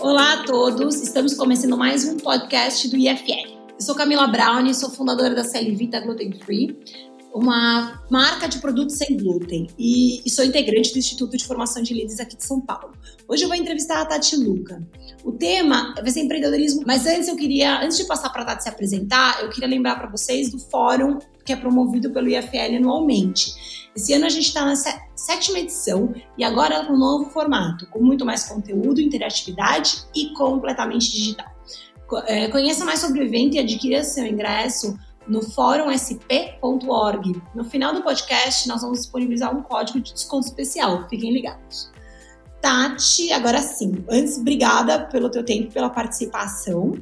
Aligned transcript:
Olá 0.00 0.32
a 0.32 0.44
todos, 0.44 1.00
estamos 1.00 1.34
começando 1.34 1.76
mais 1.76 2.04
um 2.04 2.16
podcast 2.16 2.88
do 2.88 2.96
IFL. 2.96 3.52
Eu 3.78 3.80
sou 3.80 3.94
Camila 3.94 4.26
Brown, 4.26 4.74
sou 4.74 4.90
fundadora 4.90 5.32
da 5.32 5.44
Celivita 5.44 6.00
Gluten 6.00 6.32
Free, 6.40 6.76
uma 7.32 8.02
marca 8.10 8.48
de 8.48 8.58
produtos 8.58 8.96
sem 8.96 9.16
glúten 9.16 9.68
e, 9.78 10.26
e, 10.26 10.30
sou 10.30 10.44
integrante 10.44 10.92
do 10.92 10.98
Instituto 10.98 11.36
de 11.36 11.46
Formação 11.46 11.82
de 11.82 11.94
Líderes 11.94 12.18
aqui 12.18 12.36
de 12.36 12.44
São 12.44 12.60
Paulo. 12.60 12.92
Hoje 13.28 13.44
eu 13.44 13.48
vou 13.48 13.56
entrevistar 13.56 14.02
a 14.02 14.06
Tati 14.06 14.36
Luca. 14.36 14.82
O 15.24 15.32
tema 15.32 15.94
vai 15.94 16.10
ser 16.10 16.20
empreendedorismo, 16.20 16.82
mas 16.84 17.06
antes 17.06 17.28
eu 17.28 17.36
queria, 17.36 17.80
antes 17.80 17.96
de 17.96 18.04
passar 18.04 18.30
para 18.30 18.42
a 18.42 18.46
Tati 18.46 18.64
se 18.64 18.68
apresentar, 18.68 19.42
eu 19.42 19.50
queria 19.50 19.68
lembrar 19.68 19.96
para 19.96 20.10
vocês 20.10 20.50
do 20.50 20.58
fórum 20.58 21.18
que 21.44 21.52
é 21.52 21.56
promovido 21.56 22.10
pelo 22.10 22.28
IFL 22.28 22.76
anualmente. 22.76 23.82
Esse 23.94 24.14
ano 24.14 24.24
a 24.24 24.28
gente 24.28 24.46
está 24.46 24.64
na 24.64 24.74
sétima 24.74 25.58
edição 25.58 26.14
e 26.38 26.44
agora 26.44 26.84
com 26.86 26.94
um 26.94 26.98
novo 26.98 27.30
formato, 27.30 27.86
com 27.88 28.00
muito 28.00 28.24
mais 28.24 28.44
conteúdo, 28.44 29.00
interatividade 29.00 30.04
e 30.14 30.32
completamente 30.32 31.12
digital. 31.12 31.52
É, 32.26 32.48
conheça 32.48 32.84
mais 32.84 33.00
sobre 33.00 33.20
o 33.20 33.22
evento 33.22 33.54
e 33.54 33.58
adquira 33.58 34.04
seu 34.04 34.26
ingresso 34.26 34.98
no 35.26 35.42
fórumsp.org. 35.42 37.42
No 37.54 37.64
final 37.64 37.94
do 37.94 38.02
podcast, 38.02 38.68
nós 38.68 38.82
vamos 38.82 39.00
disponibilizar 39.00 39.56
um 39.56 39.62
código 39.62 40.00
de 40.00 40.12
desconto 40.12 40.46
especial. 40.46 41.08
Fiquem 41.08 41.32
ligados. 41.32 41.90
Tati, 42.60 43.32
agora 43.32 43.58
sim, 43.58 44.04
antes, 44.08 44.38
obrigada 44.38 45.06
pelo 45.06 45.28
teu 45.28 45.44
tempo, 45.44 45.72
pela 45.72 45.90
participação. 45.90 46.94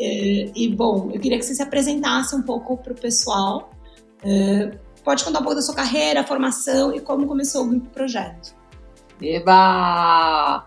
É, 0.00 0.50
e, 0.54 0.74
bom, 0.74 1.10
eu 1.12 1.20
queria 1.20 1.38
que 1.38 1.44
você 1.44 1.54
se 1.54 1.62
apresentasse 1.62 2.34
um 2.34 2.42
pouco 2.42 2.76
para 2.76 2.92
o 2.92 2.96
pessoal. 2.96 3.70
É, 4.22 4.70
pode 5.04 5.24
contar 5.24 5.40
um 5.40 5.42
pouco 5.42 5.56
da 5.56 5.62
sua 5.62 5.74
carreira, 5.74 6.24
formação 6.24 6.94
e 6.94 7.00
como 7.00 7.26
começou 7.26 7.64
o 7.64 7.68
grupo 7.68 7.88
projeto. 7.90 8.54
Eba! 9.20 10.64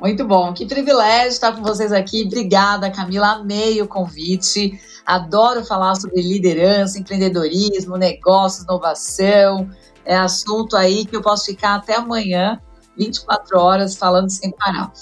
Muito 0.00 0.26
bom, 0.26 0.52
que 0.52 0.66
privilégio 0.66 1.28
estar 1.28 1.52
com 1.52 1.62
vocês 1.62 1.92
aqui. 1.92 2.24
Obrigada, 2.26 2.90
Camila. 2.90 3.34
Amei 3.34 3.80
o 3.80 3.88
convite. 3.88 4.78
Adoro 5.06 5.64
falar 5.64 5.94
sobre 5.94 6.20
liderança, 6.20 6.98
empreendedorismo, 6.98 7.96
negócios, 7.96 8.64
inovação. 8.64 9.70
É 10.04 10.16
assunto 10.16 10.76
aí 10.76 11.06
que 11.06 11.16
eu 11.16 11.22
posso 11.22 11.46
ficar 11.46 11.76
até 11.76 11.94
amanhã, 11.94 12.60
24 12.96 13.58
horas, 13.58 13.96
falando 13.96 14.30
sem 14.30 14.50
parar. 14.50 14.92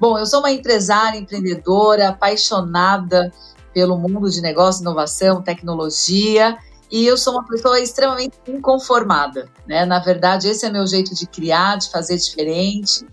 Bom, 0.00 0.18
eu 0.18 0.26
sou 0.26 0.40
uma 0.40 0.50
empresária, 0.50 1.18
empreendedora, 1.18 2.08
apaixonada 2.08 3.32
pelo 3.72 3.98
mundo 3.98 4.30
de 4.30 4.40
negócio, 4.40 4.82
inovação, 4.82 5.42
tecnologia. 5.42 6.56
E 6.90 7.06
eu 7.06 7.16
sou 7.16 7.32
uma 7.32 7.46
pessoa 7.46 7.80
extremamente 7.80 8.36
inconformada, 8.46 9.48
né? 9.66 9.84
Na 9.84 9.98
verdade, 9.98 10.48
esse 10.48 10.64
é 10.64 10.70
meu 10.70 10.86
jeito 10.86 11.14
de 11.14 11.26
criar, 11.26 11.76
de 11.76 11.90
fazer 11.90 12.16
diferente 12.16 13.04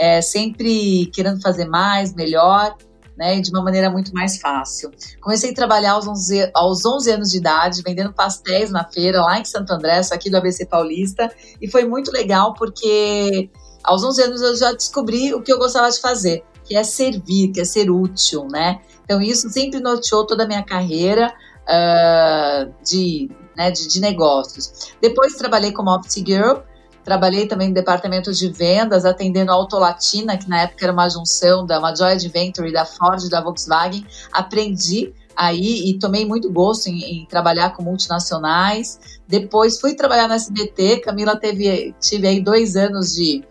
é, 0.00 0.22
sempre 0.22 1.06
querendo 1.12 1.42
fazer 1.42 1.66
mais, 1.66 2.14
melhor, 2.14 2.74
né, 3.18 3.36
e 3.36 3.42
de 3.42 3.50
uma 3.50 3.62
maneira 3.62 3.90
muito 3.90 4.14
mais 4.14 4.40
fácil. 4.40 4.90
Comecei 5.20 5.50
a 5.50 5.54
trabalhar 5.54 5.92
aos 5.92 6.08
11, 6.08 6.50
aos 6.54 6.86
11 6.86 7.10
anos 7.10 7.30
de 7.30 7.36
idade, 7.36 7.82
vendendo 7.84 8.10
pastéis 8.10 8.70
na 8.70 8.82
feira, 8.82 9.20
lá 9.20 9.38
em 9.38 9.44
Santo 9.44 9.74
André, 9.74 10.00
aqui 10.10 10.30
do 10.30 10.38
ABC 10.38 10.64
Paulista, 10.64 11.30
e 11.60 11.70
foi 11.70 11.84
muito 11.84 12.10
legal 12.10 12.54
porque 12.54 13.50
aos 13.82 14.02
11 14.02 14.22
anos 14.22 14.42
eu 14.42 14.56
já 14.56 14.72
descobri 14.72 15.34
o 15.34 15.42
que 15.42 15.52
eu 15.52 15.58
gostava 15.58 15.90
de 15.90 16.00
fazer, 16.00 16.44
que 16.64 16.76
é 16.76 16.84
servir, 16.84 17.52
que 17.52 17.60
é 17.60 17.64
ser 17.64 17.90
útil, 17.90 18.46
né? 18.50 18.80
Então 19.04 19.20
isso 19.20 19.48
sempre 19.50 19.80
norteou 19.80 20.26
toda 20.26 20.44
a 20.44 20.46
minha 20.46 20.62
carreira 20.62 21.32
uh, 21.62 22.72
de, 22.84 23.30
né, 23.56 23.70
de, 23.70 23.88
de 23.88 24.00
negócios. 24.00 24.92
Depois 25.00 25.34
trabalhei 25.34 25.72
como 25.72 25.90
Opti 25.90 26.22
Girl, 26.26 26.60
Trabalhei 27.04 27.46
também 27.46 27.68
no 27.68 27.74
departamento 27.74 28.32
de 28.32 28.48
vendas, 28.48 29.04
atendendo 29.04 29.50
a 29.50 29.54
Autolatina, 29.54 30.36
que 30.36 30.48
na 30.48 30.62
época 30.62 30.84
era 30.84 30.92
uma 30.92 31.08
junção 31.08 31.64
da 31.64 31.78
uma 31.78 31.94
Joy 31.94 32.12
Adventure, 32.12 32.72
da 32.72 32.84
Ford 32.84 33.28
da 33.28 33.40
Volkswagen. 33.40 34.06
Aprendi 34.30 35.12
aí 35.34 35.88
e 35.88 35.98
tomei 35.98 36.26
muito 36.26 36.52
gosto 36.52 36.88
em, 36.88 37.02
em, 37.02 37.26
trabalhar 37.26 37.70
com 37.70 37.82
multinacionais. 37.82 39.00
Depois 39.26 39.80
fui 39.80 39.94
trabalhar 39.94 40.28
na 40.28 40.34
SBT, 40.34 41.00
Camila 41.00 41.36
teve, 41.36 41.94
tive 42.00 42.26
aí 42.26 42.40
dois 42.40 42.76
anos 42.76 43.14
de 43.14 43.42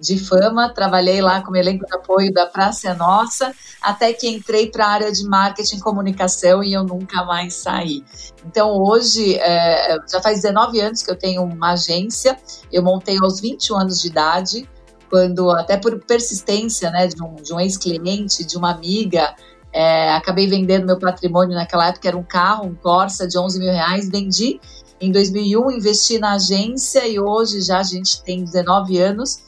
de 0.00 0.18
fama, 0.18 0.72
trabalhei 0.72 1.20
lá 1.20 1.42
como 1.42 1.56
elenco 1.56 1.84
de 1.86 1.94
apoio 1.94 2.32
da 2.32 2.46
Praça 2.46 2.90
é 2.90 2.94
Nossa, 2.94 3.52
até 3.82 4.12
que 4.12 4.28
entrei 4.28 4.70
para 4.70 4.86
a 4.86 4.90
área 4.90 5.12
de 5.12 5.24
marketing 5.24 5.76
e 5.76 5.80
comunicação 5.80 6.62
e 6.62 6.72
eu 6.72 6.84
nunca 6.84 7.24
mais 7.24 7.54
saí. 7.54 8.04
Então 8.46 8.70
hoje, 8.80 9.34
é, 9.36 9.96
já 10.10 10.20
faz 10.20 10.42
19 10.42 10.80
anos 10.80 11.02
que 11.02 11.10
eu 11.10 11.16
tenho 11.16 11.42
uma 11.42 11.72
agência, 11.72 12.38
eu 12.72 12.82
montei 12.82 13.18
aos 13.20 13.40
21 13.40 13.76
anos 13.76 14.00
de 14.00 14.08
idade, 14.08 14.68
quando 15.10 15.50
até 15.50 15.76
por 15.76 15.98
persistência 16.00 16.90
né, 16.90 17.06
de 17.06 17.22
um, 17.22 17.34
de 17.36 17.52
um 17.52 17.58
ex-cliente, 17.58 18.44
de 18.44 18.56
uma 18.56 18.70
amiga, 18.70 19.34
é, 19.72 20.12
acabei 20.12 20.46
vendendo 20.46 20.86
meu 20.86 20.98
patrimônio 20.98 21.54
naquela 21.54 21.88
época, 21.88 22.08
era 22.08 22.16
um 22.16 22.22
carro, 22.22 22.66
um 22.66 22.74
Corsa 22.74 23.26
de 23.26 23.38
11 23.38 23.58
mil 23.58 23.72
reais, 23.72 24.08
vendi 24.08 24.60
em 25.00 25.12
2001, 25.12 25.70
investi 25.72 26.18
na 26.18 26.32
agência 26.32 27.06
e 27.06 27.20
hoje 27.20 27.60
já 27.60 27.78
a 27.78 27.82
gente 27.84 28.22
tem 28.22 28.42
19 28.42 28.98
anos 28.98 29.38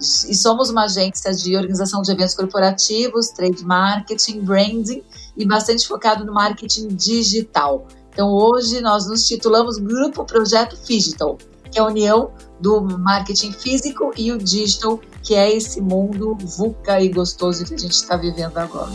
e 0.00 0.34
somos 0.34 0.70
uma 0.70 0.84
agência 0.84 1.32
de 1.32 1.54
organização 1.56 2.00
de 2.00 2.10
eventos 2.10 2.34
corporativos, 2.34 3.28
trade 3.28 3.64
marketing, 3.64 4.40
branding 4.40 5.02
e 5.36 5.44
bastante 5.44 5.86
focado 5.86 6.24
no 6.24 6.32
marketing 6.32 6.88
digital. 6.88 7.86
Então 8.12 8.32
hoje 8.32 8.80
nós 8.80 9.06
nos 9.06 9.26
titulamos 9.26 9.78
Grupo 9.78 10.24
Projeto 10.24 10.76
Digital, 10.84 11.36
que 11.70 11.78
é 11.78 11.82
a 11.82 11.86
união 11.86 12.32
do 12.60 12.80
marketing 12.80 13.52
físico 13.52 14.10
e 14.16 14.32
o 14.32 14.38
digital, 14.38 15.00
que 15.22 15.34
é 15.34 15.54
esse 15.54 15.80
mundo 15.80 16.36
VUCA 16.40 17.00
e 17.00 17.08
gostoso 17.08 17.64
que 17.64 17.74
a 17.74 17.78
gente 17.78 17.92
está 17.92 18.16
vivendo 18.16 18.56
agora. 18.56 18.90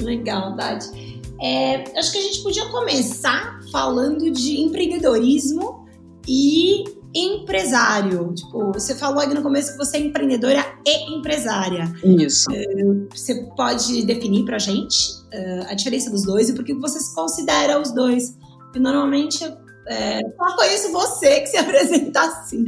Legal, 0.00 0.54
Dade. 0.54 1.06
É, 1.40 1.98
acho 1.98 2.12
que 2.12 2.18
a 2.18 2.22
gente 2.22 2.42
podia 2.42 2.66
começar 2.70 3.60
falando 3.70 4.30
de 4.30 4.60
empreendedorismo 4.60 5.86
e 6.26 6.84
empresário. 7.18 8.32
Tipo, 8.34 8.72
você 8.72 8.94
falou 8.94 9.20
aí 9.20 9.32
no 9.32 9.42
começo 9.42 9.72
que 9.72 9.78
você 9.78 9.96
é 9.96 10.00
empreendedora 10.00 10.64
e 10.86 11.14
empresária. 11.14 11.92
Isso. 12.04 12.50
Uh, 12.50 13.08
você 13.10 13.34
pode 13.56 14.04
definir 14.04 14.44
pra 14.44 14.58
gente 14.58 15.12
uh, 15.32 15.66
a 15.70 15.74
diferença 15.74 16.10
dos 16.10 16.24
dois 16.24 16.48
e 16.48 16.54
por 16.54 16.64
que 16.64 16.74
você 16.74 17.00
se 17.00 17.14
considera 17.14 17.80
os 17.80 17.92
dois? 17.92 18.36
Porque 18.64 18.78
normalmente 18.78 19.44
é, 19.88 20.20
só 20.36 20.56
conheço 20.56 20.92
você 20.92 21.40
que 21.40 21.46
se 21.46 21.56
apresenta 21.58 22.20
assim. 22.20 22.64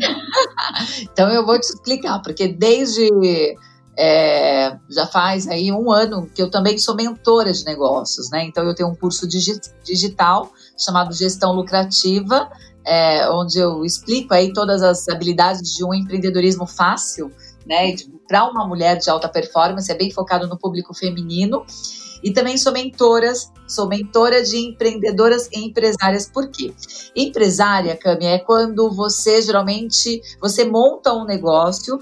então 1.02 1.28
eu 1.30 1.44
vou 1.44 1.58
te 1.58 1.64
explicar, 1.64 2.20
porque 2.22 2.48
desde 2.48 3.08
é, 3.98 4.78
já 4.88 5.06
faz 5.06 5.48
aí 5.48 5.72
um 5.72 5.90
ano 5.90 6.30
que 6.32 6.40
eu 6.40 6.48
também 6.48 6.78
sou 6.78 6.94
mentora 6.94 7.52
de 7.52 7.64
negócios, 7.64 8.30
né? 8.30 8.44
Então 8.44 8.64
eu 8.64 8.74
tenho 8.74 8.88
um 8.88 8.94
curso 8.94 9.26
digital 9.84 10.52
chamado 10.78 11.12
Gestão 11.12 11.52
Lucrativa, 11.52 12.48
é, 12.88 13.28
onde 13.30 13.58
eu 13.58 13.84
explico 13.84 14.32
aí 14.32 14.50
todas 14.50 14.82
as 14.82 15.06
habilidades 15.08 15.74
de 15.76 15.84
um 15.84 15.92
empreendedorismo 15.92 16.66
fácil, 16.66 17.30
né, 17.66 17.94
para 18.26 18.48
uma 18.48 18.66
mulher 18.66 18.96
de 18.96 19.10
alta 19.10 19.28
performance, 19.28 19.92
é 19.92 19.94
bem 19.94 20.10
focado 20.10 20.48
no 20.48 20.58
público 20.58 20.94
feminino. 20.94 21.66
E 22.22 22.32
também 22.32 22.56
sou 22.56 22.72
mentoras, 22.72 23.52
sou 23.68 23.86
mentora 23.86 24.42
de 24.42 24.56
empreendedoras 24.56 25.48
e 25.52 25.60
empresárias. 25.60 26.28
Por 26.28 26.48
quê? 26.48 26.72
Empresária, 27.14 27.94
Cami, 27.94 28.24
é 28.24 28.38
quando 28.38 28.90
você 28.90 29.40
geralmente 29.42 30.20
você 30.40 30.64
monta 30.64 31.12
um 31.12 31.24
negócio 31.24 31.98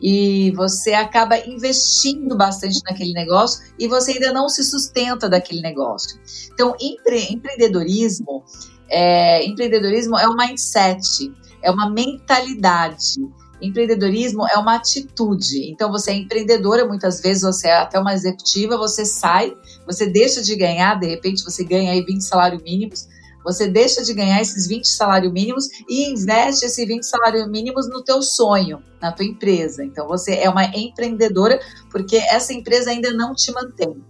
e 0.00 0.52
você 0.52 0.92
acaba 0.92 1.38
investindo 1.38 2.36
bastante 2.36 2.80
naquele 2.84 3.12
negócio 3.12 3.64
e 3.78 3.88
você 3.88 4.12
ainda 4.12 4.32
não 4.32 4.48
se 4.48 4.62
sustenta 4.62 5.28
daquele 5.28 5.62
negócio. 5.62 6.20
Então, 6.52 6.76
empre 6.78 7.32
empreendedorismo 7.32 8.44
é, 8.88 9.44
empreendedorismo 9.44 10.18
é 10.18 10.28
um 10.28 10.36
mindset, 10.36 11.32
é 11.62 11.70
uma 11.70 11.90
mentalidade. 11.90 13.20
Empreendedorismo 13.60 14.46
é 14.46 14.58
uma 14.58 14.76
atitude. 14.76 15.70
Então, 15.70 15.90
você 15.90 16.10
é 16.10 16.14
empreendedora, 16.14 16.86
muitas 16.86 17.20
vezes 17.20 17.42
você 17.42 17.68
é 17.68 17.78
até 17.78 17.98
uma 17.98 18.12
executiva, 18.12 18.76
você 18.76 19.04
sai, 19.04 19.56
você 19.86 20.06
deixa 20.06 20.42
de 20.42 20.54
ganhar, 20.56 21.00
de 21.00 21.06
repente 21.06 21.42
você 21.42 21.64
ganha 21.64 21.92
aí 21.92 22.04
20 22.04 22.20
salários 22.20 22.62
mínimos, 22.62 23.08
você 23.42 23.68
deixa 23.68 24.02
de 24.02 24.12
ganhar 24.12 24.40
esses 24.40 24.66
20 24.66 24.88
salários 24.88 25.32
mínimos 25.32 25.68
e 25.88 26.10
investe 26.10 26.66
esses 26.66 26.84
20 26.86 27.02
salários 27.04 27.48
mínimos 27.48 27.88
no 27.88 28.02
teu 28.02 28.20
sonho, 28.20 28.82
na 29.00 29.12
tua 29.12 29.24
empresa. 29.24 29.84
Então, 29.84 30.06
você 30.06 30.34
é 30.34 30.50
uma 30.50 30.64
empreendedora 30.64 31.58
porque 31.90 32.16
essa 32.16 32.52
empresa 32.52 32.90
ainda 32.90 33.12
não 33.12 33.34
te 33.34 33.52
mantém. 33.52 34.02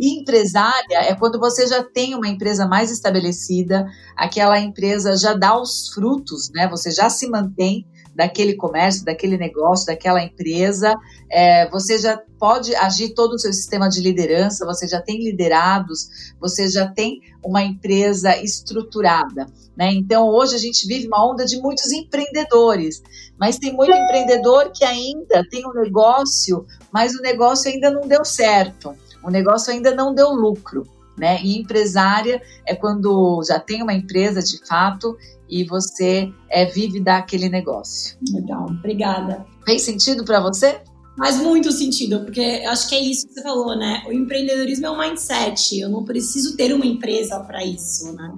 E 0.00 0.18
empresária 0.18 0.96
é 1.02 1.14
quando 1.14 1.38
você 1.38 1.66
já 1.66 1.84
tem 1.84 2.14
uma 2.14 2.26
empresa 2.26 2.66
mais 2.66 2.90
estabelecida, 2.90 3.86
aquela 4.16 4.58
empresa 4.58 5.14
já 5.14 5.34
dá 5.34 5.60
os 5.60 5.90
frutos, 5.92 6.50
né? 6.54 6.66
Você 6.68 6.90
já 6.90 7.10
se 7.10 7.28
mantém 7.28 7.86
daquele 8.14 8.54
comércio, 8.54 9.04
daquele 9.04 9.36
negócio, 9.36 9.86
daquela 9.86 10.22
empresa. 10.22 10.94
É, 11.30 11.68
você 11.68 11.98
já 11.98 12.18
pode 12.38 12.74
agir 12.74 13.10
todo 13.10 13.34
o 13.34 13.38
seu 13.38 13.52
sistema 13.52 13.90
de 13.90 14.00
liderança, 14.00 14.64
você 14.64 14.88
já 14.88 15.02
tem 15.02 15.22
liderados, 15.22 16.32
você 16.40 16.66
já 16.68 16.88
tem 16.88 17.20
uma 17.44 17.62
empresa 17.62 18.34
estruturada. 18.42 19.46
Né? 19.76 19.92
Então, 19.92 20.28
hoje 20.28 20.54
a 20.54 20.58
gente 20.58 20.86
vive 20.86 21.06
uma 21.08 21.30
onda 21.30 21.44
de 21.44 21.60
muitos 21.60 21.92
empreendedores, 21.92 23.02
mas 23.38 23.58
tem 23.58 23.72
muito 23.72 23.92
empreendedor 23.92 24.72
que 24.74 24.84
ainda 24.84 25.46
tem 25.50 25.66
um 25.66 25.72
negócio, 25.72 26.66
mas 26.90 27.14
o 27.14 27.22
negócio 27.22 27.70
ainda 27.70 27.90
não 27.90 28.08
deu 28.08 28.24
certo, 28.24 28.94
o 29.24 29.30
negócio 29.30 29.72
ainda 29.72 29.94
não 29.94 30.14
deu 30.14 30.30
lucro. 30.30 30.86
Né? 31.18 31.38
E 31.42 31.58
empresária 31.58 32.40
é 32.66 32.74
quando 32.74 33.42
já 33.46 33.58
tem 33.58 33.82
uma 33.82 33.92
empresa 33.92 34.40
de 34.42 34.64
fato 34.66 35.18
e 35.50 35.64
você 35.64 36.32
é, 36.48 36.64
vive 36.64 36.98
daquele 37.00 37.48
negócio. 37.48 38.16
Legal, 38.32 38.66
obrigada. 38.66 39.44
Fez 39.66 39.82
sentido 39.82 40.24
para 40.24 40.40
você? 40.40 40.80
Faz 41.18 41.36
muito 41.36 41.70
sentido, 41.72 42.20
porque 42.20 42.40
acho 42.66 42.88
que 42.88 42.94
é 42.94 43.00
isso 43.00 43.28
que 43.28 43.34
você 43.34 43.42
falou, 43.42 43.76
né? 43.76 44.02
O 44.06 44.12
empreendedorismo 44.12 44.86
é 44.86 44.90
um 44.90 44.98
mindset. 44.98 45.78
Eu 45.78 45.90
não 45.90 46.04
preciso 46.04 46.56
ter 46.56 46.72
uma 46.72 46.86
empresa 46.86 47.38
para 47.40 47.62
isso, 47.62 48.12
né? 48.14 48.32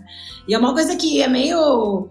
E 0.49 0.55
é 0.55 0.58
uma 0.58 0.73
coisa 0.73 0.96
que 0.96 1.23
é 1.23 1.28
meio. 1.28 2.08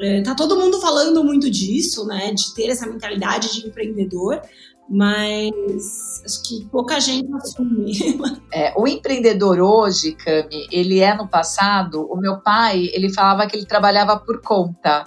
É, 0.00 0.22
tá 0.22 0.34
todo 0.34 0.58
mundo 0.58 0.80
falando 0.80 1.22
muito 1.22 1.50
disso, 1.50 2.06
né? 2.06 2.32
De 2.32 2.54
ter 2.54 2.70
essa 2.70 2.86
mentalidade 2.86 3.52
de 3.52 3.66
empreendedor, 3.66 4.40
mas 4.88 6.22
acho 6.24 6.42
que 6.42 6.64
pouca 6.70 6.98
gente 7.00 7.32
assume. 7.34 7.92
É, 8.50 8.72
o 8.78 8.88
empreendedor 8.88 9.60
hoje, 9.60 10.12
Cami, 10.12 10.66
ele 10.72 11.00
é 11.00 11.14
no 11.14 11.28
passado. 11.28 12.10
O 12.10 12.16
meu 12.16 12.40
pai, 12.40 12.88
ele 12.94 13.12
falava 13.12 13.46
que 13.46 13.54
ele 13.54 13.66
trabalhava 13.66 14.18
por 14.18 14.40
conta. 14.40 15.04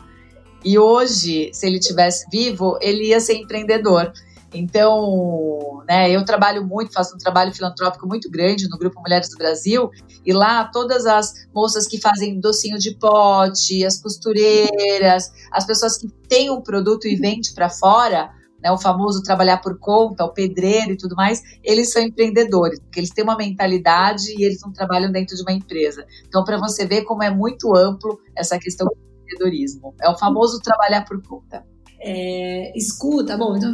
E 0.64 0.78
hoje, 0.78 1.50
se 1.52 1.66
ele 1.66 1.80
tivesse 1.80 2.28
vivo, 2.32 2.78
ele 2.80 3.08
ia 3.08 3.20
ser 3.20 3.34
empreendedor. 3.34 4.14
Então, 4.54 5.82
né, 5.88 6.12
eu 6.12 6.24
trabalho 6.26 6.66
muito, 6.66 6.94
faço 6.94 7.16
um 7.16 7.18
trabalho 7.18 7.54
filantrópico 7.54 8.06
muito 8.06 8.30
grande 8.30 8.70
no 8.70 8.78
Grupo 8.78 9.00
Mulheres 9.00 9.30
do 9.30 9.38
Brasil, 9.38 9.90
e 10.26 10.34
lá 10.34 10.66
todas 10.66 11.06
as 11.06 11.34
moças 11.54 11.88
que 11.88 12.00
fazem 12.00 12.40
docinho 12.40 12.78
de 12.78 12.94
pote, 12.96 13.86
as 13.86 14.00
costureiras, 14.00 15.32
as 15.52 15.66
pessoas 15.66 15.98
que 15.98 16.10
têm 16.28 16.52
um 16.52 16.62
produto 16.62 17.08
e 17.08 17.16
vendem 17.16 17.54
para 17.56 17.70
fora, 17.70 18.30
né, 18.62 18.72
o 18.72 18.78
famoso 18.78 19.24
trabalhar 19.24 19.58
por 19.58 19.78
conta, 19.80 20.24
o 20.24 20.34
pedreiro 20.34 20.92
e 20.92 20.98
tudo 20.98 21.16
mais, 21.16 21.42
eles 21.64 21.92
são 21.92 22.02
empreendedores, 22.02 22.80
porque 22.80 23.00
eles 23.00 23.10
têm 23.10 23.24
uma 23.24 23.36
mentalidade 23.36 24.34
e 24.38 24.44
eles 24.44 24.62
não 24.62 24.72
trabalham 24.72 25.12
dentro 25.12 25.36
de 25.36 25.42
uma 25.42 25.52
empresa. 25.52 26.06
Então, 26.28 26.44
para 26.44 26.58
você 26.58 26.86
ver 26.86 27.04
como 27.04 27.24
é 27.24 27.30
muito 27.30 27.76
amplo 27.76 28.20
essa 28.36 28.58
questão 28.60 28.88
do 28.88 28.94
empreendedorismo. 29.24 29.96
É 30.02 30.10
o 30.10 30.18
famoso 30.18 30.60
trabalhar 30.60 31.06
por 31.06 31.22
conta. 31.24 31.66
É, 32.04 32.76
escuta, 32.76 33.38
bom, 33.38 33.56
então 33.56 33.72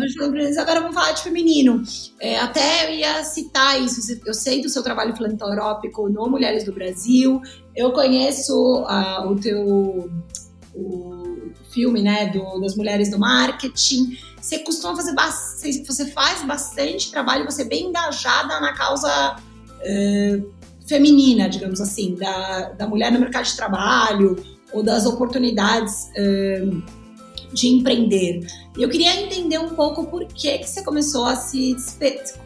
agora 0.60 0.82
vamos 0.82 0.94
falar 0.94 1.14
de 1.14 1.24
feminino. 1.24 1.82
É, 2.20 2.38
até 2.38 2.94
ia 2.94 3.24
citar 3.24 3.82
isso, 3.82 4.02
eu 4.26 4.34
sei 4.34 4.62
do 4.62 4.68
seu 4.68 4.84
trabalho 4.84 5.16
filantrópico 5.16 6.10
no 6.10 6.30
Mulheres 6.30 6.66
do 6.66 6.74
Brasil, 6.74 7.42
eu 7.74 7.94
conheço 7.94 8.84
uh, 8.84 9.32
o 9.32 9.36
teu 9.40 10.12
o 10.76 11.27
filme, 11.72 12.02
né, 12.02 12.28
do, 12.28 12.60
das 12.60 12.76
mulheres 12.76 13.10
do 13.10 13.20
marketing. 13.20 14.18
Você 14.42 14.60
costuma 14.60 14.96
fazer 14.96 15.14
bastante, 15.14 15.84
você 15.84 16.06
faz 16.08 16.44
bastante 16.46 17.12
trabalho, 17.12 17.46
você 17.46 17.64
é 17.64 17.66
bem 17.66 17.88
engajada 17.88 18.60
na 18.60 18.74
causa 18.74 19.36
uh, 19.36 20.54
feminina, 20.88 21.50
digamos 21.50 21.82
assim, 21.82 22.16
da, 22.16 22.70
da 22.70 22.88
mulher 22.88 23.12
no 23.12 23.20
mercado 23.20 23.46
de 23.46 23.56
trabalho 23.56 24.36
ou 24.74 24.82
das 24.82 25.06
oportunidades 25.06 26.10
uh, 26.18 26.84
de 27.54 27.68
empreender. 27.68 28.46
E 28.78 28.84
eu 28.84 28.90
queria 28.90 29.22
entender 29.22 29.58
um 29.58 29.70
pouco 29.70 30.06
por 30.06 30.26
que, 30.26 30.60
que 30.60 30.70
você 30.70 30.84
começou 30.84 31.26
a 31.26 31.36
se 31.36 31.76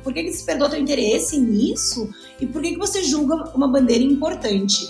por 0.04 0.13
que, 0.13 0.24
que 0.24 0.30
despertou 0.30 0.69
teu 0.69 0.80
interesse 0.80 1.38
nisso 1.40 2.10
e 2.40 2.46
por 2.46 2.62
que, 2.62 2.72
que 2.72 2.78
você 2.78 3.04
julga 3.04 3.52
uma 3.56 3.68
bandeira 3.68 4.04
importante. 4.04 4.90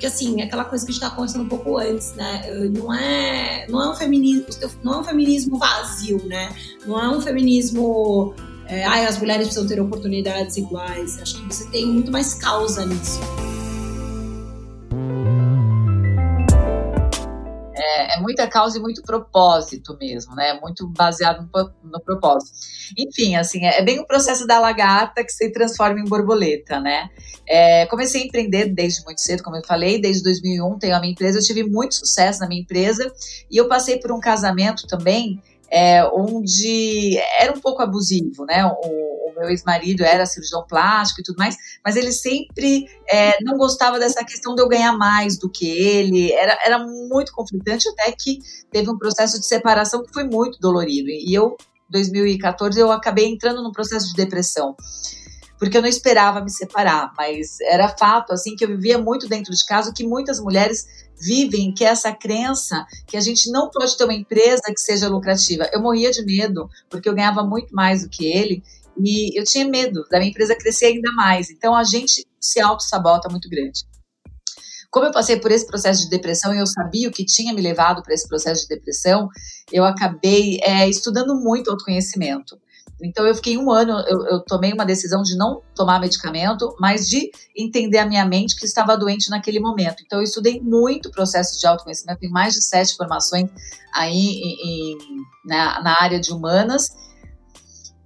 Porque, 0.00 0.06
assim, 0.06 0.40
aquela 0.40 0.64
coisa 0.64 0.82
que 0.82 0.92
a 0.92 0.94
gente 0.94 1.02
estava 1.02 1.14
conversando 1.14 1.44
um 1.44 1.48
pouco 1.48 1.76
antes, 1.76 2.14
né? 2.14 2.40
Não 2.74 2.94
é, 2.94 3.66
não 3.68 3.82
é, 3.82 3.90
um, 3.90 3.94
feminismo, 3.94 4.46
não 4.82 4.94
é 4.94 4.98
um 5.00 5.04
feminismo 5.04 5.58
vazio, 5.58 6.26
né? 6.26 6.56
Não 6.86 6.98
é 6.98 7.06
um 7.14 7.20
feminismo. 7.20 8.34
É, 8.66 8.82
ai, 8.86 9.04
as 9.04 9.18
mulheres 9.18 9.48
precisam 9.48 9.68
ter 9.68 9.78
oportunidades 9.78 10.56
iguais. 10.56 11.18
Acho 11.20 11.36
que 11.36 11.54
você 11.54 11.68
tem 11.68 11.84
muito 11.84 12.10
mais 12.10 12.32
causa 12.32 12.86
nisso. 12.86 13.20
É, 17.82 18.16
é, 18.16 18.20
muita 18.20 18.46
causa 18.46 18.78
e 18.78 18.80
muito 18.80 19.02
propósito 19.02 19.96
mesmo, 19.98 20.34
né? 20.34 20.58
Muito 20.60 20.86
baseado 20.86 21.48
no, 21.52 21.72
no 21.82 22.00
propósito. 22.00 22.52
Enfim, 22.96 23.36
assim, 23.36 23.64
é, 23.64 23.78
é, 23.78 23.82
bem 23.82 23.98
o 23.98 24.06
processo 24.06 24.46
da 24.46 24.60
lagarta 24.60 25.24
que 25.24 25.32
se 25.32 25.50
transforma 25.50 25.98
em 25.98 26.04
borboleta, 26.04 26.78
né? 26.78 27.08
É, 27.48 27.86
comecei 27.86 28.22
a 28.22 28.26
empreender 28.26 28.66
desde 28.66 29.02
muito 29.04 29.20
cedo, 29.20 29.42
como 29.42 29.56
eu 29.56 29.64
falei, 29.64 30.00
desde 30.00 30.22
2001 30.22 30.78
tenho 30.78 30.94
a 30.94 31.00
minha 31.00 31.12
empresa, 31.12 31.38
eu 31.38 31.42
tive 31.42 31.64
muito 31.64 31.94
sucesso 31.94 32.40
na 32.40 32.46
minha 32.46 32.60
empresa 32.60 33.10
e 33.50 33.56
eu 33.56 33.66
passei 33.66 33.98
por 33.98 34.12
um 34.12 34.20
casamento 34.20 34.86
também 34.86 35.42
é, 35.70 36.04
onde 36.12 37.16
era 37.38 37.52
um 37.52 37.60
pouco 37.60 37.80
abusivo, 37.80 38.44
né? 38.44 38.66
O, 38.66 39.09
meu 39.40 39.48
ex-marido 39.48 40.04
era 40.04 40.26
cirurgião 40.26 40.64
plástico 40.66 41.20
e 41.20 41.24
tudo 41.24 41.36
mais, 41.38 41.56
mas 41.84 41.96
ele 41.96 42.12
sempre 42.12 42.86
é, 43.08 43.42
não 43.42 43.56
gostava 43.56 43.98
dessa 43.98 44.24
questão 44.24 44.54
de 44.54 44.62
eu 44.62 44.68
ganhar 44.68 44.92
mais 44.92 45.38
do 45.38 45.48
que 45.48 45.66
ele, 45.66 46.32
era, 46.32 46.58
era 46.64 46.78
muito 46.78 47.32
conflitante, 47.32 47.88
até 47.88 48.12
que 48.12 48.38
teve 48.70 48.90
um 48.90 48.98
processo 48.98 49.40
de 49.40 49.46
separação 49.46 50.04
que 50.04 50.12
foi 50.12 50.24
muito 50.24 50.60
dolorido. 50.60 51.08
E 51.08 51.32
eu, 51.32 51.56
2014, 51.88 52.78
eu 52.78 52.92
acabei 52.92 53.26
entrando 53.26 53.62
num 53.62 53.72
processo 53.72 54.08
de 54.08 54.14
depressão 54.14 54.76
porque 55.60 55.76
eu 55.76 55.82
não 55.82 55.88
esperava 55.90 56.40
me 56.40 56.50
separar, 56.50 57.12
mas 57.18 57.60
era 57.60 57.86
fato 57.86 58.32
assim 58.32 58.56
que 58.56 58.64
eu 58.64 58.68
vivia 58.68 58.96
muito 58.96 59.28
dentro 59.28 59.54
de 59.54 59.66
casa 59.66 59.92
que 59.92 60.06
muitas 60.06 60.40
mulheres 60.40 60.86
vivem, 61.20 61.70
que 61.72 61.84
é 61.84 61.88
essa 61.88 62.10
crença 62.12 62.86
que 63.06 63.14
a 63.14 63.20
gente 63.20 63.52
não 63.52 63.68
pode 63.68 63.94
ter 63.96 64.04
uma 64.04 64.14
empresa 64.14 64.62
que 64.68 64.80
seja 64.80 65.06
lucrativa. 65.06 65.68
Eu 65.70 65.82
morria 65.82 66.10
de 66.10 66.24
medo, 66.24 66.68
porque 66.88 67.06
eu 67.06 67.14
ganhava 67.14 67.44
muito 67.44 67.74
mais 67.74 68.02
do 68.02 68.08
que 68.08 68.26
ele, 68.26 68.62
e 68.98 69.38
eu 69.38 69.44
tinha 69.44 69.66
medo 69.66 70.04
da 70.10 70.18
minha 70.18 70.30
empresa 70.30 70.54
crescer 70.56 70.86
ainda 70.86 71.12
mais. 71.12 71.50
Então 71.50 71.74
a 71.74 71.84
gente 71.84 72.26
se 72.40 72.60
auto-sabota 72.60 73.28
muito 73.28 73.48
grande. 73.48 73.84
Como 74.90 75.06
eu 75.06 75.12
passei 75.12 75.38
por 75.38 75.52
esse 75.52 75.66
processo 75.66 76.02
de 76.02 76.10
depressão 76.10 76.52
e 76.52 76.58
eu 76.58 76.66
sabia 76.66 77.08
o 77.08 77.12
que 77.12 77.24
tinha 77.24 77.54
me 77.54 77.62
levado 77.62 78.02
para 78.02 78.12
esse 78.12 78.28
processo 78.28 78.62
de 78.62 78.74
depressão, 78.74 79.28
eu 79.72 79.84
acabei 79.84 80.58
é, 80.62 80.88
estudando 80.88 81.36
muito 81.36 81.70
autoconhecimento. 81.70 82.58
Então 83.02 83.26
eu 83.26 83.34
fiquei 83.34 83.56
um 83.56 83.70
ano, 83.70 83.92
eu, 84.06 84.26
eu, 84.26 84.40
tomei 84.40 84.72
uma 84.72 84.84
decisão 84.84 85.22
de 85.22 85.36
não 85.36 85.62
tomar 85.74 86.00
medicamento, 86.00 86.74
mas 86.78 87.08
de 87.08 87.30
entender 87.56 87.98
a 87.98 88.06
minha 88.06 88.26
mente 88.26 88.56
que 88.56 88.66
estava 88.66 88.96
doente 88.96 89.30
naquele 89.30 89.58
momento. 89.58 90.02
Então 90.04 90.18
eu 90.18 90.24
estudei 90.24 90.60
muito 90.60 91.10
processo 91.10 91.58
de 91.58 91.66
autoconhecimento, 91.66 92.20
tenho 92.20 92.32
mais 92.32 92.52
de 92.52 92.62
sete 92.62 92.96
formações 92.96 93.48
aí 93.94 94.14
em, 94.16 94.92
em, 94.92 94.98
na, 95.46 95.82
na 95.82 96.02
área 96.02 96.20
de 96.20 96.32
humanas. 96.32 96.88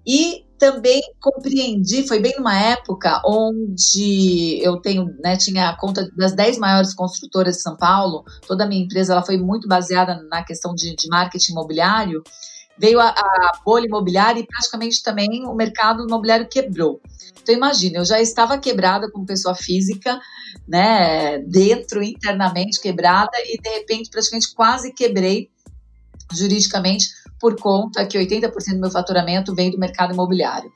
E 0.07 0.44
também 0.59 1.03
compreendi, 1.21 2.07
foi 2.07 2.21
bem 2.21 2.35
numa 2.37 2.59
época 2.59 3.21
onde 3.27 4.61
eu 4.63 4.81
tenho, 4.81 5.07
né, 5.23 5.37
tinha 5.37 5.69
a 5.69 5.77
conta 5.77 6.09
das 6.17 6.33
dez 6.33 6.59
maiores 6.59 6.95
construtoras 6.95 7.57
de 7.57 7.63
São 7.63 7.77
Paulo, 7.77 8.25
toda 8.47 8.65
a 8.65 8.67
minha 8.67 8.85
empresa 8.85 9.13
ela 9.13 9.23
foi 9.23 9.37
muito 9.37 9.69
baseada 9.69 10.23
na 10.31 10.45
questão 10.45 10.75
de, 10.75 10.95
de 10.95 11.09
marketing 11.09 11.53
imobiliário, 11.53 12.23
veio 12.79 13.01
a, 13.01 13.09
a, 13.09 13.53
bolha 13.65 13.87
imobiliária 13.87 14.41
e 14.41 14.47
praticamente 14.47 15.03
também 15.03 15.47
o 15.47 15.55
mercado 15.55 16.07
imobiliário 16.07 16.49
quebrou. 16.49 17.01
Então 17.43 17.55
imagina, 17.55 17.99
eu 17.99 18.05
já 18.05 18.21
estava 18.21 18.59
quebrada 18.59 19.11
como 19.11 19.27
pessoa 19.27 19.55
física, 19.55 20.19
né, 20.67 21.39
dentro 21.39 22.03
internamente 22.03 22.81
quebrada 22.81 23.37
e 23.45 23.61
de 23.61 23.69
repente 23.69 24.11
praticamente 24.11 24.55
quase 24.55 24.93
quebrei 24.93 25.51
juridicamente 26.33 27.07
por 27.45 27.61
conta 27.61 28.07
que 28.07 28.19
80% 28.19 28.73
do 28.73 28.81
meu 28.81 28.91
faturamento 28.91 29.55
vem 29.55 29.71
do 29.71 29.79
mercado 29.79 30.15
imobiliário. 30.15 30.73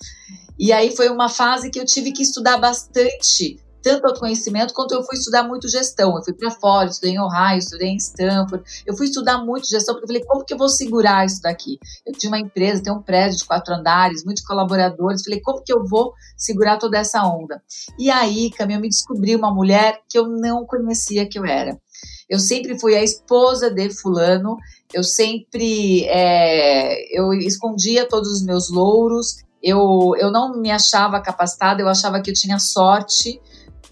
E 0.59 0.71
aí 0.71 0.95
foi 0.95 1.09
uma 1.09 1.31
fase 1.31 1.71
que 1.71 1.81
eu 1.81 1.87
tive 1.87 2.13
que 2.13 2.23
estudar 2.23 2.59
bastante 2.59 3.59
tanto 3.83 4.07
autoconhecimento 4.07 4.75
quanto 4.75 4.93
eu 4.93 5.03
fui 5.03 5.17
estudar 5.17 5.45
muito 5.45 5.67
gestão. 5.67 6.15
Eu 6.15 6.23
fui 6.23 6.35
para 6.35 6.51
fora, 6.51 6.91
estudei 6.91 7.15
em 7.15 7.21
Ohio, 7.21 7.57
estudei 7.57 7.89
em 7.89 7.97
Stanford. 7.97 8.63
Eu 8.85 8.95
fui 8.95 9.07
estudar 9.07 9.39
muito 9.39 9.67
gestão 9.67 9.95
porque 9.95 10.05
eu 10.05 10.09
falei, 10.09 10.25
como 10.27 10.45
que 10.45 10.53
eu 10.53 10.59
vou 10.59 10.69
segurar 10.69 11.25
isso 11.25 11.41
daqui? 11.41 11.79
Eu 12.05 12.13
tinha 12.13 12.29
uma 12.29 12.39
empresa, 12.39 12.83
tenho 12.83 12.97
um 12.97 13.03
prédio 13.03 13.39
de 13.39 13.47
quatro 13.47 13.73
andares, 13.73 14.27
muitos 14.27 14.45
colaboradores. 14.45 15.23
Falei, 15.23 15.41
como 15.41 15.63
que 15.63 15.73
eu 15.73 15.87
vou 15.87 16.13
segurar 16.37 16.77
toda 16.77 16.99
essa 16.99 17.23
onda? 17.25 17.63
E 17.99 18.11
aí, 18.11 18.51
Camila, 18.51 18.79
eu 18.79 18.83
me 18.83 18.91
descobri 18.91 19.35
uma 19.35 19.55
mulher 19.55 20.03
que 20.07 20.19
eu 20.19 20.29
não 20.29 20.67
conhecia 20.67 21.27
que 21.27 21.39
eu 21.39 21.47
era. 21.47 21.81
Eu 22.29 22.39
sempre 22.39 22.79
fui 22.79 22.95
a 22.95 23.03
esposa 23.03 23.71
de 23.71 23.91
fulano, 23.91 24.57
eu 24.93 25.03
sempre 25.03 26.05
é, 26.05 27.19
eu 27.19 27.33
escondia 27.33 28.07
todos 28.07 28.31
os 28.31 28.45
meus 28.45 28.71
louros, 28.71 29.45
eu, 29.63 30.15
eu 30.19 30.31
não 30.31 30.61
me 30.61 30.71
achava 30.71 31.21
capacitada, 31.21 31.81
eu 31.81 31.89
achava 31.89 32.21
que 32.21 32.31
eu 32.31 32.35
tinha 32.35 32.59
sorte, 32.59 33.41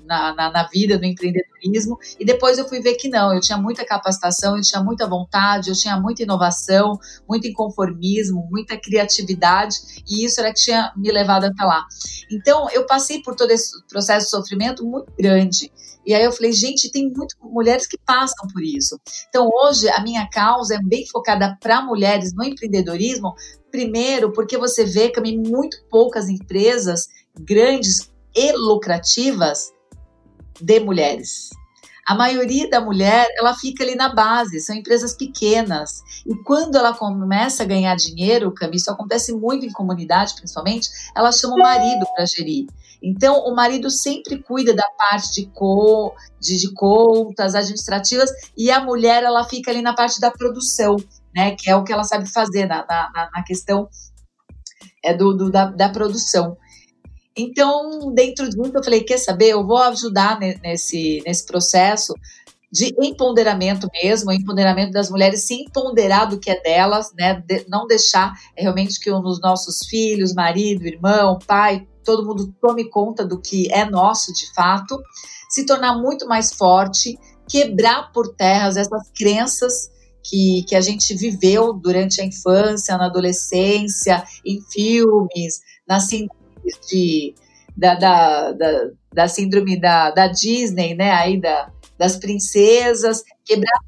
na, 0.06 0.34
na, 0.34 0.50
na, 0.50 0.68
vida, 0.68 0.96
no 0.98 1.04
empreendedorismo, 1.04 1.98
e 2.18 2.24
depois 2.24 2.58
eu 2.58 2.68
fui 2.68 2.80
ver 2.80 2.94
que 2.94 3.08
não, 3.08 3.34
eu 3.34 3.40
tinha 3.40 3.58
muita 3.58 3.84
capacitação, 3.84 4.56
eu 4.56 4.62
tinha 4.62 4.80
muita 4.82 5.06
vontade, 5.06 5.68
eu 5.68 5.74
tinha 5.74 5.98
muita 6.00 6.22
inovação, 6.22 6.98
muito 7.28 7.46
inconformismo, 7.46 8.46
muita 8.50 8.76
criatividade, 8.78 9.76
e 10.08 10.24
isso 10.24 10.40
era 10.40 10.52
que 10.52 10.60
tinha 10.60 10.92
me 10.96 11.10
levado 11.10 11.44
até 11.44 11.64
lá. 11.64 11.84
Então, 12.30 12.68
eu 12.70 12.86
passei 12.86 13.20
por 13.20 13.34
todo 13.34 13.50
esse 13.50 13.84
processo 13.88 14.26
de 14.26 14.30
sofrimento 14.30 14.84
muito 14.84 15.12
grande. 15.18 15.72
E 16.06 16.14
aí 16.14 16.22
eu 16.22 16.30
falei, 16.30 16.52
gente, 16.52 16.90
tem 16.90 17.10
muitas 17.10 17.36
mulheres 17.42 17.86
que 17.86 17.98
passam 17.98 18.46
por 18.52 18.62
isso. 18.62 18.96
Então, 19.28 19.50
hoje, 19.52 19.88
a 19.88 20.00
minha 20.00 20.28
causa 20.30 20.76
é 20.76 20.78
bem 20.80 21.04
focada 21.08 21.58
para 21.60 21.82
mulheres 21.82 22.32
no 22.32 22.44
empreendedorismo, 22.44 23.34
primeiro, 23.72 24.32
porque 24.32 24.56
você 24.56 24.84
vê 24.84 25.08
que 25.08 25.20
muito 25.20 25.76
poucas 25.90 26.28
empresas 26.28 27.08
grandes 27.40 28.08
e 28.34 28.52
lucrativas 28.52 29.72
de 30.60 30.78
mulheres. 30.78 31.50
A 32.06 32.14
maioria 32.14 32.70
da 32.70 32.80
mulher, 32.80 33.26
ela 33.36 33.52
fica 33.54 33.82
ali 33.82 33.96
na 33.96 34.14
base, 34.14 34.60
são 34.60 34.76
empresas 34.76 35.12
pequenas. 35.16 36.02
E 36.24 36.36
quando 36.44 36.76
ela 36.76 36.94
começa 36.94 37.64
a 37.64 37.66
ganhar 37.66 37.96
dinheiro, 37.96 38.54
Cami, 38.54 38.76
isso 38.76 38.92
acontece 38.92 39.32
muito 39.32 39.66
em 39.66 39.72
comunidade, 39.72 40.36
principalmente, 40.36 40.88
ela 41.16 41.32
chama 41.32 41.54
o 41.54 41.58
marido 41.58 42.06
para 42.14 42.24
gerir. 42.24 42.66
Então, 43.02 43.40
o 43.44 43.54
marido 43.54 43.90
sempre 43.90 44.42
cuida 44.42 44.74
da 44.74 44.88
parte 44.98 45.32
de, 45.32 45.46
co, 45.46 46.14
de, 46.40 46.58
de 46.58 46.72
contas 46.72 47.54
administrativas 47.54 48.30
e 48.56 48.70
a 48.70 48.82
mulher, 48.82 49.22
ela 49.22 49.44
fica 49.44 49.70
ali 49.70 49.82
na 49.82 49.94
parte 49.94 50.20
da 50.20 50.30
produção, 50.30 50.96
né? 51.34 51.54
Que 51.54 51.70
é 51.70 51.76
o 51.76 51.84
que 51.84 51.92
ela 51.92 52.04
sabe 52.04 52.30
fazer 52.30 52.66
na, 52.66 52.84
na, 52.86 53.30
na 53.34 53.42
questão 53.44 53.88
é 55.04 55.14
do, 55.14 55.34
do 55.34 55.50
da, 55.50 55.66
da 55.66 55.88
produção. 55.88 56.56
Então, 57.36 58.12
dentro 58.14 58.48
disso, 58.48 58.72
eu 58.74 58.82
falei: 58.82 59.02
quer 59.02 59.18
saber? 59.18 59.50
Eu 59.50 59.66
vou 59.66 59.78
ajudar 59.78 60.38
nesse, 60.40 61.22
nesse 61.24 61.44
processo 61.44 62.14
de 62.72 62.94
empoderamento 63.00 63.88
mesmo, 64.02 64.32
empoderamento 64.32 64.90
das 64.90 65.08
mulheres, 65.08 65.46
se 65.46 65.54
empoderar 65.54 66.24
do 66.26 66.38
que 66.38 66.50
é 66.50 66.60
delas, 66.60 67.12
né? 67.16 67.42
De, 67.46 67.64
não 67.68 67.86
deixar 67.86 68.32
realmente 68.56 68.98
que 68.98 69.10
os 69.10 69.40
nossos 69.40 69.86
filhos, 69.86 70.34
marido, 70.34 70.86
irmão, 70.86 71.38
pai, 71.46 71.86
todo 72.06 72.24
mundo 72.24 72.54
tome 72.60 72.88
conta 72.88 73.26
do 73.26 73.40
que 73.40 73.70
é 73.72 73.84
nosso 73.84 74.32
de 74.32 74.50
fato, 74.54 74.98
se 75.50 75.66
tornar 75.66 75.98
muito 75.98 76.26
mais 76.26 76.54
forte, 76.54 77.18
quebrar 77.48 78.12
por 78.12 78.34
terras 78.34 78.76
essas 78.76 79.10
crenças 79.10 79.90
que, 80.22 80.64
que 80.66 80.74
a 80.74 80.80
gente 80.80 81.14
viveu 81.14 81.72
durante 81.72 82.20
a 82.20 82.24
infância, 82.24 82.96
na 82.96 83.06
adolescência, 83.06 84.24
em 84.44 84.60
filmes, 84.72 85.60
na 85.86 85.98
de, 86.88 87.34
da, 87.76 87.94
da, 87.94 88.52
da, 88.52 88.90
da 89.12 89.28
síndrome 89.28 89.78
da, 89.80 90.10
da 90.10 90.26
Disney, 90.26 90.94
né? 90.94 91.12
Aí 91.12 91.40
da, 91.40 91.70
das 91.98 92.16
princesas, 92.16 93.22
quebrar 93.44 93.80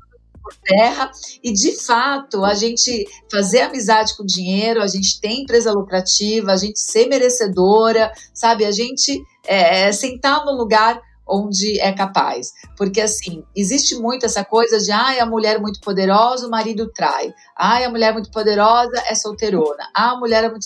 por 0.48 0.56
terra 0.62 1.10
e 1.42 1.52
de 1.52 1.72
fato 1.72 2.44
a 2.44 2.54
gente 2.54 3.06
fazer 3.30 3.60
amizade 3.60 4.16
com 4.16 4.24
dinheiro, 4.24 4.82
a 4.82 4.86
gente 4.86 5.20
tem 5.20 5.42
empresa 5.42 5.72
lucrativa, 5.72 6.52
a 6.52 6.56
gente 6.56 6.80
ser 6.80 7.06
merecedora, 7.06 8.10
sabe? 8.32 8.64
A 8.64 8.70
gente 8.70 9.22
é, 9.46 9.88
é 9.88 9.92
sentar 9.92 10.44
no 10.44 10.52
lugar 10.52 11.00
onde 11.26 11.78
é 11.78 11.92
capaz. 11.92 12.52
Porque, 12.74 13.02
assim, 13.02 13.44
existe 13.54 13.96
muito 13.96 14.24
essa 14.24 14.42
coisa 14.42 14.78
de, 14.78 14.90
ai, 14.90 15.20
a 15.20 15.26
mulher 15.26 15.56
é 15.56 15.58
muito 15.58 15.78
poderosa, 15.80 16.46
o 16.46 16.50
marido 16.50 16.90
trai. 16.90 17.34
Ai, 17.54 17.84
a 17.84 17.90
mulher 17.90 18.10
é 18.10 18.12
muito 18.14 18.30
poderosa, 18.30 19.02
é 19.06 19.14
solteirona. 19.14 19.90
Ah, 19.94 20.12
a 20.12 20.18
mulher 20.18 20.44
é 20.44 20.48
muito 20.48 20.64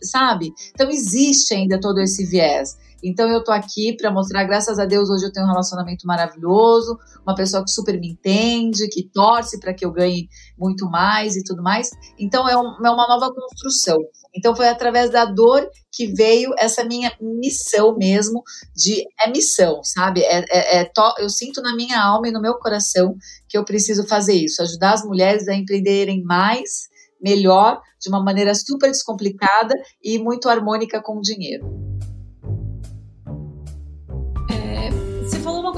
sabe? 0.00 0.52
Então 0.72 0.90
existe 0.90 1.54
ainda 1.54 1.80
todo 1.80 1.98
esse 2.00 2.24
viés. 2.26 2.76
Então 3.04 3.28
eu 3.28 3.44
tô 3.44 3.52
aqui 3.52 3.94
para 3.94 4.10
mostrar, 4.10 4.44
graças 4.44 4.78
a 4.78 4.86
Deus, 4.86 5.10
hoje 5.10 5.26
eu 5.26 5.32
tenho 5.32 5.44
um 5.44 5.50
relacionamento 5.50 6.06
maravilhoso, 6.06 6.98
uma 7.22 7.34
pessoa 7.34 7.62
que 7.62 7.70
super 7.70 8.00
me 8.00 8.08
entende, 8.08 8.88
que 8.88 9.10
torce 9.12 9.60
para 9.60 9.74
que 9.74 9.84
eu 9.84 9.92
ganhe 9.92 10.26
muito 10.58 10.88
mais 10.88 11.36
e 11.36 11.44
tudo 11.44 11.62
mais. 11.62 11.90
Então 12.18 12.48
é, 12.48 12.56
um, 12.56 12.86
é 12.86 12.90
uma 12.90 13.06
nova 13.06 13.30
construção. 13.34 13.98
Então 14.34 14.56
foi 14.56 14.68
através 14.68 15.10
da 15.10 15.26
dor 15.26 15.68
que 15.92 16.06
veio 16.06 16.52
essa 16.58 16.82
minha 16.82 17.12
missão 17.20 17.94
mesmo 17.94 18.42
de 18.74 19.04
é 19.20 19.30
missão, 19.30 19.84
sabe? 19.84 20.22
É, 20.22 20.44
é, 20.48 20.80
é 20.80 20.84
to, 20.84 21.14
eu 21.18 21.28
sinto 21.28 21.60
na 21.60 21.76
minha 21.76 22.02
alma 22.02 22.28
e 22.28 22.32
no 22.32 22.40
meu 22.40 22.54
coração 22.54 23.14
que 23.48 23.58
eu 23.58 23.64
preciso 23.64 24.08
fazer 24.08 24.34
isso, 24.34 24.62
ajudar 24.62 24.94
as 24.94 25.04
mulheres 25.04 25.46
a 25.46 25.54
empreenderem 25.54 26.24
mais 26.24 26.88
melhor, 27.22 27.80
de 28.00 28.08
uma 28.08 28.22
maneira 28.22 28.54
super 28.54 28.90
descomplicada 28.90 29.74
e 30.02 30.18
muito 30.18 30.48
harmônica 30.48 31.00
com 31.02 31.18
o 31.18 31.22
dinheiro. 31.22 31.83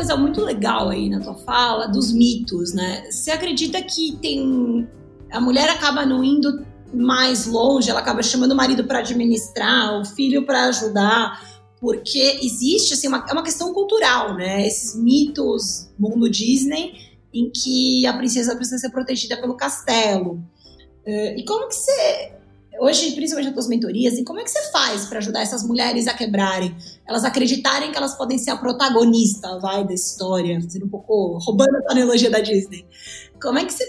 Coisa 0.06 0.16
muito 0.16 0.40
legal 0.40 0.88
aí 0.88 1.10
na 1.10 1.20
tua 1.20 1.34
fala 1.34 1.88
dos 1.88 2.12
mitos, 2.12 2.72
né? 2.72 3.10
Você 3.10 3.32
acredita 3.32 3.82
que 3.82 4.16
tem 4.22 4.88
a 5.32 5.40
mulher 5.40 5.68
acaba 5.68 6.06
não 6.06 6.22
indo 6.22 6.64
mais 6.94 7.46
longe, 7.46 7.90
ela 7.90 7.98
acaba 7.98 8.22
chamando 8.22 8.52
o 8.52 8.56
marido 8.56 8.84
para 8.84 9.00
administrar, 9.00 10.00
o 10.00 10.04
filho 10.04 10.46
para 10.46 10.66
ajudar, 10.66 11.60
porque 11.80 12.38
existe 12.40 12.94
assim 12.94 13.08
uma, 13.08 13.26
é 13.28 13.32
uma 13.32 13.42
questão 13.42 13.74
cultural, 13.74 14.34
né? 14.34 14.64
Esses 14.64 14.94
mitos 14.94 15.90
mundo 15.98 16.30
Disney 16.30 16.94
em 17.34 17.50
que 17.50 18.06
a 18.06 18.16
princesa 18.16 18.54
precisa 18.54 18.78
ser 18.78 18.90
protegida 18.90 19.36
pelo 19.36 19.56
castelo. 19.56 20.34
Uh, 21.04 21.36
e 21.36 21.44
como 21.44 21.68
que 21.68 21.74
você, 21.74 22.32
hoje, 22.80 23.12
principalmente 23.12 23.46
nas 23.46 23.54
tuas 23.54 23.68
mentorias, 23.68 24.14
e 24.18 24.24
como 24.24 24.40
é 24.40 24.44
que 24.44 24.50
você 24.50 24.70
faz 24.70 25.06
para 25.06 25.18
ajudar 25.18 25.42
essas 25.42 25.62
mulheres 25.62 26.06
a 26.06 26.14
quebrarem? 26.14 26.76
Elas 27.06 27.24
acreditarem 27.24 27.90
que 27.90 27.96
elas 27.96 28.16
podem 28.16 28.38
ser 28.38 28.50
a 28.50 28.56
protagonista, 28.56 29.58
vai, 29.58 29.86
da 29.86 29.94
história, 29.94 30.60
sendo 30.68 30.86
um 30.86 30.88
pouco 30.88 31.38
roubando 31.38 31.76
a 31.88 31.92
analogia 31.92 32.30
da 32.30 32.40
Disney. 32.40 32.86
Como 33.40 33.58
é 33.58 33.64
que 33.64 33.72
você 33.72 33.84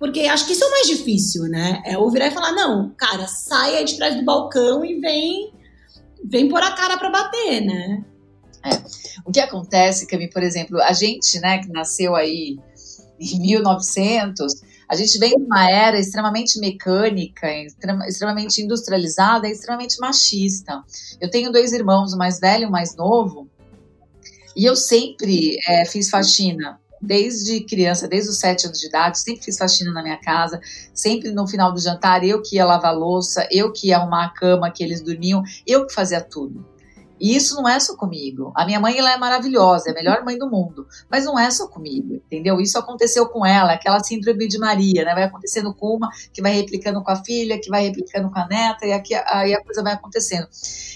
porque 0.00 0.20
acho 0.20 0.46
que 0.46 0.54
isso 0.54 0.64
é 0.64 0.66
o 0.66 0.70
mais 0.70 0.86
difícil, 0.86 1.42
né? 1.42 1.82
É 1.84 1.98
ouvir 1.98 2.22
e 2.22 2.30
falar, 2.30 2.52
não, 2.52 2.90
cara, 2.96 3.26
saia 3.28 3.84
de 3.84 3.98
trás 3.98 4.16
do 4.16 4.24
balcão 4.24 4.82
e 4.82 4.98
vem, 4.98 5.52
vem 6.24 6.48
pôr 6.48 6.62
a 6.62 6.72
cara 6.72 6.96
para 6.96 7.10
bater, 7.10 7.60
né? 7.60 8.02
É. 8.64 8.82
O 9.26 9.30
que 9.30 9.40
acontece, 9.40 10.06
Cami, 10.06 10.30
por 10.30 10.42
exemplo, 10.42 10.80
a 10.80 10.94
gente, 10.94 11.38
né, 11.40 11.58
que 11.58 11.68
nasceu 11.68 12.16
aí 12.16 12.58
em 13.20 13.40
1900, 13.40 14.54
a 14.90 14.96
gente 14.96 15.16
vem 15.20 15.30
de 15.30 15.44
uma 15.44 15.70
era 15.70 16.00
extremamente 16.00 16.58
mecânica, 16.58 17.46
extremamente 18.08 18.60
industrializada 18.60 19.48
extremamente 19.48 20.00
machista. 20.00 20.82
Eu 21.20 21.30
tenho 21.30 21.52
dois 21.52 21.72
irmãos, 21.72 22.12
o 22.12 22.18
mais 22.18 22.40
velho 22.40 22.64
e 22.64 22.66
o 22.66 22.70
mais 22.70 22.96
novo, 22.96 23.48
e 24.56 24.64
eu 24.64 24.74
sempre 24.74 25.56
é, 25.68 25.84
fiz 25.84 26.10
faxina. 26.10 26.80
Desde 27.00 27.60
criança, 27.60 28.08
desde 28.08 28.30
os 28.30 28.38
sete 28.38 28.66
anos 28.66 28.80
de 28.80 28.88
idade, 28.88 29.18
sempre 29.20 29.44
fiz 29.44 29.56
faxina 29.56 29.92
na 29.92 30.02
minha 30.02 30.18
casa. 30.18 30.60
Sempre 30.92 31.30
no 31.30 31.46
final 31.46 31.72
do 31.72 31.80
jantar, 31.80 32.24
eu 32.24 32.42
que 32.42 32.56
ia 32.56 32.66
lavar 32.66 32.94
louça, 32.94 33.46
eu 33.50 33.72
que 33.72 33.88
ia 33.88 33.96
arrumar 33.96 34.26
a 34.26 34.30
cama 34.30 34.70
que 34.70 34.82
eles 34.82 35.00
dormiam, 35.00 35.42
eu 35.64 35.86
que 35.86 35.94
fazia 35.94 36.20
tudo. 36.20 36.66
E 37.20 37.36
isso 37.36 37.54
não 37.54 37.68
é 37.68 37.78
só 37.78 37.94
comigo. 37.96 38.50
A 38.56 38.64
minha 38.64 38.80
mãe 38.80 38.98
ela 38.98 39.12
é 39.12 39.16
maravilhosa, 39.18 39.88
é 39.88 39.92
a 39.92 39.94
melhor 39.94 40.24
mãe 40.24 40.38
do 40.38 40.48
mundo, 40.48 40.86
mas 41.10 41.26
não 41.26 41.38
é 41.38 41.50
só 41.50 41.68
comigo, 41.68 42.14
entendeu? 42.14 42.60
Isso 42.60 42.78
aconteceu 42.78 43.28
com 43.28 43.44
ela, 43.44 43.74
aquela 43.74 44.02
síndrome 44.02 44.48
de 44.48 44.58
Maria, 44.58 45.04
né? 45.04 45.12
Vai 45.12 45.24
acontecendo 45.24 45.74
com 45.74 45.96
uma, 45.96 46.08
que 46.32 46.40
vai 46.40 46.52
replicando 46.54 47.02
com 47.02 47.10
a 47.10 47.16
filha, 47.16 47.60
que 47.60 47.68
vai 47.68 47.84
replicando 47.84 48.30
com 48.30 48.38
a 48.38 48.48
neta, 48.48 48.86
e 48.86 48.92
aqui 48.92 49.14
aí 49.14 49.52
a 49.52 49.62
coisa 49.62 49.82
vai 49.82 49.92
acontecendo. 49.92 50.48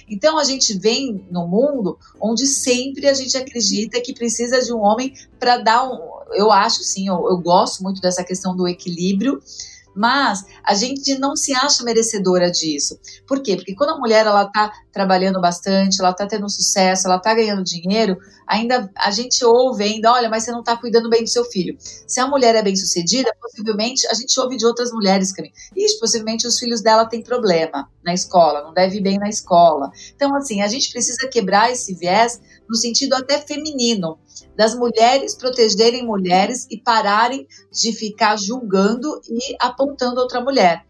Então 0.08 0.38
a 0.38 0.44
gente 0.44 0.78
vem 0.78 1.26
no 1.30 1.46
mundo 1.46 1.98
onde 2.20 2.46
sempre 2.46 3.06
a 3.06 3.14
gente 3.14 3.36
acredita 3.36 4.00
que 4.00 4.14
precisa 4.14 4.60
de 4.60 4.72
um 4.72 4.80
homem 4.80 5.12
para 5.38 5.58
dar 5.58 5.84
um. 5.84 6.14
Eu 6.32 6.50
acho 6.50 6.82
sim, 6.82 7.06
eu, 7.06 7.28
eu 7.28 7.38
gosto 7.38 7.82
muito 7.82 8.00
dessa 8.00 8.24
questão 8.24 8.56
do 8.56 8.66
equilíbrio 8.66 9.40
mas 9.94 10.44
a 10.64 10.74
gente 10.74 11.18
não 11.18 11.36
se 11.36 11.54
acha 11.54 11.84
merecedora 11.84 12.50
disso. 12.50 12.98
Por 13.26 13.42
quê? 13.42 13.56
Porque 13.56 13.74
quando 13.74 13.90
a 13.90 13.98
mulher 13.98 14.26
ela 14.26 14.44
tá 14.46 14.72
trabalhando 14.92 15.40
bastante, 15.40 16.00
ela 16.00 16.12
tá 16.12 16.26
tendo 16.26 16.48
sucesso, 16.48 17.06
ela 17.06 17.18
tá 17.18 17.34
ganhando 17.34 17.62
dinheiro, 17.62 18.16
ainda 18.46 18.90
a 18.96 19.10
gente 19.10 19.44
ouve 19.44 19.84
ainda, 19.84 20.12
olha, 20.12 20.28
mas 20.28 20.44
você 20.44 20.52
não 20.52 20.62
tá 20.62 20.76
cuidando 20.76 21.08
bem 21.08 21.22
do 21.22 21.30
seu 21.30 21.44
filho. 21.44 21.76
Se 21.80 22.20
a 22.20 22.26
mulher 22.26 22.54
é 22.54 22.62
bem-sucedida, 22.62 23.34
possivelmente 23.40 24.06
a 24.08 24.14
gente 24.14 24.38
ouve 24.40 24.56
de 24.56 24.66
outras 24.66 24.90
mulheres 24.92 25.32
também. 25.32 25.52
Ixi, 25.76 25.98
possivelmente 25.98 26.46
os 26.46 26.58
filhos 26.58 26.80
dela 26.80 27.06
têm 27.06 27.22
problema 27.22 27.88
na 28.04 28.12
escola, 28.12 28.62
não 28.62 28.72
deve 28.72 28.98
ir 28.98 29.00
bem 29.00 29.18
na 29.18 29.28
escola. 29.28 29.90
Então, 30.14 30.34
assim, 30.36 30.62
a 30.62 30.68
gente 30.68 30.90
precisa 30.90 31.28
quebrar 31.28 31.70
esse 31.70 31.94
viés 31.94 32.40
no 32.68 32.76
sentido 32.76 33.14
até 33.14 33.38
feminino, 33.38 34.18
das 34.56 34.74
mulheres 34.74 35.34
protegerem 35.34 36.04
mulheres 36.04 36.66
e 36.70 36.78
pararem 36.78 37.46
de 37.72 37.92
ficar 37.92 38.36
julgando 38.36 39.20
e 39.28 39.56
apontando 39.60 40.20
outra 40.20 40.40
mulher. 40.40 40.86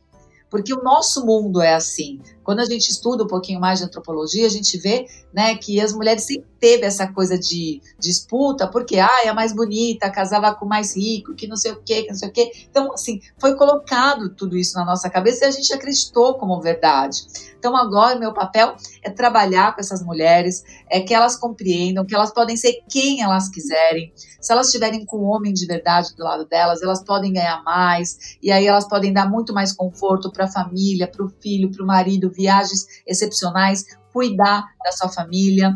Porque 0.50 0.73
o 0.73 0.83
nosso 0.83 1.26
mundo 1.26 1.61
é 1.61 1.75
assim. 1.75 2.21
Quando 2.44 2.60
a 2.60 2.64
gente 2.64 2.90
estuda 2.90 3.24
um 3.24 3.26
pouquinho 3.26 3.58
mais 3.58 3.78
de 3.78 3.86
antropologia, 3.86 4.46
a 4.46 4.50
gente 4.50 4.76
vê 4.78 5.06
né, 5.32 5.56
que 5.56 5.80
as 5.80 5.92
mulheres 5.92 6.22
sempre 6.22 6.46
teve 6.60 6.86
essa 6.86 7.06
coisa 7.12 7.38
de 7.38 7.80
disputa, 7.98 8.66
porque 8.66 8.98
ah, 8.98 9.22
é 9.24 9.28
a 9.28 9.34
mais 9.34 9.52
bonita, 9.52 10.10
casava 10.10 10.54
com 10.54 10.64
o 10.64 10.68
mais 10.68 10.96
rico, 10.96 11.34
que 11.34 11.46
não 11.46 11.56
sei 11.56 11.72
o 11.72 11.82
quê, 11.84 12.02
que 12.02 12.08
não 12.08 12.16
sei 12.16 12.28
o 12.28 12.32
quê. 12.32 12.50
Então, 12.70 12.92
assim, 12.92 13.20
foi 13.38 13.54
colocado 13.54 14.30
tudo 14.30 14.56
isso 14.56 14.76
na 14.78 14.84
nossa 14.84 15.10
cabeça 15.10 15.44
e 15.44 15.48
a 15.48 15.50
gente 15.50 15.72
acreditou 15.74 16.34
como 16.38 16.60
verdade. 16.60 17.18
Então, 17.58 17.76
agora, 17.76 18.18
meu 18.18 18.32
papel 18.32 18.76
é 19.02 19.10
trabalhar 19.10 19.74
com 19.74 19.80
essas 19.80 20.02
mulheres, 20.02 20.62
é 20.90 21.00
que 21.00 21.14
elas 21.14 21.36
compreendam 21.36 22.04
que 22.04 22.14
elas 22.14 22.32
podem 22.32 22.56
ser 22.56 22.82
quem 22.88 23.22
elas 23.22 23.48
quiserem. 23.48 24.12
Se 24.40 24.52
elas 24.52 24.66
estiverem 24.66 25.04
com 25.04 25.18
um 25.18 25.24
homem 25.24 25.52
de 25.52 25.66
verdade 25.66 26.14
do 26.14 26.22
lado 26.22 26.46
delas, 26.46 26.82
elas 26.82 27.02
podem 27.02 27.32
ganhar 27.32 27.62
mais, 27.62 28.36
e 28.42 28.50
aí 28.52 28.66
elas 28.66 28.86
podem 28.86 29.12
dar 29.12 29.28
muito 29.28 29.54
mais 29.54 29.72
conforto 29.72 30.30
para 30.30 30.44
a 30.44 30.50
família, 30.50 31.08
para 31.08 31.24
o 31.24 31.28
filho, 31.40 31.70
para 31.70 31.82
o 31.82 31.86
marido, 31.86 32.30
viagens 32.35 32.87
excepcionais, 33.07 33.85
cuidar 34.12 34.64
da 34.85 34.93
sua 34.93 35.09
família. 35.09 35.75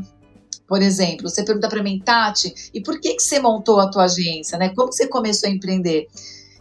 Por 0.66 0.82
exemplo, 0.82 1.28
você 1.28 1.42
pergunta 1.42 1.68
para 1.68 1.82
mim, 1.82 2.00
Tati, 2.04 2.70
e 2.74 2.82
por 2.82 3.00
que, 3.00 3.14
que 3.14 3.22
você 3.22 3.40
montou 3.40 3.80
a 3.80 3.90
tua 3.90 4.04
agência? 4.04 4.58
Né? 4.58 4.68
Como 4.74 4.92
você 4.92 5.08
começou 5.08 5.48
a 5.48 5.52
empreender? 5.52 6.06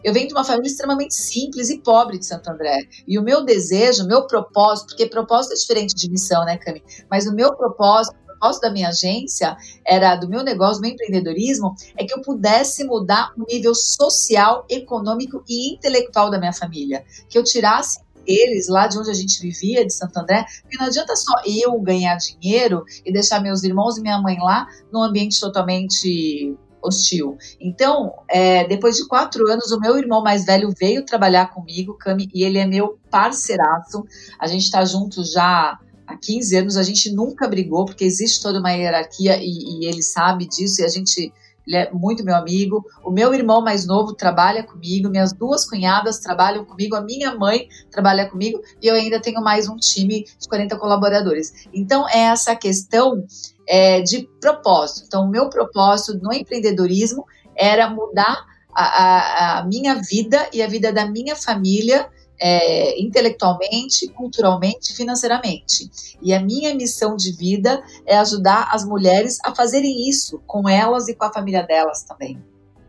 Eu 0.04 0.14
venho 0.14 0.28
de 0.28 0.34
uma 0.34 0.44
família 0.44 0.70
extremamente 0.70 1.16
simples 1.16 1.70
e 1.70 1.80
pobre 1.80 2.18
de 2.18 2.26
Santo 2.26 2.50
André. 2.50 2.88
E 3.06 3.20
o 3.20 3.22
meu 3.22 3.44
desejo, 3.44 4.04
o 4.04 4.08
meu 4.08 4.26
propósito, 4.26 4.88
porque 4.88 5.06
propósito 5.08 5.54
é 5.54 5.56
diferente 5.58 5.94
de 5.94 6.10
missão, 6.10 6.46
né, 6.46 6.58
Cami? 6.58 6.82
Mas 7.10 7.28
o 7.28 7.34
meu 7.34 7.54
propósito, 7.56 8.16
o 8.24 8.28
propósito 8.28 8.62
da 8.62 8.72
minha 8.72 8.90
agência, 8.90 9.58
era 9.86 10.16
do 10.16 10.30
meu 10.30 10.44
negócio, 10.44 10.78
do 10.78 10.82
meu 10.82 10.92
empreendedorismo, 10.92 11.76
é 11.98 12.06
que 12.06 12.14
eu 12.14 12.22
pudesse 12.22 12.86
mudar 12.86 13.34
o 13.36 13.44
nível 13.52 13.74
social, 13.74 14.66
econômico 14.70 15.44
e 15.50 15.74
intelectual 15.74 16.30
da 16.30 16.40
minha 16.40 16.54
família. 16.54 17.04
Que 17.28 17.38
eu 17.38 17.44
tirasse 17.44 18.00
eles 18.28 18.68
lá 18.68 18.88
de 18.88 19.00
onde 19.00 19.10
a 19.10 19.14
gente 19.14 19.42
vivia, 19.42 19.86
de 19.86 19.94
Santo 19.94 20.18
André, 20.18 20.46
porque 20.62 20.78
não 20.78 20.88
adianta 20.88 21.16
só 21.16 21.34
eu 21.46 21.80
ganhar 21.80 22.18
dinheiro 22.18 22.84
e 23.06 23.12
deixar 23.12 23.42
meus 23.42 23.64
irmãos 23.64 23.98
e 23.98 24.02
minha 24.02 24.22
mãe 24.22 24.38
lá 24.40 24.68
num 24.92 25.02
ambiente 25.02 25.40
totalmente 25.40 26.56
hostil. 26.82 27.38
Então, 27.60 28.14
é, 28.30 28.68
depois 28.68 28.96
de 28.96 29.08
quatro 29.08 29.48
anos, 29.52 29.72
o 29.72 29.80
meu 29.80 29.98
irmão 29.98 30.22
mais 30.22 30.46
velho 30.46 30.74
veio 30.78 31.06
trabalhar 31.06 31.48
comigo, 31.54 31.98
Cami, 31.98 32.30
e 32.34 32.44
ele 32.44 32.58
é 32.58 32.66
meu 32.66 32.98
parceiraço. 33.10 34.06
A 34.40 34.48
gente 34.48 34.64
está 34.64 34.84
junto 34.86 35.24
já 35.24 35.80
há 36.06 36.18
15 36.18 36.56
anos, 36.56 36.78
a 36.78 36.84
gente 36.84 37.12
nunca 37.14 37.48
brigou, 37.48 37.86
porque 37.86 38.06
existe 38.06 38.42
toda 38.42 38.60
uma 38.60 38.72
hierarquia 38.72 39.38
e, 39.38 39.82
e 39.82 39.86
ele 39.86 40.02
sabe 40.02 40.48
disso, 40.48 40.82
e 40.82 40.86
a 40.86 40.88
gente 40.88 41.34
ele 41.68 41.76
é 41.76 41.92
muito 41.92 42.24
meu 42.24 42.36
amigo. 42.36 42.84
O 43.04 43.12
meu 43.12 43.34
irmão 43.34 43.62
mais 43.62 43.86
novo 43.86 44.14
trabalha 44.14 44.64
comigo, 44.64 45.10
minhas 45.10 45.34
duas 45.34 45.70
cunhadas 45.70 46.20
trabalham 46.20 46.64
comigo, 46.64 46.96
a 46.96 47.02
minha 47.02 47.36
mãe 47.36 47.68
trabalha 47.92 48.30
comigo 48.30 48.62
e 48.82 48.88
eu 48.88 48.96
ainda 48.96 49.22
tenho 49.22 49.42
mais 49.42 49.68
um 49.68 49.76
time 49.76 50.26
de 50.40 50.48
40 50.48 50.78
colaboradores. 50.78 51.68
Então, 51.74 52.08
é 52.08 52.20
essa 52.20 52.56
questão 52.56 53.26
é, 53.68 54.02
de 54.02 54.30
propósito. 54.40 55.04
Então, 55.06 55.26
o 55.26 55.30
meu 55.30 55.50
propósito 55.50 56.18
no 56.24 56.34
empreendedorismo 56.34 57.26
era 57.54 57.90
mudar 57.90 58.46
a, 58.74 58.84
a, 58.84 59.60
a 59.60 59.66
minha 59.66 59.96
vida 59.96 60.48
e 60.54 60.62
a 60.62 60.68
vida 60.68 60.94
da 60.94 61.06
minha 61.06 61.36
família 61.36 62.10
é, 62.40 63.02
intelectualmente, 63.02 64.08
culturalmente, 64.10 64.94
financeiramente. 64.94 65.90
E 66.22 66.34
a 66.34 66.40
minha 66.40 66.74
missão 66.76 67.16
de 67.16 67.32
vida 67.32 67.82
é 68.06 68.18
ajudar 68.18 68.70
as 68.72 68.86
mulheres 68.86 69.38
a 69.44 69.54
fazerem 69.54 70.10
isso 70.10 70.42
com 70.46 70.68
elas 70.68 71.08
e 71.08 71.16
com 71.16 71.26
a 71.26 71.34
família 71.34 71.64
delas 71.64 72.04
também. 72.04 72.42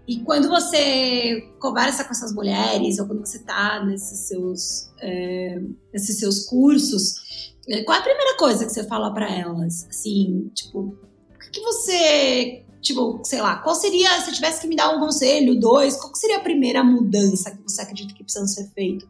E 0.06 0.20
quando 0.20 0.48
você 0.48 1.42
conversa 1.60 2.02
com 2.02 2.12
essas 2.12 2.32
mulheres, 2.32 2.98
ou 2.98 3.06
quando 3.06 3.26
você 3.26 3.36
está 3.36 3.84
nesses 3.84 4.20
seus, 4.20 4.90
é, 5.02 5.60
nesses 5.92 6.18
seus 6.18 6.46
cursos, 6.46 7.54
é, 7.68 7.84
qual 7.84 7.94
é 7.94 8.00
a 8.00 8.04
primeira 8.04 8.36
coisa 8.38 8.64
que 8.64 8.72
você 8.72 8.84
fala 8.84 9.12
para 9.12 9.30
elas? 9.30 9.86
Assim, 9.86 10.50
tipo, 10.54 10.80
o 10.80 11.50
que 11.52 11.60
você 11.60 12.64
Tipo, 12.88 13.20
sei 13.22 13.42
lá, 13.42 13.56
qual 13.56 13.74
seria, 13.74 14.18
se 14.22 14.32
tivesse 14.32 14.62
que 14.62 14.66
me 14.66 14.74
dar 14.74 14.96
um 14.96 14.98
conselho, 14.98 15.60
dois, 15.60 15.94
qual 15.94 16.14
seria 16.14 16.38
a 16.38 16.40
primeira 16.40 16.82
mudança 16.82 17.50
que 17.50 17.62
você 17.62 17.82
acredita 17.82 18.14
que 18.14 18.24
precisa 18.24 18.46
ser 18.46 18.70
feito? 18.74 19.06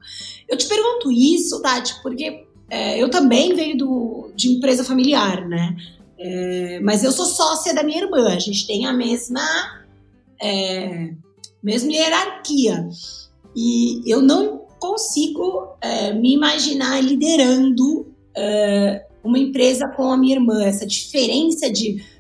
Eu 0.49 0.57
te 0.57 0.67
pergunto 0.67 1.13
isso, 1.13 1.63
Tati, 1.63 1.95
porque 2.03 2.45
é, 2.69 3.01
eu 3.01 3.09
também 3.09 3.55
venho 3.55 3.79
do, 3.79 4.33
de 4.35 4.51
empresa 4.51 4.83
familiar, 4.83 5.47
né? 5.47 5.77
É, 6.19 6.81
mas 6.81 7.05
eu 7.05 7.13
sou 7.13 7.25
sócia 7.25 7.73
da 7.73 7.85
minha 7.85 8.03
irmã, 8.03 8.35
a 8.35 8.41
gente 8.41 8.67
tem 8.67 8.85
a 8.85 8.93
mesma, 8.93 9.47
é, 10.43 11.13
mesma 11.63 11.93
hierarquia. 11.93 12.89
E 13.55 14.03
eu 14.13 14.21
não 14.21 14.63
consigo 14.81 15.77
é, 15.81 16.13
me 16.13 16.35
imaginar 16.35 17.01
liderando 17.01 18.13
é, 18.37 19.07
uma 19.23 19.39
empresa 19.39 19.87
com 19.87 20.11
a 20.11 20.17
minha 20.17 20.35
irmã. 20.35 20.65
Essa 20.65 20.85
diferença 20.85 21.71
de 21.71 22.18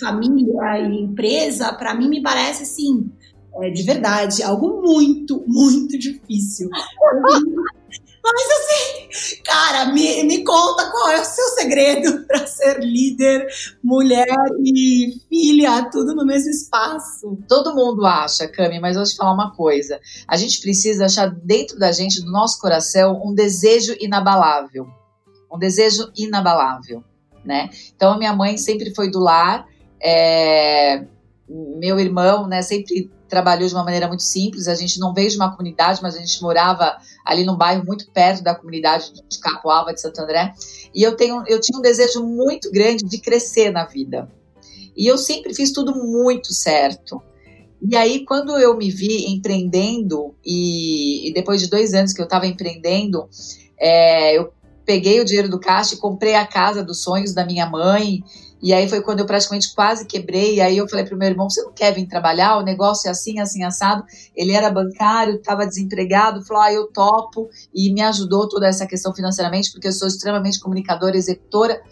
família 0.00 0.78
e 0.80 1.02
empresa, 1.02 1.72
para 1.72 1.94
mim 1.94 2.08
me 2.08 2.22
parece 2.22 2.62
assim, 2.62 3.10
é, 3.62 3.70
de 3.70 3.82
verdade, 3.82 4.42
algo 4.42 4.82
muito, 4.82 5.44
muito 5.46 5.98
difícil. 5.98 6.68
Mas 8.26 8.46
assim, 8.50 9.42
cara, 9.44 9.92
me, 9.92 10.24
me 10.24 10.42
conta 10.42 10.90
qual 10.90 11.10
é 11.10 11.20
o 11.20 11.24
seu 11.24 11.44
segredo 11.48 12.24
para 12.26 12.46
ser 12.46 12.80
líder, 12.80 13.46
mulher 13.82 14.26
e 14.64 15.12
filha, 15.28 15.90
tudo 15.90 16.14
no 16.14 16.24
mesmo 16.24 16.50
espaço. 16.50 17.38
Todo 17.46 17.74
mundo 17.74 18.06
acha, 18.06 18.48
Cami, 18.48 18.80
mas 18.80 18.96
eu 18.96 19.02
vou 19.02 19.10
te 19.10 19.16
falar 19.16 19.34
uma 19.34 19.54
coisa. 19.54 20.00
A 20.26 20.38
gente 20.38 20.58
precisa 20.62 21.04
achar 21.04 21.26
dentro 21.26 21.78
da 21.78 21.92
gente, 21.92 22.22
do 22.22 22.32
nosso 22.32 22.58
coração, 22.58 23.20
um 23.22 23.34
desejo 23.34 23.94
inabalável. 24.00 24.86
Um 25.52 25.58
desejo 25.58 26.10
inabalável 26.16 27.04
né? 27.44 27.70
Então 27.94 28.12
a 28.12 28.18
minha 28.18 28.34
mãe 28.34 28.56
sempre 28.56 28.94
foi 28.94 29.10
do 29.10 29.20
lar, 29.20 29.66
é, 30.00 31.04
meu 31.48 31.98
irmão, 31.98 32.46
né, 32.46 32.62
sempre 32.62 33.10
trabalhou 33.28 33.66
de 33.66 33.74
uma 33.74 33.84
maneira 33.84 34.06
muito 34.06 34.22
simples. 34.22 34.68
A 34.68 34.74
gente 34.74 34.98
não 34.98 35.12
veio 35.12 35.30
de 35.30 35.36
uma 35.36 35.50
comunidade, 35.50 36.00
mas 36.02 36.14
a 36.14 36.18
gente 36.18 36.40
morava 36.42 36.96
ali 37.24 37.44
num 37.44 37.56
bairro 37.56 37.84
muito 37.84 38.10
perto 38.10 38.42
da 38.42 38.54
comunidade 38.54 39.12
de 39.28 39.38
Capoava 39.38 39.92
de 39.92 40.00
Santo 40.00 40.20
André. 40.20 40.52
E 40.94 41.02
eu 41.02 41.16
tenho, 41.16 41.42
eu 41.46 41.60
tinha 41.60 41.78
um 41.78 41.82
desejo 41.82 42.22
muito 42.22 42.70
grande 42.70 43.04
de 43.04 43.18
crescer 43.18 43.70
na 43.70 43.84
vida. 43.84 44.30
E 44.96 45.06
eu 45.06 45.18
sempre 45.18 45.54
fiz 45.54 45.72
tudo 45.72 45.94
muito 45.94 46.52
certo. 46.52 47.20
E 47.82 47.96
aí, 47.96 48.24
quando 48.24 48.56
eu 48.58 48.76
me 48.76 48.90
vi 48.90 49.26
empreendendo, 49.26 50.34
e, 50.44 51.28
e 51.28 51.34
depois 51.34 51.60
de 51.60 51.68
dois 51.68 51.92
anos 51.92 52.12
que 52.12 52.20
eu 52.20 52.24
estava 52.24 52.46
empreendendo, 52.46 53.28
é, 53.78 54.38
eu 54.38 54.52
peguei 54.84 55.20
o 55.20 55.24
dinheiro 55.24 55.48
do 55.48 55.60
caixa 55.60 55.94
e 55.94 55.98
comprei 55.98 56.34
a 56.34 56.46
casa 56.46 56.82
dos 56.82 57.02
sonhos 57.02 57.34
da 57.34 57.44
minha 57.44 57.66
mãe. 57.66 58.22
E 58.62 58.72
aí 58.72 58.88
foi 58.88 59.02
quando 59.02 59.20
eu 59.20 59.26
praticamente 59.26 59.74
quase 59.74 60.06
quebrei. 60.06 60.56
E 60.56 60.60
aí 60.60 60.76
eu 60.76 60.88
falei 60.88 61.04
para 61.04 61.14
o 61.14 61.18
meu 61.18 61.28
irmão: 61.28 61.50
você 61.50 61.62
não 61.62 61.72
quer 61.72 61.92
vir 61.94 62.06
trabalhar? 62.06 62.56
O 62.56 62.62
negócio 62.62 63.08
é 63.08 63.10
assim, 63.10 63.38
assim, 63.38 63.62
assado. 63.62 64.04
Ele 64.34 64.52
era 64.52 64.70
bancário, 64.70 65.34
estava 65.34 65.66
desempregado, 65.66 66.44
falou: 66.44 66.62
ah, 66.62 66.72
eu 66.72 66.86
topo. 66.86 67.48
E 67.74 67.92
me 67.92 68.00
ajudou 68.02 68.48
toda 68.48 68.66
essa 68.66 68.86
questão 68.86 69.14
financeiramente, 69.14 69.70
porque 69.70 69.88
eu 69.88 69.92
sou 69.92 70.08
extremamente 70.08 70.60
comunicadora, 70.60 71.16
executora. 71.16 71.82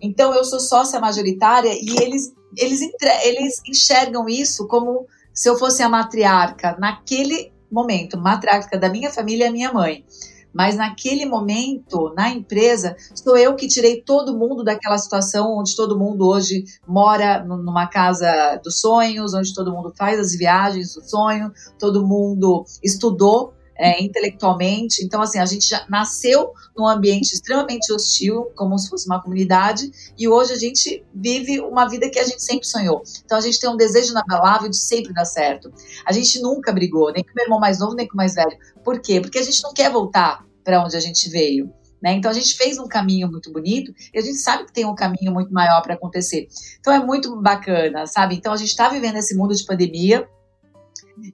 Então 0.00 0.34
eu 0.34 0.44
sou 0.44 0.60
sócia 0.60 0.98
majoritária 0.98 1.72
e 1.72 2.02
eles, 2.02 2.32
eles, 2.56 2.80
eles 3.24 3.62
enxergam 3.66 4.28
isso 4.28 4.66
como 4.66 5.06
se 5.32 5.48
eu 5.48 5.58
fosse 5.58 5.82
a 5.82 5.88
matriarca 5.88 6.76
naquele 6.78 7.52
momento, 7.70 8.18
matriarca 8.18 8.76
da 8.76 8.88
minha 8.88 9.10
família 9.10 9.48
a 9.48 9.52
minha 9.52 9.72
mãe. 9.72 10.04
Mas 10.52 10.76
naquele 10.76 11.26
momento, 11.26 12.12
na 12.16 12.30
empresa, 12.30 12.96
sou 13.14 13.36
eu 13.36 13.54
que 13.54 13.68
tirei 13.68 14.02
todo 14.02 14.36
mundo 14.36 14.64
daquela 14.64 14.98
situação 14.98 15.58
onde 15.58 15.76
todo 15.76 15.98
mundo 15.98 16.26
hoje 16.26 16.64
mora 16.86 17.44
numa 17.44 17.86
casa 17.86 18.60
dos 18.62 18.80
sonhos, 18.80 19.34
onde 19.34 19.54
todo 19.54 19.72
mundo 19.72 19.92
faz 19.96 20.18
as 20.18 20.34
viagens 20.34 20.94
do 20.94 21.02
sonho, 21.02 21.52
todo 21.78 22.06
mundo 22.06 22.64
estudou 22.82 23.54
é, 23.80 24.02
intelectualmente. 24.02 25.02
Então, 25.02 25.22
assim, 25.22 25.38
a 25.38 25.46
gente 25.46 25.66
já 25.66 25.86
nasceu 25.88 26.52
num 26.76 26.86
ambiente 26.86 27.32
extremamente 27.32 27.90
hostil, 27.90 28.50
como 28.54 28.78
se 28.78 28.90
fosse 28.90 29.06
uma 29.06 29.22
comunidade, 29.22 29.90
e 30.18 30.28
hoje 30.28 30.52
a 30.52 30.56
gente 30.56 31.02
vive 31.14 31.60
uma 31.60 31.88
vida 31.88 32.10
que 32.10 32.18
a 32.18 32.24
gente 32.24 32.42
sempre 32.42 32.66
sonhou. 32.66 33.02
Então, 33.24 33.38
a 33.38 33.40
gente 33.40 33.58
tem 33.58 33.70
um 33.70 33.78
desejo 33.78 34.10
inabalável 34.10 34.68
de 34.68 34.76
sempre 34.76 35.14
dar 35.14 35.24
certo. 35.24 35.72
A 36.04 36.12
gente 36.12 36.42
nunca 36.42 36.70
brigou, 36.72 37.10
nem 37.10 37.24
com 37.24 37.30
o 37.30 37.34
meu 37.34 37.44
irmão 37.46 37.58
mais 37.58 37.78
novo, 37.78 37.94
nem 37.94 38.06
com 38.06 38.12
o 38.12 38.16
mais 38.18 38.34
velho. 38.34 38.54
Por 38.84 39.00
quê? 39.00 39.18
Porque 39.18 39.38
a 39.38 39.42
gente 39.42 39.62
não 39.62 39.72
quer 39.72 39.90
voltar 39.90 40.44
para 40.62 40.84
onde 40.84 40.94
a 40.94 41.00
gente 41.00 41.30
veio. 41.30 41.72
Né? 42.02 42.12
Então 42.12 42.30
a 42.30 42.34
gente 42.34 42.56
fez 42.56 42.78
um 42.78 42.88
caminho 42.88 43.30
muito 43.30 43.52
bonito 43.52 43.92
e 44.12 44.18
a 44.18 44.22
gente 44.22 44.38
sabe 44.38 44.64
que 44.64 44.72
tem 44.72 44.86
um 44.86 44.94
caminho 44.94 45.32
muito 45.32 45.52
maior 45.52 45.82
para 45.82 45.94
acontecer. 45.94 46.48
Então 46.78 46.94
é 46.94 46.98
muito 46.98 47.36
bacana, 47.42 48.06
sabe? 48.06 48.36
Então 48.36 48.54
a 48.54 48.56
gente 48.56 48.68
está 48.68 48.88
vivendo 48.88 49.16
esse 49.16 49.34
mundo 49.36 49.54
de 49.54 49.64
pandemia 49.64 50.26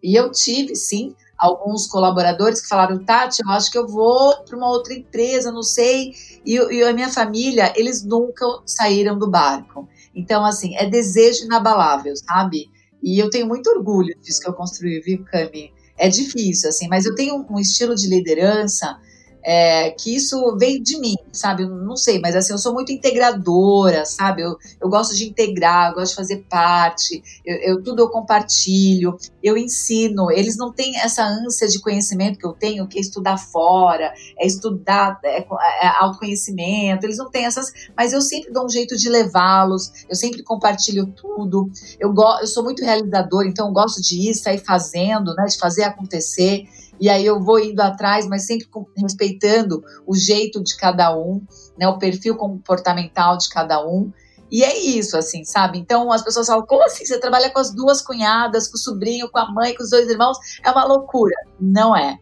e 0.03 0.19
eu 0.19 0.33
tive, 0.33 0.75
sim, 0.75 1.15
alguns 1.39 1.87
colaboradores 1.87 2.61
que 2.61 2.69
falaram, 2.69 3.05
Tati, 3.05 3.43
eu 3.43 3.51
acho 3.51 3.71
que 3.71 3.79
eu 3.79 3.87
vou 3.87 4.37
para 4.45 4.57
uma 4.57 4.69
outra 4.69 4.95
empresa, 4.95 5.53
não 5.53 5.63
sei. 5.63 6.13
E, 6.45 6.55
e, 6.55 6.83
a 6.83 6.93
minha 6.93 7.11
família, 7.11 7.73
eles 7.77 8.05
nunca 8.05 8.45
saíram 8.65 9.19
do 9.19 9.31
barco. 9.31 9.89
Então, 10.15 10.45
assim, 10.45 10.75
é 10.77 10.89
desejo 10.89 11.45
inabalável, 11.45 12.15
sabe? 12.17 12.71
E 13.03 13.19
eu 13.19 13.31
tenho 13.31 13.47
muito 13.47 13.69
orgulho 13.71 14.17
disso 14.21 14.41
que 14.41 14.49
eu 14.49 14.55
construí, 14.55 15.01
viu, 15.01 15.25
Cami? 15.25 15.73
É 15.99 16.09
difícil, 16.09 16.69
assim, 16.69 16.89
mas 16.89 17.07
eu 17.07 17.15
tenho 17.15 17.47
um 17.49 17.59
estilo 17.59 17.95
de 17.95 18.07
liderança 18.07 18.99
é, 19.49 19.93
que 19.93 20.13
isso 20.13 20.57
veio 20.57 20.83
de 20.83 20.99
mim, 20.99 21.15
sabe? 21.31 21.63
Eu 21.63 21.69
não 21.69 21.97
sei, 21.97 22.19
mas 22.19 22.35
assim, 22.35 22.53
eu 22.53 22.59
sou 22.59 22.75
muito 22.75 22.91
integradora, 22.91 24.05
sabe? 24.05 24.43
Eu, 24.43 24.57
eu 24.81 24.89
gosto 24.89 25.15
de 25.15 25.25
integrar, 25.25 25.91
eu 25.91 25.95
gosto 25.95 26.11
de 26.11 26.17
fazer 26.17 26.45
parte, 26.51 27.23
eu, 27.45 27.57
eu, 27.59 27.83
tudo 27.83 28.03
eu 28.03 28.09
compartilho, 28.09 29.17
eu 29.41 29.57
ensino. 29.57 30.33
Eles 30.33 30.57
não 30.57 30.73
têm 30.73 30.99
essa 30.99 31.23
ânsia 31.23 31.69
de 31.69 31.79
conhecimento 31.81 32.41
que 32.41 32.47
eu 32.47 32.55
tenho, 32.55 32.89
que 32.89 32.99
é 32.99 33.01
estudar 33.01 33.39
fora, 33.39 34.13
é 34.37 34.45
estudar 34.45 35.21
é, 35.23 35.39
é 35.39 35.87
autoconhecimento, 36.01 37.07
eles 37.07 37.19
não 37.19 37.31
têm 37.31 37.45
essas, 37.45 37.73
mas 37.97 38.13
eu 38.13 38.21
sempre 38.21 38.53
dou 38.53 38.65
um 38.65 38.69
jeito 38.69 38.97
de 38.97 39.09
levá-los, 39.09 39.93
eu 40.09 40.17
sempre 40.17 40.43
compartilho 40.43 41.07
tudo. 41.07 41.71
Eu, 42.01 42.13
go, 42.13 42.41
eu 42.41 42.49
sou 42.49 42.65
muito 42.65 42.85
realizador, 42.85 43.45
então 43.47 43.69
eu 43.69 43.73
gosto 43.73 44.03
de 44.03 44.29
ir, 44.29 44.35
sair 44.35 44.59
fazendo, 44.59 45.33
né? 45.37 45.45
De 45.45 45.57
fazer 45.57 45.85
acontecer 45.85 46.65
e 47.01 47.09
aí 47.09 47.25
eu 47.25 47.41
vou 47.41 47.59
indo 47.59 47.81
atrás, 47.81 48.27
mas 48.27 48.47
sempre 48.47 48.67
respeitando 48.97 49.83
o 50.07 50.15
jeito 50.15 50.63
de 50.63 50.77
cada 50.77 51.17
um, 51.17 51.43
né, 51.79 51.87
o 51.89 51.99
perfil 51.99 52.37
comportamental 52.37 53.37
de 53.37 53.49
cada 53.49 53.85
um. 53.87 54.13
E 54.51 54.63
é 54.63 54.79
isso, 54.79 55.17
assim, 55.17 55.45
sabe? 55.45 55.79
Então 55.79 56.13
as 56.13 56.23
pessoas 56.23 56.47
falam: 56.47 56.65
como 56.67 56.85
assim? 56.85 57.05
Você 57.05 57.19
trabalha 57.19 57.51
com 57.51 57.59
as 57.59 57.75
duas 57.75 58.01
cunhadas, 58.01 58.69
com 58.69 58.77
o 58.77 58.81
sobrinho, 58.81 59.29
com 59.31 59.39
a 59.39 59.51
mãe, 59.51 59.75
com 59.75 59.83
os 59.83 59.91
dois 59.91 60.09
irmãos? 60.09 60.39
É 60.65 60.71
uma 60.71 60.85
loucura. 60.85 61.35
Não 61.61 61.97
é. 61.97 62.19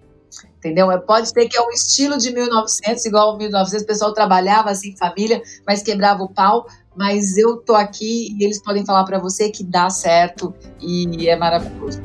Entendeu? 0.56 0.90
É, 0.90 0.98
pode 0.98 1.28
ser 1.28 1.46
que 1.46 1.56
é 1.58 1.60
um 1.60 1.70
estilo 1.70 2.16
de 2.16 2.32
1900, 2.32 3.04
igual 3.04 3.36
1900, 3.36 3.82
o 3.82 3.86
pessoal 3.86 4.14
trabalhava 4.14 4.70
assim 4.70 4.96
família, 4.96 5.42
mas 5.66 5.82
quebrava 5.82 6.22
o 6.22 6.32
pau. 6.32 6.66
Mas 6.96 7.36
eu 7.36 7.58
tô 7.58 7.74
aqui 7.74 8.34
e 8.38 8.44
eles 8.44 8.62
podem 8.62 8.86
falar 8.86 9.04
para 9.04 9.18
você 9.18 9.50
que 9.50 9.62
dá 9.62 9.90
certo 9.90 10.54
e 10.80 11.28
é 11.28 11.36
maravilhoso. 11.36 12.00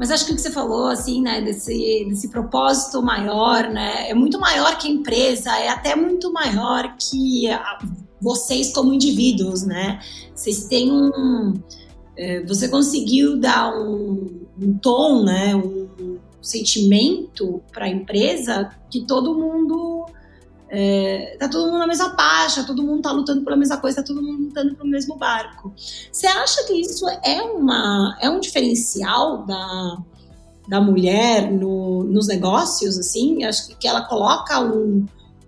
Mas 0.00 0.10
acho 0.10 0.24
que 0.24 0.32
o 0.32 0.34
que 0.34 0.40
você 0.40 0.50
falou, 0.50 0.86
assim, 0.86 1.20
né, 1.20 1.42
desse, 1.42 2.06
desse 2.08 2.30
propósito 2.30 3.02
maior, 3.02 3.68
né, 3.68 4.08
é 4.08 4.14
muito 4.14 4.40
maior 4.40 4.78
que 4.78 4.88
a 4.88 4.90
empresa, 4.90 5.54
é 5.58 5.68
até 5.68 5.94
muito 5.94 6.32
maior 6.32 6.96
que 6.96 7.46
a, 7.50 7.78
vocês 8.18 8.72
como 8.72 8.94
indivíduos, 8.94 9.62
né? 9.62 10.00
Vocês 10.34 10.64
têm 10.68 10.90
um. 10.90 11.52
É, 12.16 12.42
você 12.44 12.66
conseguiu 12.68 13.36
dar 13.36 13.78
um, 13.78 14.46
um 14.58 14.72
tom, 14.78 15.22
né, 15.22 15.54
um 15.54 16.18
sentimento 16.40 17.62
para 17.70 17.84
a 17.84 17.88
empresa 17.90 18.70
que 18.90 19.02
todo 19.02 19.34
mundo 19.34 19.99
é, 20.72 21.36
tá 21.38 21.48
todo 21.48 21.66
mundo 21.66 21.78
na 21.80 21.86
mesma 21.86 22.10
página, 22.10 22.64
todo 22.64 22.82
mundo 22.82 23.02
tá 23.02 23.10
lutando 23.10 23.42
pela 23.42 23.56
mesma 23.56 23.76
coisa, 23.78 23.96
tá 23.96 24.02
todo 24.04 24.22
mundo 24.22 24.44
lutando 24.44 24.76
pelo 24.76 24.88
mesmo 24.88 25.16
barco. 25.16 25.72
Você 26.12 26.28
acha 26.28 26.64
que 26.64 26.74
isso 26.74 27.04
é, 27.08 27.42
uma, 27.42 28.16
é 28.20 28.30
um 28.30 28.38
diferencial 28.38 29.44
da, 29.44 29.98
da 30.68 30.80
mulher 30.80 31.50
no, 31.50 32.04
nos 32.04 32.28
negócios, 32.28 32.96
assim? 32.96 33.42
Acho 33.42 33.68
que, 33.68 33.74
que 33.74 33.88
ela 33.88 34.02
coloca 34.02 34.60
um, 34.60 35.04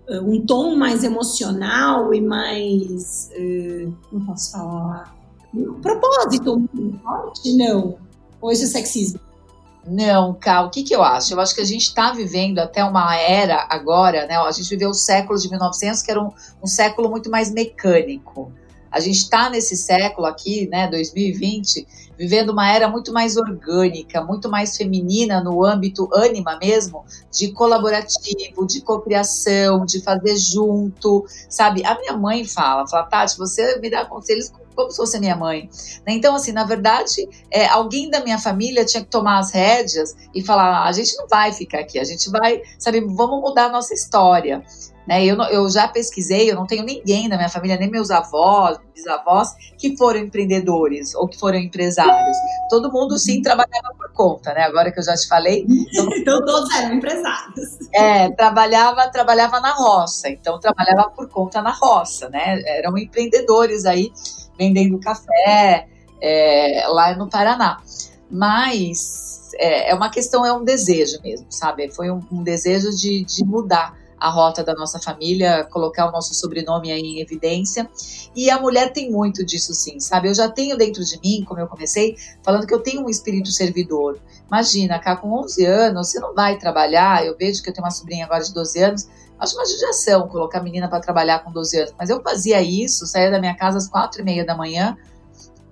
um 0.09 0.45
tom 0.45 0.75
mais 0.75 1.05
emocional 1.05 2.13
e 2.13 2.19
mais. 2.19 3.29
Uh, 3.37 3.93
não 4.11 4.25
posso 4.25 4.51
falar. 4.51 5.15
Um 5.53 5.79
propósito 5.79 6.69
forte, 7.01 7.55
não. 7.55 7.95
Ou 8.41 8.51
isso 8.51 8.65
é 8.65 8.67
sexismo? 8.67 9.21
Não, 9.85 10.33
Cal, 10.33 10.67
o 10.67 10.69
que, 10.69 10.83
que 10.83 10.95
eu 10.95 11.03
acho? 11.03 11.33
Eu 11.33 11.39
acho 11.41 11.53
que 11.53 11.61
a 11.61 11.65
gente 11.65 11.87
está 11.87 12.13
vivendo 12.13 12.59
até 12.59 12.83
uma 12.83 13.15
era 13.17 13.67
agora, 13.69 14.25
né? 14.25 14.37
A 14.37 14.51
gente 14.51 14.69
viveu 14.69 14.89
o 14.89 14.93
século 14.93 15.37
de 15.37 15.49
1900, 15.49 16.01
que 16.01 16.11
era 16.11 16.21
um, 16.21 16.31
um 16.63 16.67
século 16.67 17.09
muito 17.09 17.29
mais 17.29 17.51
mecânico. 17.51 18.51
A 18.89 18.99
gente 18.99 19.17
está 19.17 19.49
nesse 19.49 19.75
século 19.75 20.27
aqui, 20.27 20.67
né, 20.67 20.87
2020, 20.87 21.87
vivendo 22.15 22.51
uma 22.51 22.71
era 22.71 22.87
muito 22.87 23.11
mais 23.11 23.35
orgânica, 23.35 24.23
muito 24.23 24.49
mais 24.49 24.77
feminina 24.77 25.43
no 25.43 25.65
âmbito 25.65 26.07
ânima 26.13 26.59
mesmo, 26.61 27.03
de 27.31 27.51
colaborativo, 27.51 28.67
de 28.67 28.81
cocriação, 28.81 29.83
de 29.83 29.99
fazer 29.99 30.37
junto, 30.37 31.25
sabe? 31.49 31.83
A 31.83 31.97
minha 31.97 32.15
mãe 32.15 32.45
fala, 32.45 32.87
fala, 32.87 33.03
Tati, 33.03 33.35
você 33.35 33.79
me 33.79 33.89
dá 33.89 34.05
conselhos 34.05 34.49
como 34.73 34.91
se 34.91 34.97
fosse 34.97 35.19
minha 35.19 35.35
mãe. 35.35 35.69
Né? 36.05 36.13
Então, 36.13 36.35
assim, 36.35 36.51
na 36.51 36.63
verdade, 36.63 37.27
é, 37.51 37.65
alguém 37.67 38.09
da 38.09 38.23
minha 38.23 38.37
família 38.37 38.85
tinha 38.85 39.03
que 39.03 39.09
tomar 39.09 39.39
as 39.39 39.51
rédeas 39.51 40.15
e 40.33 40.41
falar: 40.41 40.83
a 40.83 40.91
gente 40.91 41.15
não 41.17 41.27
vai 41.27 41.51
ficar 41.51 41.79
aqui, 41.79 41.99
a 41.99 42.03
gente 42.03 42.29
vai, 42.29 42.61
sabe, 42.77 43.01
vamos 43.01 43.41
mudar 43.41 43.65
a 43.65 43.69
nossa 43.69 43.93
história. 43.93 44.63
Né? 45.07 45.25
Eu, 45.25 45.41
eu 45.43 45.69
já 45.69 45.87
pesquisei, 45.87 46.49
eu 46.49 46.55
não 46.55 46.65
tenho 46.65 46.83
ninguém 46.83 47.27
na 47.27 47.35
minha 47.35 47.49
família, 47.49 47.77
nem 47.77 47.89
meus 47.89 48.09
avós, 48.09 48.77
bisavós, 48.93 49.49
que 49.77 49.97
foram 49.97 50.19
empreendedores 50.19 51.13
ou 51.13 51.27
que 51.27 51.37
foram 51.37 51.57
empresários. 51.57 52.37
Todo 52.69 52.91
mundo 52.91 53.17
sim 53.17 53.41
trabalhava 53.41 53.93
por 53.97 54.13
conta, 54.13 54.53
né? 54.53 54.63
Agora 54.63 54.91
que 54.91 54.99
eu 54.99 55.03
já 55.03 55.15
te 55.15 55.27
falei. 55.27 55.65
Então, 55.67 56.07
então 56.15 56.45
todos 56.45 56.73
eram 56.75 56.95
empresários. 56.95 57.89
É, 57.93 58.29
trabalhava, 58.31 59.09
trabalhava 59.09 59.59
na 59.59 59.71
roça, 59.71 60.29
então 60.29 60.59
trabalhava 60.59 61.09
por 61.09 61.27
conta 61.29 61.61
na 61.61 61.71
roça, 61.71 62.29
né? 62.29 62.61
Eram 62.65 62.97
empreendedores 62.97 63.85
aí 63.85 64.11
vendendo 64.57 64.99
café 64.99 65.87
é, 66.21 66.85
lá 66.87 67.15
no 67.15 67.29
Paraná. 67.29 67.81
Mas 68.31 69.51
é, 69.55 69.91
é, 69.91 69.95
uma 69.95 70.09
questão, 70.09 70.45
é 70.45 70.53
um 70.53 70.63
desejo 70.63 71.19
mesmo, 71.21 71.47
sabe? 71.49 71.89
Foi 71.91 72.09
um, 72.09 72.21
um 72.31 72.41
desejo 72.41 72.89
de, 72.91 73.23
de 73.25 73.43
mudar 73.45 74.01
a 74.23 74.29
rota 74.29 74.63
da 74.63 74.73
nossa 74.73 75.01
família, 75.01 75.65
colocar 75.65 76.07
o 76.07 76.11
nosso 76.11 76.33
sobrenome 76.33 76.93
aí 76.93 77.01
em 77.01 77.19
evidência. 77.19 77.89
E 78.33 78.49
a 78.49 78.57
mulher 78.57 78.93
tem 78.93 79.11
muito 79.11 79.45
disso 79.45 79.73
sim, 79.73 79.99
sabe? 79.99 80.29
Eu 80.29 80.33
já 80.33 80.47
tenho 80.47 80.77
dentro 80.77 81.03
de 81.03 81.19
mim, 81.19 81.43
como 81.45 81.59
eu 81.59 81.67
comecei, 81.67 82.15
falando 82.41 82.65
que 82.65 82.73
eu 82.73 82.79
tenho 82.79 83.03
um 83.03 83.09
espírito 83.09 83.51
servidor. 83.51 84.17
Imagina, 84.47 84.97
cá 84.97 85.17
com 85.17 85.29
11 85.43 85.65
anos, 85.65 86.09
você 86.09 86.21
não 86.21 86.33
vai 86.33 86.57
trabalhar. 86.57 87.25
Eu 87.25 87.35
vejo 87.37 87.61
que 87.61 87.69
eu 87.69 87.73
tenho 87.73 87.85
uma 87.85 87.91
sobrinha 87.91 88.23
agora 88.23 88.41
de 88.41 88.53
12 88.53 88.81
anos. 88.81 89.09
Acho 89.37 89.55
uma 89.57 89.65
judiação 89.65 90.25
colocar 90.29 90.59
a 90.59 90.63
menina 90.63 90.87
para 90.87 91.01
trabalhar 91.01 91.39
com 91.39 91.51
12 91.51 91.77
anos. 91.77 91.93
Mas 91.99 92.09
eu 92.09 92.21
fazia 92.21 92.61
isso, 92.61 93.05
saía 93.05 93.29
da 93.29 93.41
minha 93.41 93.55
casa 93.57 93.77
às 93.77 93.89
quatro 93.89 94.21
e 94.21 94.23
meia 94.23 94.45
da 94.45 94.55
manhã 94.55 94.97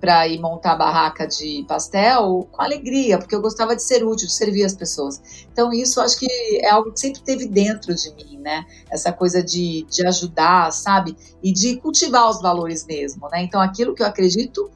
para 0.02 0.26
ir 0.26 0.40
montar 0.40 0.72
a 0.72 0.76
barraca 0.76 1.28
de 1.28 1.64
pastel 1.68 2.48
com 2.50 2.60
alegria, 2.60 3.20
porque 3.20 3.32
eu 3.32 3.40
gostava 3.40 3.76
de 3.76 3.84
ser 3.84 4.04
útil, 4.04 4.26
de 4.26 4.34
servir 4.34 4.64
as 4.64 4.74
pessoas. 4.74 5.46
Então, 5.52 5.72
isso 5.72 6.00
acho 6.00 6.18
que 6.18 6.26
é 6.60 6.68
algo 6.68 6.90
que 6.90 6.98
sempre 6.98 7.22
teve 7.22 7.46
dentro 7.46 7.94
de 7.94 8.12
mim, 8.16 8.36
né? 8.38 8.66
Essa 8.90 9.12
coisa 9.12 9.40
de, 9.40 9.86
de 9.88 10.04
ajudar, 10.04 10.72
sabe? 10.72 11.16
E 11.40 11.52
de 11.52 11.76
cultivar 11.76 12.28
os 12.28 12.42
valores 12.42 12.84
mesmo, 12.84 13.28
né? 13.30 13.44
Então, 13.44 13.60
aquilo 13.60 13.94
que 13.94 14.02
eu 14.02 14.06
acredito 14.06 14.68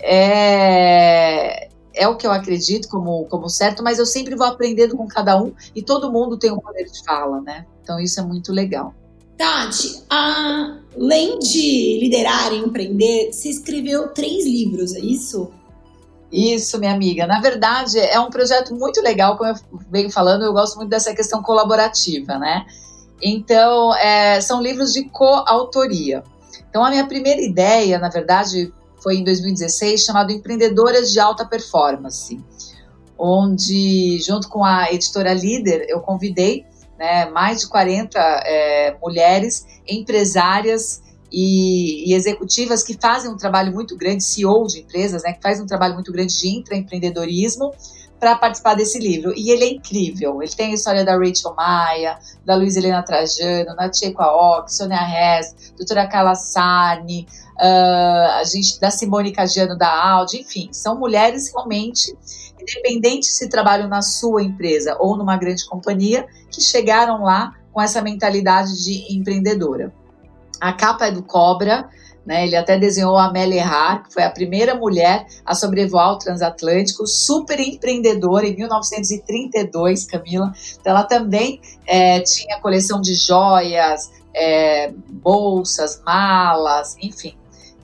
é, 0.00 1.68
é 1.94 2.08
o 2.08 2.16
que 2.16 2.26
eu 2.26 2.32
acredito 2.32 2.88
como, 2.88 3.26
como 3.26 3.48
certo, 3.48 3.84
mas 3.84 4.00
eu 4.00 4.06
sempre 4.06 4.34
vou 4.34 4.48
aprendendo 4.48 4.96
com 4.96 5.06
cada 5.06 5.40
um 5.40 5.54
e 5.76 5.80
todo 5.80 6.10
mundo 6.10 6.36
tem 6.36 6.50
um 6.50 6.58
poder 6.58 6.86
de 6.86 7.04
fala, 7.04 7.40
né? 7.40 7.66
Então, 7.84 8.00
isso 8.00 8.18
é 8.18 8.24
muito 8.24 8.52
legal. 8.52 8.92
Tati, 9.36 10.02
além 10.08 11.38
de 11.38 11.98
liderar 12.00 12.52
e 12.52 12.58
empreender, 12.58 13.32
você 13.32 13.48
escreveu 13.48 14.08
três 14.08 14.44
livros, 14.44 14.94
é 14.94 15.00
isso? 15.00 15.50
Isso, 16.30 16.78
minha 16.78 16.92
amiga. 16.92 17.26
Na 17.26 17.40
verdade, 17.40 17.98
é 17.98 18.18
um 18.18 18.30
projeto 18.30 18.74
muito 18.74 19.00
legal, 19.00 19.36
como 19.36 19.50
eu 19.50 19.56
venho 19.90 20.10
falando, 20.10 20.44
eu 20.44 20.52
gosto 20.52 20.76
muito 20.76 20.90
dessa 20.90 21.14
questão 21.14 21.42
colaborativa, 21.42 22.38
né? 22.38 22.66
Então, 23.22 23.94
é, 23.94 24.40
são 24.40 24.60
livros 24.60 24.92
de 24.92 25.04
coautoria. 25.04 26.24
Então, 26.68 26.84
a 26.84 26.90
minha 26.90 27.06
primeira 27.06 27.40
ideia, 27.40 27.98
na 27.98 28.08
verdade, 28.08 28.72
foi 29.00 29.16
em 29.16 29.24
2016, 29.24 30.04
chamado 30.04 30.32
Empreendedoras 30.32 31.12
de 31.12 31.20
Alta 31.20 31.44
Performance, 31.44 32.40
onde, 33.16 34.18
junto 34.18 34.48
com 34.48 34.64
a 34.64 34.92
editora 34.92 35.32
Líder, 35.32 35.86
eu 35.88 36.00
convidei 36.00 36.66
né, 37.04 37.26
mais 37.26 37.60
de 37.60 37.68
40 37.68 38.18
é, 38.18 38.96
mulheres 39.02 39.66
empresárias 39.86 41.02
e, 41.30 42.10
e, 42.10 42.14
executivas 42.14 42.82
que 42.82 42.96
fazem 42.98 43.30
um 43.30 43.36
trabalho 43.36 43.72
muito 43.72 43.94
grande, 43.96 44.24
CEO 44.24 44.66
de 44.66 44.80
empresas, 44.80 45.22
né, 45.22 45.34
que 45.34 45.42
faz 45.42 45.60
um 45.60 45.66
trabalho 45.66 45.92
muito 45.94 46.10
grande 46.10 46.34
de 46.40 46.48
intraempreendedorismo, 46.48 47.72
para 48.18 48.36
participar 48.36 48.74
desse 48.74 48.98
livro. 48.98 49.34
E 49.36 49.50
ele 49.50 49.64
é 49.64 49.72
incrível. 49.72 50.40
Ele 50.40 50.50
tem 50.50 50.70
a 50.70 50.74
história 50.74 51.04
da 51.04 51.14
Rachel 51.14 51.54
Maia, 51.54 52.18
da 52.42 52.54
Luiz 52.54 52.74
Helena 52.74 53.02
Trajano, 53.02 53.74
Natia 53.76 54.14
Quaoc, 54.14 54.72
Sônia 54.72 54.96
Hess, 54.96 55.74
doutora 55.76 56.06
Carla 56.06 56.34
Sarni, 56.34 57.26
uh, 57.56 58.38
a 58.38 58.44
gente, 58.44 58.80
da 58.80 58.90
Simone 58.90 59.32
Cagiano 59.32 59.76
da 59.76 59.88
Audi, 59.88 60.40
enfim, 60.40 60.68
são 60.72 60.98
mulheres 60.98 61.52
realmente 61.52 62.14
independente 62.64 63.26
se 63.26 63.48
trabalham 63.48 63.88
na 63.88 64.02
sua 64.02 64.42
empresa 64.42 64.96
ou 64.98 65.16
numa 65.16 65.36
grande 65.36 65.64
companhia, 65.66 66.26
que 66.50 66.60
chegaram 66.60 67.22
lá 67.22 67.52
com 67.72 67.80
essa 67.80 68.00
mentalidade 68.00 68.82
de 68.82 69.14
empreendedora. 69.14 69.92
A 70.60 70.72
capa 70.72 71.06
é 71.06 71.10
do 71.10 71.22
Cobra, 71.22 71.88
né? 72.24 72.46
Ele 72.46 72.56
até 72.56 72.78
desenhou 72.78 73.16
a 73.16 73.26
Amélia 73.26 73.60
Earhart, 73.60 74.06
que 74.06 74.14
foi 74.14 74.22
a 74.22 74.30
primeira 74.30 74.74
mulher 74.74 75.26
a 75.44 75.54
sobrevoar 75.54 76.12
o 76.12 76.18
transatlântico, 76.18 77.06
super 77.06 77.60
empreendedora 77.60 78.46
em 78.46 78.56
1932, 78.56 80.06
Camila. 80.06 80.52
Então, 80.80 80.92
ela 80.92 81.04
também 81.04 81.60
é, 81.86 82.20
tinha 82.20 82.60
coleção 82.60 83.00
de 83.00 83.14
joias, 83.14 84.10
é, 84.34 84.90
bolsas, 85.10 86.00
malas, 86.04 86.96
enfim. 87.02 87.34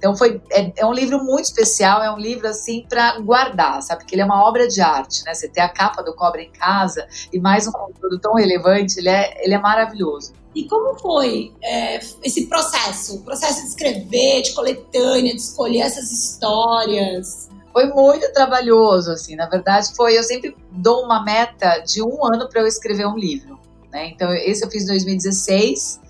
Então 0.00 0.16
foi 0.16 0.40
é, 0.50 0.72
é, 0.76 0.86
um 0.86 0.94
livro 0.94 1.22
muito 1.22 1.44
especial, 1.44 2.02
é 2.02 2.10
um 2.10 2.16
livro 2.16 2.48
assim 2.48 2.86
para 2.88 3.20
guardar, 3.20 3.82
sabe? 3.82 4.00
Porque 4.00 4.14
ele 4.14 4.22
é 4.22 4.24
uma 4.24 4.48
obra 4.48 4.66
de 4.66 4.80
arte, 4.80 5.22
né? 5.26 5.34
Você 5.34 5.46
ter 5.46 5.60
a 5.60 5.68
capa 5.68 6.02
do 6.02 6.14
Cobra 6.14 6.40
em 6.40 6.50
casa 6.50 7.06
e 7.30 7.38
mais 7.38 7.68
um 7.68 7.70
conteúdo 7.70 8.18
tão 8.18 8.32
relevante, 8.32 8.98
ele 8.98 9.10
é, 9.10 9.44
ele 9.44 9.52
é 9.52 9.58
maravilhoso. 9.58 10.32
E 10.54 10.66
como 10.66 10.98
foi 10.98 11.52
é, 11.62 11.98
esse 12.24 12.46
processo? 12.46 13.16
O 13.16 13.22
processo 13.22 13.60
de 13.60 13.68
escrever, 13.68 14.40
de 14.40 14.54
coletânea, 14.54 15.34
de 15.34 15.40
escolher 15.40 15.80
essas 15.80 16.10
histórias? 16.10 17.50
Foi 17.70 17.86
muito 17.92 18.32
trabalhoso, 18.32 19.12
assim. 19.12 19.36
Na 19.36 19.46
verdade, 19.50 19.94
foi. 19.94 20.16
Eu 20.16 20.24
sempre 20.24 20.56
dou 20.72 21.04
uma 21.04 21.22
meta 21.22 21.78
de 21.80 22.02
um 22.02 22.24
ano 22.24 22.48
para 22.48 22.62
eu 22.62 22.66
escrever 22.66 23.06
um 23.06 23.18
livro. 23.18 23.60
Né? 23.92 24.08
Então, 24.08 24.32
esse 24.32 24.64
eu 24.64 24.70
fiz 24.70 24.84
em 24.84 24.86
2016. 24.86 26.00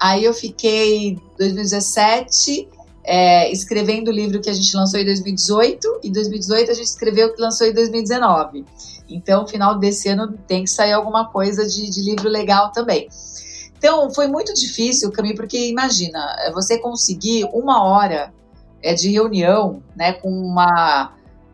Aí 0.00 0.24
eu 0.24 0.32
fiquei 0.32 1.18
2017 1.38 2.68
é, 3.04 3.52
escrevendo 3.52 4.08
o 4.08 4.10
livro 4.10 4.40
que 4.40 4.48
a 4.48 4.52
gente 4.52 4.74
lançou 4.74 4.98
em 4.98 5.04
2018. 5.04 6.00
E 6.02 6.10
2018 6.10 6.70
a 6.70 6.74
gente 6.74 6.86
escreveu 6.86 7.28
o 7.28 7.34
que 7.34 7.40
lançou 7.40 7.66
em 7.66 7.74
2019. 7.74 8.64
Então, 9.08 9.46
final 9.46 9.78
desse 9.78 10.08
ano 10.08 10.38
tem 10.46 10.64
que 10.64 10.70
sair 10.70 10.92
alguma 10.92 11.28
coisa 11.28 11.66
de, 11.66 11.90
de 11.90 12.02
livro 12.02 12.28
legal 12.28 12.72
também. 12.72 13.08
Então, 13.76 14.12
foi 14.14 14.26
muito 14.26 14.54
difícil, 14.54 15.12
Camille, 15.12 15.36
porque 15.36 15.68
imagina, 15.68 16.18
é 16.40 16.50
você 16.50 16.78
conseguir 16.78 17.44
uma 17.52 17.84
hora 17.84 18.32
é, 18.82 18.94
de 18.94 19.10
reunião 19.10 19.82
né, 19.94 20.14
com 20.14 20.30
uma 20.30 21.12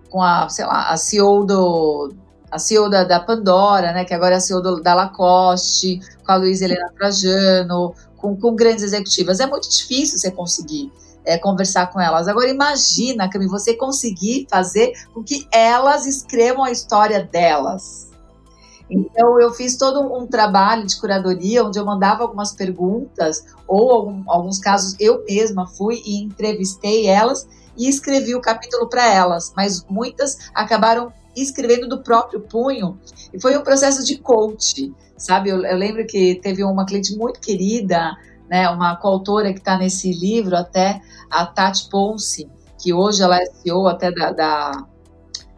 com 0.09 0.21
a, 0.21 0.49
sei 0.49 0.67
lá, 0.67 0.91
a 0.91 0.97
CEO 0.97 1.45
do 1.45 2.13
a 2.51 2.59
CEO 2.59 2.91
da, 2.91 3.05
da 3.05 3.21
Pandora, 3.21 3.93
né, 3.93 4.05
que 4.05 4.13
agora 4.13 4.35
é 4.35 4.39
a 4.39 4.41
CEO 4.41 4.61
do, 4.61 4.81
da 4.81 4.93
Lacoste, 4.93 6.01
com 6.25 6.33
a 6.33 6.37
Luísa 6.37 6.65
Helena 6.65 6.91
Trajano, 6.97 7.95
com, 8.17 8.37
com 8.37 8.57
grandes 8.57 8.83
executivas. 8.83 9.39
É 9.39 9.47
muito 9.47 9.71
difícil 9.71 10.19
você 10.19 10.33
conseguir 10.33 10.93
é, 11.25 11.39
conversar 11.39 11.89
com 11.93 12.01
elas. 12.01 12.29
Agora 12.29 12.49
imagina, 12.49 13.29
Camille, 13.29 13.51
você 13.51 13.75
conseguir 13.75 14.47
fazer 14.51 14.93
com 15.13 15.23
que 15.23 15.47
elas 15.53 16.07
escrevam 16.07 16.65
a 16.65 16.71
história 16.71 17.23
delas. 17.23 18.11
Então, 18.91 19.41
eu 19.41 19.53
fiz 19.53 19.77
todo 19.77 20.01
um 20.01 20.27
trabalho 20.27 20.85
de 20.85 20.99
curadoria, 20.99 21.65
onde 21.65 21.79
eu 21.79 21.85
mandava 21.85 22.23
algumas 22.23 22.53
perguntas, 22.53 23.45
ou 23.69 23.93
algum, 23.93 24.25
alguns 24.27 24.59
casos 24.59 24.97
eu 24.99 25.25
mesma 25.29 25.67
fui 25.67 26.03
e 26.05 26.21
entrevistei 26.21 27.07
elas 27.07 27.47
e 27.77 27.89
escrevi 27.89 28.35
o 28.35 28.41
capítulo 28.41 28.89
para 28.89 29.07
elas, 29.07 29.53
mas 29.57 29.85
muitas 29.89 30.51
acabaram 30.53 31.13
escrevendo 31.37 31.89
do 31.89 32.03
próprio 32.03 32.41
punho, 32.41 32.99
e 33.33 33.41
foi 33.41 33.57
um 33.57 33.63
processo 33.63 34.05
de 34.05 34.19
coach, 34.19 34.93
sabe? 35.17 35.51
Eu, 35.51 35.65
eu 35.65 35.77
lembro 35.77 36.05
que 36.05 36.41
teve 36.43 36.65
uma 36.65 36.85
cliente 36.85 37.17
muito 37.17 37.39
querida, 37.39 38.17
né, 38.51 38.69
uma 38.69 38.97
coautora 38.97 39.53
que 39.53 39.61
está 39.61 39.79
nesse 39.79 40.13
livro 40.13 40.57
até, 40.57 41.01
a 41.31 41.47
Tati 41.47 41.89
Ponce, 41.89 42.51
que 42.77 42.93
hoje 42.93 43.23
ela 43.23 43.39
é 43.39 43.47
CEO 43.47 43.87
até 43.87 44.11
da, 44.11 44.33
da 44.33 44.73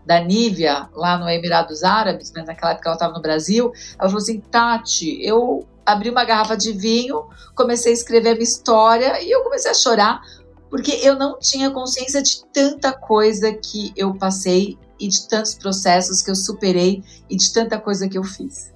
da 0.04 0.18
Nívia, 0.18 0.88
lá 0.94 1.16
no 1.16 1.28
Emirados 1.28 1.84
Árabes, 1.84 2.32
mas 2.34 2.44
naquela 2.44 2.72
época 2.72 2.88
ela 2.88 2.96
estava 2.96 3.14
no 3.14 3.22
Brasil, 3.22 3.72
ela 3.96 4.08
falou 4.08 4.20
assim, 4.20 4.40
Tati, 4.40 5.16
eu 5.22 5.64
abri 5.86 6.10
uma 6.10 6.24
garrafa 6.24 6.56
de 6.56 6.72
vinho, 6.72 7.24
comecei 7.54 7.92
a 7.92 7.94
escrever 7.94 8.30
a 8.30 8.32
minha 8.32 8.42
história 8.42 9.22
e 9.22 9.30
eu 9.30 9.44
comecei 9.44 9.70
a 9.70 9.74
chorar, 9.74 10.20
porque 10.68 10.90
eu 11.02 11.16
não 11.16 11.38
tinha 11.38 11.70
consciência 11.70 12.20
de 12.20 12.44
tanta 12.52 12.92
coisa 12.92 13.52
que 13.52 13.92
eu 13.96 14.12
passei 14.14 14.76
e 14.98 15.06
de 15.06 15.28
tantos 15.28 15.54
processos 15.54 16.20
que 16.20 16.30
eu 16.32 16.34
superei 16.34 17.02
e 17.30 17.36
de 17.36 17.52
tanta 17.52 17.78
coisa 17.78 18.08
que 18.08 18.18
eu 18.18 18.24
fiz. 18.24 18.72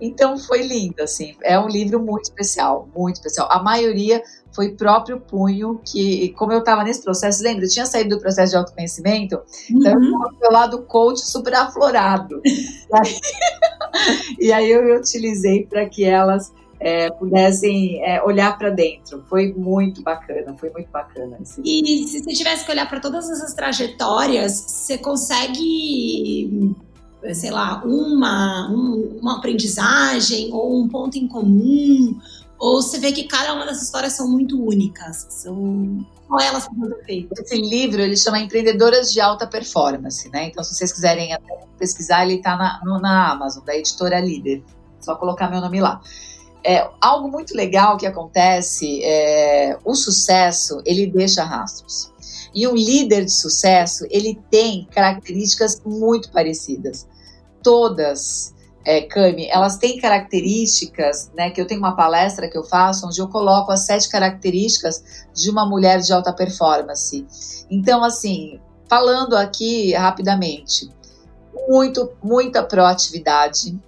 Então 0.00 0.38
foi 0.38 0.62
lindo, 0.62 1.02
assim. 1.02 1.36
É 1.42 1.58
um 1.58 1.68
livro 1.68 2.00
muito 2.00 2.24
especial, 2.24 2.88
muito 2.96 3.16
especial. 3.16 3.48
A 3.50 3.62
maioria 3.62 4.22
foi 4.52 4.70
próprio 4.70 5.20
punho, 5.20 5.80
que, 5.84 6.30
como 6.30 6.52
eu 6.52 6.60
estava 6.60 6.82
nesse 6.82 7.02
processo, 7.02 7.42
lembra? 7.42 7.64
Eu 7.64 7.70
tinha 7.70 7.86
saído 7.86 8.16
do 8.16 8.20
processo 8.20 8.52
de 8.52 8.56
autoconhecimento, 8.56 9.36
uhum. 9.36 9.78
então 9.78 9.92
eu 9.92 10.00
estava 10.00 10.34
meu 10.40 10.50
lado 10.50 10.82
coach 10.82 11.20
super 11.20 11.54
aflorado. 11.54 12.40
e, 12.44 12.92
aí, 12.92 13.20
e 14.40 14.52
aí 14.52 14.70
eu 14.70 14.96
utilizei 14.96 15.66
para 15.66 15.88
que 15.88 16.04
elas 16.04 16.52
é, 16.80 17.10
pudessem 17.10 18.02
é, 18.02 18.22
olhar 18.22 18.56
para 18.56 18.70
dentro. 18.70 19.22
Foi 19.28 19.52
muito 19.52 20.02
bacana, 20.02 20.56
foi 20.58 20.70
muito 20.70 20.90
bacana. 20.90 21.38
Assim. 21.40 21.62
E 21.64 22.08
se 22.08 22.24
você 22.24 22.32
tivesse 22.32 22.64
que 22.64 22.72
olhar 22.72 22.88
para 22.88 23.00
todas 23.00 23.28
essas 23.30 23.52
trajetórias, 23.54 24.52
você 24.52 24.98
consegue 24.98 26.74
sei 27.34 27.50
lá, 27.50 27.82
uma, 27.84 28.70
um, 28.70 29.18
uma 29.20 29.38
aprendizagem 29.38 30.50
ou 30.52 30.80
um 30.80 30.88
ponto 30.88 31.18
em 31.18 31.26
comum? 31.26 32.18
Ou 32.58 32.82
você 32.82 32.98
vê 32.98 33.12
que 33.12 33.24
cada 33.24 33.54
uma 33.54 33.64
dessas 33.64 33.84
histórias 33.84 34.12
são 34.12 34.28
muito 34.28 34.62
únicas? 34.62 35.26
São... 35.30 36.04
Qual 36.28 36.40
elas 36.40 36.64
são 36.64 36.74
feitas? 37.04 37.38
Esse 37.40 37.60
livro, 37.60 38.00
ele 38.00 38.16
chama 38.16 38.38
Empreendedoras 38.38 39.12
de 39.12 39.20
Alta 39.20 39.46
Performance, 39.46 40.28
né? 40.28 40.44
Então, 40.44 40.62
se 40.62 40.74
vocês 40.74 40.92
quiserem 40.92 41.36
pesquisar, 41.78 42.24
ele 42.24 42.34
está 42.34 42.56
na, 42.56 43.00
na 43.00 43.32
Amazon, 43.32 43.64
da 43.64 43.74
editora 43.74 44.20
Líder. 44.20 44.62
Só 45.00 45.16
colocar 45.16 45.50
meu 45.50 45.60
nome 45.60 45.80
lá. 45.80 46.00
É, 46.62 46.88
algo 47.00 47.28
muito 47.28 47.56
legal 47.56 47.96
que 47.96 48.06
acontece 48.06 49.02
é 49.02 49.78
o 49.84 49.94
sucesso, 49.94 50.82
ele 50.84 51.06
deixa 51.06 51.42
rastros. 51.42 52.12
E 52.54 52.66
um 52.66 52.74
líder 52.74 53.24
de 53.24 53.32
sucesso, 53.32 54.06
ele 54.10 54.38
tem 54.50 54.86
características 54.90 55.80
muito 55.84 56.30
parecidas 56.30 57.06
todas, 57.62 58.54
é, 58.84 59.02
Cami, 59.02 59.46
elas 59.48 59.76
têm 59.76 59.98
características, 59.98 61.30
né? 61.36 61.50
Que 61.50 61.60
eu 61.60 61.66
tenho 61.66 61.80
uma 61.80 61.94
palestra 61.94 62.48
que 62.48 62.56
eu 62.56 62.64
faço 62.64 63.06
onde 63.06 63.20
eu 63.20 63.28
coloco 63.28 63.70
as 63.70 63.84
sete 63.84 64.08
características 64.08 65.26
de 65.34 65.50
uma 65.50 65.66
mulher 65.66 66.00
de 66.00 66.12
alta 66.12 66.32
performance. 66.32 67.26
Então, 67.70 68.02
assim, 68.02 68.58
falando 68.88 69.36
aqui 69.36 69.92
rapidamente, 69.92 70.90
muito, 71.68 72.10
muita 72.22 72.62
proatividade, 72.62 73.78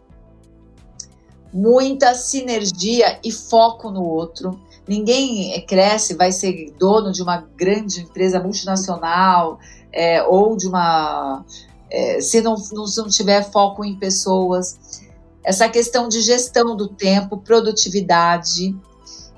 muita 1.53 2.14
sinergia 2.14 3.18
e 3.25 3.33
foco 3.33 3.90
no 3.90 4.05
outro. 4.05 4.61
Ninguém 4.93 5.65
cresce, 5.67 6.15
vai 6.15 6.31
ser 6.31 6.71
dono 6.79 7.11
de 7.13 7.23
uma 7.23 7.47
grande 7.57 8.03
empresa 8.03 8.39
multinacional 8.39 9.59
é, 9.91 10.23
ou 10.23 10.55
de 10.55 10.69
uma 10.69 11.43
é, 11.91 12.21
se 12.21 12.43
não, 12.43 12.55
não, 12.73 12.87
se 12.87 12.99
não 12.99 13.09
tiver 13.09 13.51
foco 13.51 13.83
em 13.83 13.97
pessoas, 13.97 15.03
essa 15.43 15.67
questão 15.67 16.09
de 16.09 16.21
gestão 16.21 16.77
do 16.77 16.89
tempo, 16.89 17.39
produtividade. 17.39 18.77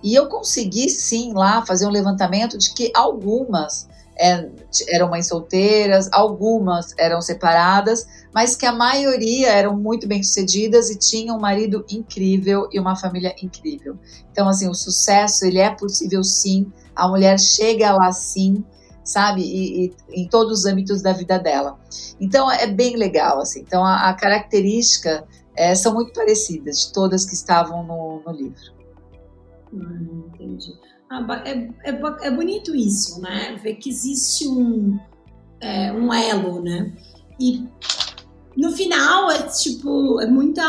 E 0.03 0.15
eu 0.15 0.27
consegui 0.27 0.89
sim 0.89 1.33
lá 1.33 1.65
fazer 1.65 1.87
um 1.87 1.91
levantamento 1.91 2.59
de 2.59 2.75
que 2.75 2.91
algumas 2.93 3.89
eram 4.17 5.11
mães 5.11 5.29
solteiras, 5.29 6.09
algumas 6.13 6.95
eram 6.99 7.21
separadas, 7.21 8.07
mas 8.33 8.57
que 8.57 8.67
a 8.67 8.73
maioria 8.73 9.51
eram 9.51 9.77
muito 9.77 10.07
bem 10.07 10.23
sucedidas 10.23 10.91
e 10.91 10.99
tinham 10.99 11.37
um 11.37 11.41
marido 11.41 11.85
incrível 11.91 12.69
e 12.73 12.79
uma 12.79 12.97
família 12.97 13.35
incrível. 13.43 13.99
Então, 14.31 14.49
assim, 14.49 14.69
o 14.69 14.75
sucesso 14.75 15.45
ele 15.45 15.59
é 15.59 15.71
possível 15.71 16.23
sim, 16.23 16.71
a 16.95 17.09
mulher 17.09 17.39
chega 17.39 17.93
lá 17.93 18.13
sim, 18.13 18.65
sabe? 19.05 19.43
E, 19.43 19.87
e, 19.87 19.95
em 20.23 20.29
todos 20.29 20.61
os 20.61 20.65
âmbitos 20.65 21.03
da 21.03 21.13
vida 21.13 21.39
dela. 21.39 21.79
Então 22.19 22.51
é 22.51 22.67
bem 22.67 22.97
legal, 22.97 23.41
assim. 23.41 23.61
Então 23.61 23.85
a, 23.85 24.09
a 24.09 24.15
característica 24.15 25.27
é, 25.57 25.75
são 25.75 25.93
muito 25.93 26.13
parecidas 26.13 26.87
de 26.87 26.93
todas 26.93 27.25
que 27.25 27.35
estavam 27.35 27.85
no, 27.85 28.23
no 28.25 28.33
livro. 28.33 28.75
Hum, 29.73 30.31
entendi. 30.35 30.73
É, 31.45 31.91
é, 31.91 32.01
é, 32.23 32.31
bonito 32.31 32.75
isso, 32.75 33.21
né? 33.21 33.59
Ver 33.63 33.77
que 33.77 33.89
existe 33.89 34.49
um, 34.49 34.99
é, 35.61 35.93
um 35.93 36.13
elo, 36.13 36.63
né? 36.63 36.93
E 37.39 37.67
no 38.57 38.73
final 38.73 39.31
é 39.31 39.43
tipo, 39.43 40.21
é 40.21 40.27
muita 40.27 40.63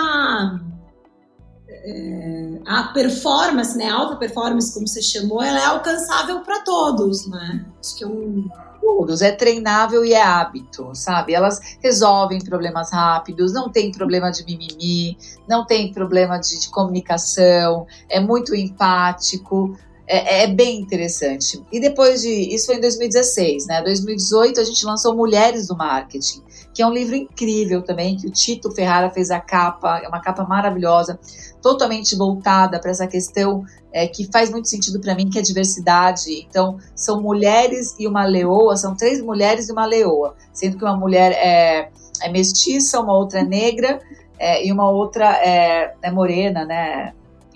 é, 1.68 2.60
a 2.66 2.84
performance, 2.86 3.78
né, 3.78 3.90
a 3.90 3.96
alta 3.96 4.16
performance, 4.16 4.74
como 4.74 4.88
você 4.88 5.02
chamou, 5.02 5.42
ela 5.44 5.60
é 5.60 5.66
alcançável 5.66 6.42
para 6.42 6.62
todos, 6.62 7.28
né? 7.28 7.66
Acho 7.80 7.98
que 7.98 8.04
é 8.04 8.08
um 8.08 8.48
todos, 8.82 9.22
é 9.22 9.32
treinável 9.32 10.06
e 10.06 10.14
é 10.14 10.22
hábito, 10.22 10.92
sabe? 10.94 11.34
Elas 11.34 11.60
resolvem 11.82 12.40
problemas 12.40 12.92
rápidos, 12.92 13.52
não 13.52 13.70
tem 13.70 13.92
problema 13.92 14.32
de 14.32 14.46
mimimi, 14.46 15.18
não 15.50 15.66
tem 15.66 15.92
problema 15.92 16.38
de, 16.38 16.60
de 16.60 16.70
comunicação, 16.70 17.88
é 18.08 18.20
muito 18.20 18.54
empático, 18.56 19.76
é, 20.08 20.44
é, 20.44 20.48
bem 20.48 20.80
interessante. 20.80 21.64
E 21.72 21.80
depois 21.80 22.22
de. 22.22 22.30
Isso 22.54 22.68
foi 22.68 22.76
em 22.76 22.82
2016, 22.82 23.66
né? 23.68 23.82
2018 23.82 24.60
a 24.60 24.64
gente 24.64 24.86
lançou 24.86 25.16
Mulheres 25.16 25.68
do 25.68 25.76
Marketing, 25.76 26.44
que 26.74 26.82
é 26.82 26.88
um 26.88 26.92
livro 26.92 27.16
incrível 27.16 27.82
também, 27.82 28.16
que 28.16 28.28
o 28.28 28.32
Tito 28.32 28.72
Ferrara 28.72 29.10
fez 29.10 29.32
a 29.32 29.40
capa, 29.40 30.00
é 30.04 30.08
uma 30.08 30.22
capa 30.22 30.44
maravilhosa, 30.44 31.20
totalmente 31.62 32.16
voltada 32.16 32.80
para 32.80 32.92
essa 32.92 33.08
questão 33.08 33.64
é, 33.92 34.08
que 34.08 34.30
faz 34.32 34.52
muito 34.52 34.68
sentido 34.68 35.00
para 35.00 35.16
mim, 35.16 35.30
que 35.30 35.40
é 35.40 35.42
diversidade. 35.42 36.46
Então, 36.48 36.78
são 36.96 37.22
mulheres 37.22 37.96
e 37.98 38.08
uma 38.08 38.26
leoa, 38.26 38.78
são 38.78 38.96
três 38.96 39.22
mulheres 39.22 39.70
e 39.70 39.72
uma 39.72 39.86
leoa, 39.86 40.36
sendo 40.54 40.78
que 40.78 40.84
uma 40.84 40.96
mulher 40.96 41.32
é, 41.32 41.90
é 42.22 42.30
mestiça, 42.32 43.00
uma 43.00 43.18
outra 43.18 43.40
é 43.40 43.44
negra 43.44 44.00
é, 44.38 44.68
e 44.68 44.72
uma 44.72 44.90
outra 44.90 45.32
é, 45.38 45.96
é 46.02 46.12
morena, 46.12 46.64
né? 46.66 47.14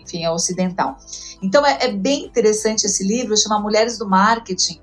Enfim, 0.09 0.23
é 0.23 0.31
ocidental. 0.31 0.97
Então, 1.41 1.65
é, 1.65 1.85
é 1.85 1.91
bem 1.91 2.25
interessante 2.25 2.85
esse 2.85 3.03
livro, 3.03 3.37
chama 3.37 3.59
Mulheres 3.59 3.97
do 3.97 4.09
Marketing, 4.09 4.81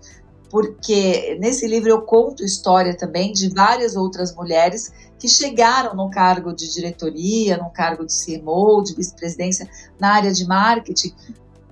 porque 0.48 1.36
nesse 1.40 1.66
livro 1.66 1.90
eu 1.90 2.02
conto 2.02 2.44
história 2.44 2.96
também 2.96 3.32
de 3.32 3.48
várias 3.48 3.96
outras 3.96 4.34
mulheres 4.34 4.92
que 5.18 5.28
chegaram 5.28 5.94
no 5.94 6.08
cargo 6.08 6.52
de 6.52 6.72
diretoria, 6.72 7.56
no 7.56 7.70
cargo 7.70 8.06
de 8.06 8.12
CMO, 8.12 8.82
de 8.84 8.94
vice-presidência 8.94 9.68
na 9.98 10.14
área 10.14 10.32
de 10.32 10.46
marketing, 10.46 11.12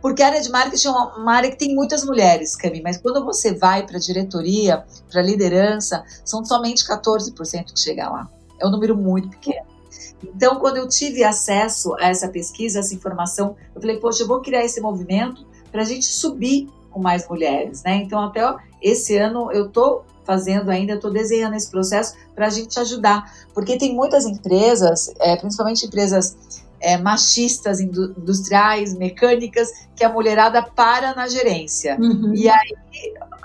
porque 0.01 0.23
a 0.23 0.27
área 0.27 0.41
de 0.41 0.51
marketing 0.51 0.89
é 0.89 0.91
uma, 0.91 1.33
área 1.33 1.51
que 1.51 1.57
tem 1.57 1.75
muitas 1.75 2.05
mulheres, 2.05 2.57
Cami, 2.57 2.83
mas 2.83 2.97
quando 2.97 3.25
você 3.25 3.55
vai 3.55 3.87
para 3.87 3.97
a 3.97 4.01
diretoria, 4.01 4.85
para 5.11 5.23
liderança, 5.23 6.05
são 6.25 6.45
somente 6.45 6.85
14% 6.85 7.73
que 7.73 7.81
chega 7.81 8.11
lá. 8.11 8.29
É 8.61 8.67
um 8.67 8.71
número 8.71 8.97
muito 8.97 9.31
pequeno. 9.31 9.74
Então, 10.23 10.57
quando 10.57 10.79
eu 10.79 10.89
tive 10.89 11.23
acesso 11.23 11.95
a 11.95 12.09
essa 12.09 12.29
pesquisa, 12.29 12.81
essa 12.81 12.95
informação, 12.95 13.57
eu 13.75 13.81
falei, 13.81 13.99
poxa, 13.99 14.23
eu 14.23 14.27
vou 14.27 14.41
criar 14.41 14.65
esse 14.65 14.81
movimento 14.81 15.47
para 15.71 15.83
a 15.83 15.85
gente 15.85 16.07
subir 16.07 16.69
com 16.91 17.01
mais 17.01 17.29
mulheres, 17.29 17.83
né? 17.83 17.97
Então, 17.97 18.21
até 18.21 18.41
esse 18.81 19.17
ano 19.17 19.51
eu 19.53 19.67
estou 19.67 20.05
fazendo 20.25 20.71
ainda, 20.71 20.95
estou 20.95 21.13
desenhando 21.13 21.55
esse 21.55 21.71
processo 21.71 22.15
para 22.35 22.47
a 22.47 22.51
gente 22.51 22.79
ajudar, 22.81 23.31
porque 23.53 23.77
tem 23.77 23.95
muitas 23.95 24.25
empresas, 24.25 25.13
é, 25.21 25.37
principalmente 25.37 25.85
empresas 25.87 26.37
é, 26.81 26.97
machistas, 26.99 27.81
industriais, 27.81 28.95
mecânicas, 28.95 29.71
que 29.97 30.05
a 30.05 30.09
mulherada 30.09 30.63
para 30.63 31.15
na 31.15 31.29
gerência. 31.29 31.97
Uhum. 31.99 32.33
E 32.35 32.49
aí 32.49 32.77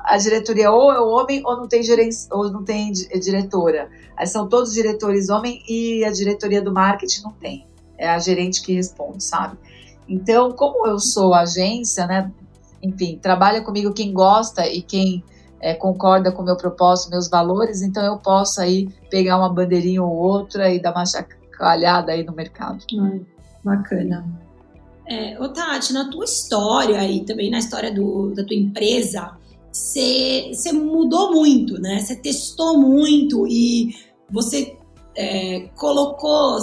a 0.10 0.17
diretoria 0.17 0.72
ou 0.72 0.91
é 0.91 1.00
homem 1.00 1.41
ou 1.45 1.56
não 1.56 1.67
tem 1.67 1.84
gerência, 1.84 2.28
ou 2.34 2.52
não 2.52 2.63
tem 2.63 2.91
diretora. 2.91 3.89
Aí 4.17 4.26
são 4.26 4.50
todos 4.50 4.74
diretores 4.74 5.30
homem 5.30 5.62
e 5.69 6.04
a 6.04 6.12
diretoria 6.12 6.62
do 6.62 6.74
marketing 6.74 7.22
não 7.22 7.32
tem. 7.32 7.67
É 7.98 8.10
a 8.10 8.17
gerente 8.17 8.62
que 8.63 8.74
responde, 8.74 9.24
sabe? 9.24 9.58
Então, 10.08 10.52
como 10.52 10.88
eu 10.88 10.98
sou 10.98 11.34
agência, 11.36 12.08
né? 12.08 12.32
Enfim, 12.82 13.19
trabalha 13.22 13.62
comigo 13.62 13.93
quem 13.93 14.12
gosta 14.12 14.67
e 14.67 14.82
quem 14.82 15.24
é, 15.62 15.76
concorda 15.76 16.32
com 16.32 16.41
o 16.41 16.45
meu 16.45 16.58
propósito, 16.58 17.12
meus 17.12 17.30
valores, 17.30 17.82
então 17.82 18.04
eu 18.04 18.17
posso 18.17 18.62
aí 18.62 18.89
pegar 19.12 19.38
uma 19.38 19.54
bandeirinha 19.54 20.02
ou 20.02 20.15
outra 20.15 20.74
e 20.74 20.82
dar 20.82 20.91
uma 20.91 21.06
chacoalhada 21.06 22.13
aí 22.13 22.24
no 22.24 22.34
mercado. 22.34 22.84
Ai, 23.00 23.22
bacana. 23.63 24.26
É, 25.06 25.39
ô 25.39 25.50
Tati, 25.50 25.91
na 25.91 26.10
tua 26.10 26.24
história 26.24 27.04
e 27.06 27.26
também 27.26 27.52
na 27.52 27.60
história 27.60 27.93
do, 27.93 28.34
da 28.34 28.43
tua 28.43 28.56
empresa, 28.56 29.38
você 29.71 30.71
mudou 30.73 31.32
muito, 31.32 31.79
né? 31.79 31.99
Você 31.99 32.15
testou 32.15 32.77
muito 32.77 33.47
e 33.47 33.95
você 34.29 34.77
é, 35.15 35.69
colocou, 35.75 36.60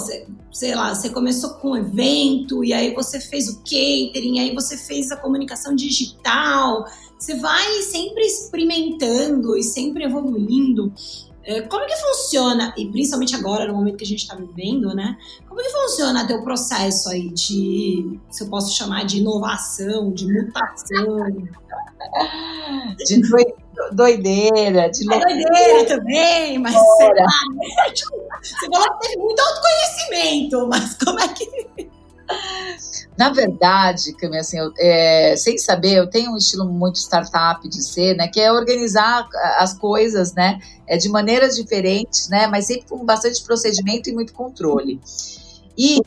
sei 0.51 0.73
lá, 0.73 0.93
você 0.93 1.09
começou 1.09 1.51
com 1.55 1.71
um 1.71 1.77
evento 1.77 2.63
e 2.63 2.73
aí 2.73 2.93
você 2.93 3.19
fez 3.19 3.47
o 3.49 3.57
catering, 3.59 4.39
aí 4.39 4.53
você 4.53 4.77
fez 4.77 5.11
a 5.11 5.17
comunicação 5.17 5.75
digital. 5.75 6.85
Você 7.19 7.35
vai 7.35 7.81
sempre 7.83 8.23
experimentando 8.23 9.57
e 9.57 9.63
sempre 9.63 10.03
evoluindo. 10.03 10.91
É, 11.47 11.61
como 11.61 11.85
que 11.85 11.95
funciona, 11.95 12.73
e 12.75 12.85
principalmente 12.91 13.33
agora, 13.33 13.65
no 13.65 13.73
momento 13.73 13.95
que 13.95 14.03
a 14.03 14.07
gente 14.07 14.19
está 14.19 14.35
vivendo, 14.35 14.93
né? 14.93 15.17
Como 15.47 15.61
que 15.61 15.69
funciona 15.69 16.27
teu 16.27 16.43
processo 16.43 17.07
aí 17.07 17.29
de, 17.29 18.19
se 18.29 18.43
eu 18.43 18.49
posso 18.49 18.75
chamar 18.75 19.05
de 19.05 19.19
inovação, 19.19 20.11
de 20.11 20.27
mutação? 20.27 21.47
De 22.97 23.21
doideira, 23.93 24.89
de 24.89 25.13
é 25.13 25.19
doideira 25.19 25.85
também, 25.87 26.59
mas 26.59 26.73
sei 26.73 27.07
lá, 27.07 27.25
você 28.43 28.67
falou 28.69 28.99
que 28.99 29.07
teve 29.07 29.21
muito 29.21 29.39
autoconhecimento, 29.39 30.67
mas 30.67 30.95
como 30.95 31.19
é 31.21 31.27
que 31.29 31.86
na 33.17 33.29
verdade, 33.29 34.13
Cami, 34.13 34.37
assim, 34.37 34.59
eu, 34.59 34.71
é, 34.77 35.35
sem 35.35 35.57
saber, 35.57 35.93
eu 35.93 36.07
tenho 36.07 36.31
um 36.31 36.37
estilo 36.37 36.65
muito 36.65 36.97
startup 36.97 37.67
de 37.67 37.83
ser, 37.83 38.15
né? 38.15 38.27
Que 38.27 38.39
é 38.39 38.51
organizar 38.51 39.27
as 39.57 39.73
coisas, 39.77 40.33
né? 40.33 40.59
É, 40.87 40.97
de 40.97 41.09
maneiras 41.09 41.55
diferentes, 41.55 42.29
né? 42.29 42.47
Mas 42.47 42.67
sempre 42.67 42.87
com 42.87 43.03
bastante 43.03 43.43
procedimento 43.43 44.09
e 44.09 44.13
muito 44.13 44.33
controle. 44.33 44.99
E 45.77 46.01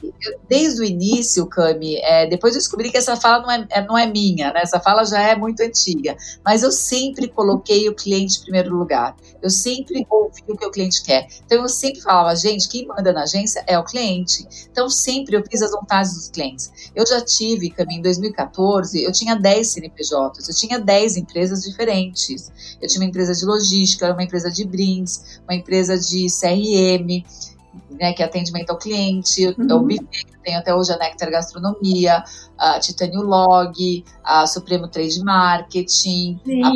desde 0.48 0.80
o 0.80 0.85
início, 0.85 1.46
Cami, 1.46 1.96
é, 1.98 2.26
depois 2.26 2.54
eu 2.54 2.61
descobri 2.61 2.90
que 2.90 2.96
essa 2.96 3.16
fala 3.16 3.42
não 3.42 3.50
é, 3.50 3.66
é, 3.70 3.87
não 3.87 3.96
é 3.96 4.06
minha, 4.06 4.52
né? 4.52 4.62
Essa 4.62 4.80
fala 4.80 5.04
já 5.04 5.20
é 5.20 5.37
muito 5.37 5.62
antiga. 5.62 6.16
Mas 6.44 6.64
eu 6.64 6.72
sempre 6.72 7.28
coloquei 7.28 7.88
o 7.88 7.94
cliente 7.94 8.38
em 8.38 8.42
primeiro 8.42 8.74
lugar. 8.74 9.14
Eu 9.40 9.48
sempre 9.48 10.04
ouvi 10.11 10.42
o 10.48 10.56
que 10.56 10.66
o 10.66 10.70
cliente 10.70 11.02
quer. 11.04 11.28
Então 11.46 11.62
eu 11.62 11.68
sempre 11.68 12.00
falava, 12.00 12.35
gente, 12.35 12.68
quem 12.68 12.85
manda 12.87 13.12
na 13.12 13.22
agência 13.22 13.62
é 13.66 13.78
o 13.78 13.85
cliente. 13.85 14.44
Então 14.72 14.90
sempre 14.90 15.37
eu 15.37 15.44
fiz 15.48 15.62
as 15.62 15.70
vontades 15.70 16.14
dos 16.14 16.28
clientes. 16.28 16.90
Eu 16.94 17.06
já 17.06 17.20
tive, 17.20 17.70
Cami, 17.70 17.96
em 17.96 18.02
2014, 18.02 19.02
eu 19.04 19.12
tinha 19.12 19.37
10 19.37 19.72
CNPJs, 19.72 20.48
eu 20.48 20.54
tinha 20.54 20.80
10 20.80 21.16
empresas 21.16 21.62
diferentes. 21.62 22.50
Eu 22.83 22.88
tinha 22.88 23.02
uma 23.02 23.09
empresa 23.09 23.35
de 23.35 23.44
logística, 23.44 24.12
uma 24.12 24.24
empresa 24.24 24.50
de 24.50 24.64
brindes, 24.64 25.40
uma 25.46 25.54
empresa 25.54 25.96
de 25.96 26.26
CRM 26.28 27.24
né, 27.90 28.12
que 28.12 28.22
é 28.22 28.26
atendimento 28.26 28.70
ao 28.70 28.78
cliente, 28.78 29.46
uhum. 29.59 29.76
o 29.76 29.80
buffet 29.80 30.24
que 30.24 30.38
tem 30.42 30.56
até 30.56 30.74
hoje 30.74 30.92
a 30.92 30.98
Nectar 30.98 31.30
Gastronomia, 31.30 32.24
a 32.59 32.80
Titânio 32.80 33.22
Log, 33.22 34.04
a 34.24 34.46
Supremo 34.46 34.88
Trade 34.88 35.22
Marketing, 35.22 36.40
Sim. 36.44 36.62
a 36.64 36.70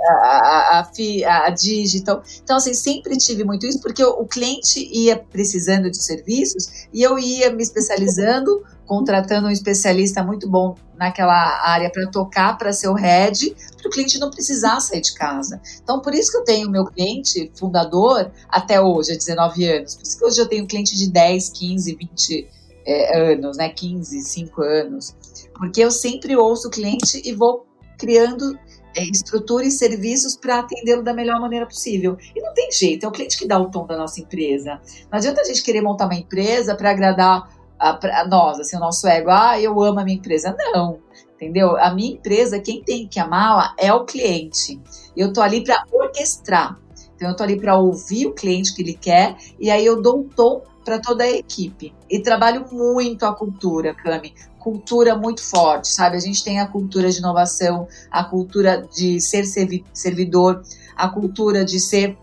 a, 0.00 0.12
a, 0.12 0.80
a, 0.80 1.46
a, 1.46 1.50
Digital. 1.50 2.22
Então, 2.42 2.56
assim, 2.56 2.74
sempre 2.74 3.16
tive 3.16 3.44
muito 3.44 3.66
isso, 3.66 3.80
porque 3.80 4.02
o, 4.02 4.10
o 4.20 4.26
cliente 4.26 4.88
ia 4.92 5.16
precisando 5.16 5.90
de 5.90 6.02
serviços 6.02 6.88
e 6.92 7.02
eu 7.02 7.18
ia 7.18 7.52
me 7.52 7.62
especializando 7.62 8.62
contratando 8.90 9.46
um 9.46 9.50
especialista 9.52 10.20
muito 10.20 10.48
bom 10.48 10.74
naquela 10.96 11.64
área 11.64 11.88
para 11.88 12.10
tocar, 12.10 12.58
para 12.58 12.72
ser 12.72 12.88
o 12.88 12.92
head, 12.92 13.54
para 13.76 13.86
o 13.86 13.90
cliente 13.92 14.18
não 14.18 14.32
precisar 14.32 14.80
sair 14.80 15.00
de 15.00 15.14
casa. 15.14 15.62
Então, 15.80 16.00
por 16.00 16.12
isso 16.12 16.32
que 16.32 16.38
eu 16.38 16.42
tenho 16.42 16.68
meu 16.68 16.84
cliente 16.84 17.52
fundador 17.54 18.32
até 18.48 18.80
hoje, 18.80 19.12
há 19.12 19.16
19 19.16 19.64
anos. 19.64 19.94
Por 19.94 20.02
isso 20.02 20.18
que 20.18 20.24
hoje 20.24 20.40
eu 20.40 20.48
tenho 20.48 20.66
cliente 20.66 20.98
de 20.98 21.08
10, 21.08 21.50
15, 21.50 21.94
20 21.94 22.48
é, 22.84 23.32
anos, 23.32 23.56
né? 23.56 23.68
15, 23.68 24.22
5 24.22 24.60
anos. 24.60 25.14
Porque 25.54 25.80
eu 25.80 25.92
sempre 25.92 26.36
ouço 26.36 26.66
o 26.66 26.70
cliente 26.72 27.22
e 27.24 27.32
vou 27.32 27.64
criando 27.96 28.58
estrutura 28.96 29.64
e 29.64 29.70
serviços 29.70 30.36
para 30.36 30.60
atendê-lo 30.60 31.02
da 31.02 31.14
melhor 31.14 31.40
maneira 31.40 31.66
possível. 31.66 32.16
E 32.34 32.40
não 32.40 32.52
tem 32.54 32.70
jeito, 32.70 33.04
é 33.04 33.08
o 33.08 33.12
cliente 33.12 33.38
que 33.38 33.46
dá 33.46 33.58
o 33.58 33.70
tom 33.70 33.86
da 33.86 33.96
nossa 33.96 34.20
empresa. 34.20 34.80
Não 35.10 35.18
adianta 35.18 35.40
a 35.40 35.44
gente 35.44 35.62
querer 35.62 35.80
montar 35.80 36.06
uma 36.06 36.14
empresa 36.14 36.74
para 36.74 36.90
agradar 36.90 37.48
a, 37.78 38.20
a 38.20 38.26
nós, 38.26 38.60
assim, 38.60 38.76
o 38.76 38.80
nosso 38.80 39.06
ego, 39.08 39.30
ah, 39.30 39.58
eu 39.60 39.80
amo 39.82 40.00
a 40.00 40.04
minha 40.04 40.16
empresa. 40.16 40.54
Não, 40.58 40.98
entendeu? 41.34 41.76
A 41.78 41.94
minha 41.94 42.12
empresa, 42.12 42.60
quem 42.60 42.82
tem 42.82 43.08
que 43.08 43.18
amá-la 43.18 43.74
é 43.78 43.92
o 43.92 44.04
cliente. 44.04 44.80
Eu 45.16 45.32
tô 45.32 45.40
ali 45.40 45.64
para 45.64 45.82
orquestrar. 45.90 46.78
Então, 47.16 47.28
eu 47.28 47.36
tô 47.36 47.42
ali 47.42 47.58
para 47.58 47.78
ouvir 47.78 48.26
o 48.26 48.32
cliente 48.32 48.74
que 48.74 48.82
ele 48.82 48.94
quer 48.94 49.36
e 49.58 49.70
aí 49.70 49.84
eu 49.84 50.00
dou 50.00 50.20
um 50.20 50.28
tom 50.28 50.62
para 50.84 50.98
toda 50.98 51.24
a 51.24 51.30
equipe. 51.30 51.94
E 52.08 52.20
trabalho 52.20 52.66
muito 52.72 53.24
a 53.24 53.34
cultura, 53.34 53.94
Cami. 53.94 54.34
Cultura 54.60 55.16
muito 55.16 55.42
forte, 55.42 55.88
sabe? 55.88 56.16
A 56.16 56.20
gente 56.20 56.44
tem 56.44 56.60
a 56.60 56.66
cultura 56.66 57.10
de 57.10 57.18
inovação, 57.18 57.88
a 58.10 58.22
cultura 58.22 58.86
de 58.94 59.20
ser 59.20 59.44
servidor, 59.92 60.62
a 60.96 61.08
cultura 61.08 61.64
de 61.64 61.80
ser 61.80 62.16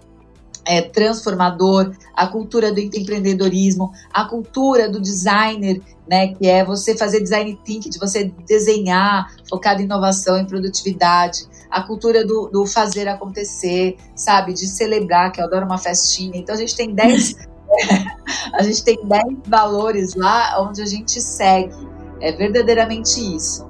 é, 0.63 0.81
transformador, 0.81 1.93
a 2.15 2.27
cultura 2.27 2.71
do 2.71 2.79
empreendedorismo, 2.79 3.91
a 4.13 4.25
cultura 4.25 4.89
do 4.89 5.01
designer, 5.01 5.81
né, 6.07 6.33
que 6.35 6.47
é 6.47 6.63
você 6.63 6.95
fazer 6.95 7.21
design 7.21 7.59
thinking, 7.65 7.89
de 7.89 7.99
você 7.99 8.31
desenhar, 8.45 9.33
focado 9.49 9.81
em 9.81 9.85
inovação, 9.85 10.37
em 10.37 10.45
produtividade, 10.45 11.45
a 11.69 11.81
cultura 11.81 12.25
do, 12.25 12.47
do 12.47 12.65
fazer 12.65 13.07
acontecer, 13.07 13.97
sabe, 14.15 14.53
de 14.53 14.67
celebrar, 14.67 15.31
que 15.31 15.41
eu 15.41 15.45
adoro 15.45 15.65
uma 15.65 15.77
festinha. 15.77 16.37
Então 16.37 16.53
a 16.55 16.57
gente 16.57 16.75
tem 16.75 16.93
10 16.93 17.35
a 18.53 18.63
gente 18.63 18.83
tem 18.83 18.97
10 19.03 19.23
valores 19.45 20.15
lá 20.15 20.61
onde 20.61 20.81
a 20.81 20.85
gente 20.85 21.21
segue. 21.21 21.75
É 22.21 22.31
verdadeiramente 22.31 23.19
isso. 23.35 23.65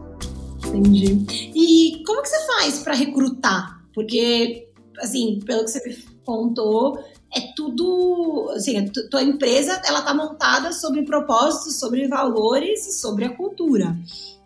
Entendi. 0.65 1.51
E 1.55 2.03
como 2.05 2.21
que 2.21 2.29
você 2.29 2.45
faz 2.45 2.79
para 2.79 2.93
recrutar? 2.93 3.81
Porque, 3.93 4.69
assim, 4.99 5.39
pelo 5.45 5.63
que 5.63 5.71
você 5.71 5.97
contou, 6.25 6.99
é 7.35 7.53
tudo, 7.55 8.51
assim, 8.55 8.77
a 8.77 8.85
tua 9.09 9.23
empresa, 9.23 9.81
ela 9.85 10.01
tá 10.01 10.13
montada 10.13 10.71
sobre 10.71 11.03
propósitos, 11.03 11.79
sobre 11.79 12.07
valores 12.07 12.87
e 12.87 12.99
sobre 12.99 13.25
a 13.25 13.35
cultura. 13.35 13.97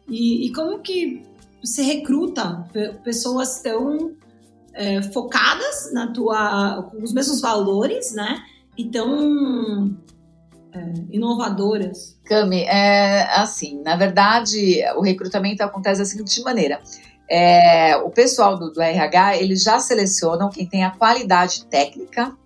E, 0.08 0.48
e 0.48 0.54
como 0.54 0.80
que 0.80 1.24
você 1.64 1.84
recruta 1.84 2.68
pessoas 3.04 3.62
tão 3.62 4.16
é, 4.74 5.02
focadas 5.02 5.92
na 5.94 6.12
tua, 6.12 6.84
com 6.84 7.04
os 7.04 7.14
mesmos 7.14 7.42
valores, 7.42 8.14
né? 8.14 8.44
E 8.78 8.86
tão 8.90 9.96
é, 10.74 10.94
inovadoras? 11.10 12.20
Cami, 12.26 12.64
é 12.64 13.24
assim, 13.36 13.82
na 13.82 13.96
verdade, 13.96 14.82
o 14.96 15.02
recrutamento 15.02 15.64
acontece 15.64 16.00
da 16.00 16.06
seguinte 16.06 16.42
maneira 16.42 16.80
é, 17.32 17.96
o 17.96 18.10
pessoal 18.10 18.60
do, 18.60 18.74
do 18.74 18.82
RH, 18.82 19.38
eles 19.38 19.64
já 19.64 19.80
selecionam 19.80 20.50
quem 20.50 20.68
tem 20.68 20.84
a 20.84 20.92
qualidade 20.92 21.66
técnica 21.68 22.38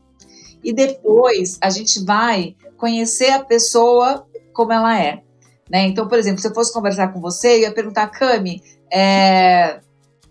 e 0.64 0.72
depois 0.72 1.58
a 1.60 1.72
gente 1.72 2.06
vai 2.06 2.56
conhecer 2.78 3.32
a 3.32 3.44
pessoa 3.44 4.28
como 4.54 4.72
ela 4.72 5.02
é. 5.02 5.24
Né? 5.68 5.88
Então, 5.88 6.08
por 6.08 6.20
exemplo, 6.20 6.40
se 6.40 6.48
eu 6.48 6.54
fosse 6.54 6.72
conversar 6.72 7.08
com 7.08 7.20
você, 7.20 7.56
eu 7.56 7.62
ia 7.62 7.74
perguntar, 7.74 8.06
Cami, 8.10 8.62
é, 8.94 9.80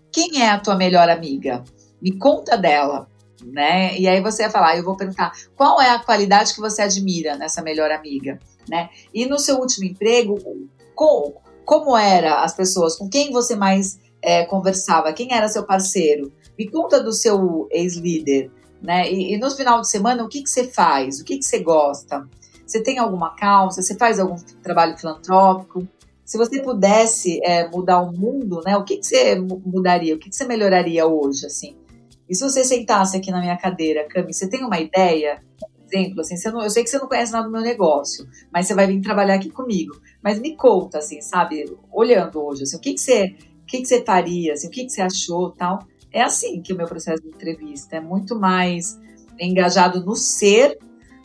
quem 0.09 0.41
é 0.41 0.49
a 0.49 0.59
tua 0.59 0.77
melhor 0.77 1.09
amiga? 1.09 1.61
Me 2.01 2.17
conta 2.17 2.57
dela, 2.57 3.09
né? 3.51 3.97
E 3.97 4.07
aí 4.07 4.21
você 4.21 4.43
vai 4.43 4.51
falar, 4.51 4.77
eu 4.77 4.83
vou 4.83 4.97
perguntar, 4.97 5.31
qual 5.55 5.81
é 5.81 5.89
a 5.89 5.99
qualidade 5.99 6.53
que 6.53 6.61
você 6.61 6.81
admira 6.81 7.37
nessa 7.37 7.61
melhor 7.61 7.91
amiga, 7.91 8.39
né? 8.69 8.89
E 9.13 9.25
no 9.25 9.39
seu 9.39 9.57
último 9.57 9.85
emprego, 9.85 10.37
com, 10.95 11.35
como 11.65 11.97
era 11.97 12.43
as 12.43 12.55
pessoas, 12.55 12.95
com 12.97 13.09
quem 13.09 13.31
você 13.31 13.55
mais 13.55 13.99
é, 14.21 14.45
conversava, 14.45 15.13
quem 15.13 15.33
era 15.33 15.47
seu 15.47 15.63
parceiro? 15.63 16.31
Me 16.57 16.69
conta 16.69 17.01
do 17.01 17.11
seu 17.11 17.67
ex-líder, 17.71 18.51
né? 18.81 19.11
E, 19.11 19.33
e, 19.33 19.37
no 19.37 19.51
final 19.51 19.81
de 19.81 19.89
semana, 19.89 20.23
o 20.23 20.29
que, 20.29 20.41
que 20.41 20.49
você 20.49 20.67
faz? 20.67 21.19
O 21.19 21.23
que, 21.23 21.37
que 21.37 21.45
você 21.45 21.59
gosta? 21.59 22.27
Você 22.65 22.81
tem 22.81 22.97
alguma 22.97 23.35
causa? 23.35 23.81
Você 23.81 23.95
faz 23.95 24.19
algum 24.19 24.35
trabalho 24.63 24.97
filantrópico? 24.97 25.87
Se 26.23 26.37
você 26.37 26.61
pudesse 26.61 27.39
é, 27.43 27.69
mudar 27.69 28.01
o 28.01 28.11
mundo, 28.11 28.61
né? 28.65 28.75
O 28.75 28.83
que, 28.83 28.97
que 28.97 29.05
você 29.05 29.35
mudaria? 29.35 30.15
O 30.15 30.17
que, 30.17 30.29
que 30.29 30.35
você 30.35 30.45
melhoraria 30.45 31.05
hoje, 31.05 31.45
assim? 31.45 31.75
E 32.29 32.35
se 32.35 32.43
você 32.43 32.63
sentasse 32.63 33.17
aqui 33.17 33.31
na 33.31 33.39
minha 33.39 33.57
cadeira, 33.57 34.07
Cami, 34.07 34.33
você 34.33 34.49
tem 34.49 34.63
uma 34.63 34.79
ideia? 34.79 35.43
Exemplo, 35.87 36.21
assim, 36.21 36.35
não, 36.49 36.63
eu 36.63 36.69
sei 36.69 36.83
que 36.83 36.89
você 36.89 36.97
não 36.97 37.07
conhece 37.07 37.31
nada 37.31 37.45
do 37.45 37.51
meu 37.51 37.61
negócio, 37.61 38.27
mas 38.51 38.65
você 38.65 38.73
vai 38.73 38.87
vir 38.87 39.01
trabalhar 39.01 39.35
aqui 39.35 39.49
comigo. 39.49 39.95
Mas 40.21 40.39
me 40.39 40.55
conta, 40.55 40.97
assim, 40.97 41.21
sabe? 41.21 41.65
Olhando 41.91 42.43
hoje, 42.43 42.63
assim, 42.63 42.77
o 42.77 42.79
que, 42.79 42.93
que 42.93 43.01
você, 43.01 43.35
o 43.61 43.65
que, 43.65 43.81
que 43.81 43.85
você 43.85 44.03
faria? 44.03 44.53
Assim, 44.53 44.67
o 44.67 44.71
que, 44.71 44.85
que 44.85 44.89
você 44.89 45.01
achou, 45.01 45.51
tal? 45.51 45.79
É 46.11 46.21
assim 46.21 46.61
que 46.61 46.73
o 46.73 46.77
meu 46.77 46.87
processo 46.87 47.21
de 47.21 47.27
entrevista 47.27 47.97
é 47.97 47.99
muito 47.99 48.39
mais 48.39 48.99
engajado 49.39 50.03
no 50.03 50.15
ser 50.15 50.77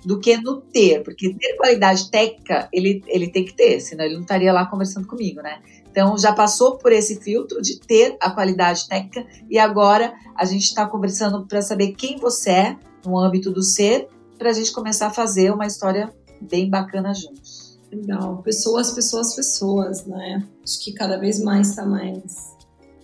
do 0.05 0.19
que 0.19 0.37
no 0.37 0.61
ter, 0.61 1.03
porque 1.03 1.35
ter 1.35 1.57
qualidade 1.57 2.11
técnica 2.11 2.69
ele, 2.73 3.03
ele 3.07 3.29
tem 3.29 3.45
que 3.45 3.53
ter, 3.53 3.81
senão 3.81 4.05
ele 4.05 4.15
não 4.15 4.23
estaria 4.23 4.53
lá 4.53 4.67
conversando 4.67 5.07
comigo, 5.07 5.43
né? 5.43 5.61
Então 5.91 6.17
já 6.17 6.33
passou 6.33 6.77
por 6.79 6.93
esse 6.93 7.21
filtro 7.21 7.61
de 7.61 7.81
ter 7.81 8.17
a 8.21 8.31
qualidade 8.31 8.89
técnica 8.89 9.27
e 9.49 9.59
agora 9.59 10.15
a 10.37 10.45
gente 10.45 10.65
está 10.65 10.87
conversando 10.87 11.47
para 11.47 11.61
saber 11.61 11.93
quem 11.93 12.17
você 12.17 12.51
é 12.51 12.77
no 13.05 13.19
âmbito 13.19 13.51
do 13.51 13.63
ser, 13.63 14.09
para 14.39 14.51
a 14.51 14.53
gente 14.53 14.73
começar 14.73 15.09
a 15.09 15.11
fazer 15.11 15.53
uma 15.53 15.67
história 15.67 16.13
bem 16.41 16.71
bacana 16.71 17.13
juntos. 17.15 17.79
Legal, 17.93 18.41
pessoas, 18.43 18.93
pessoas, 18.93 19.35
pessoas, 19.35 20.07
né? 20.07 20.47
Acho 20.63 20.81
que 20.85 20.93
cada 20.93 21.19
vez 21.19 21.43
mais 21.43 21.71
está 21.71 21.85
mais 21.85 22.57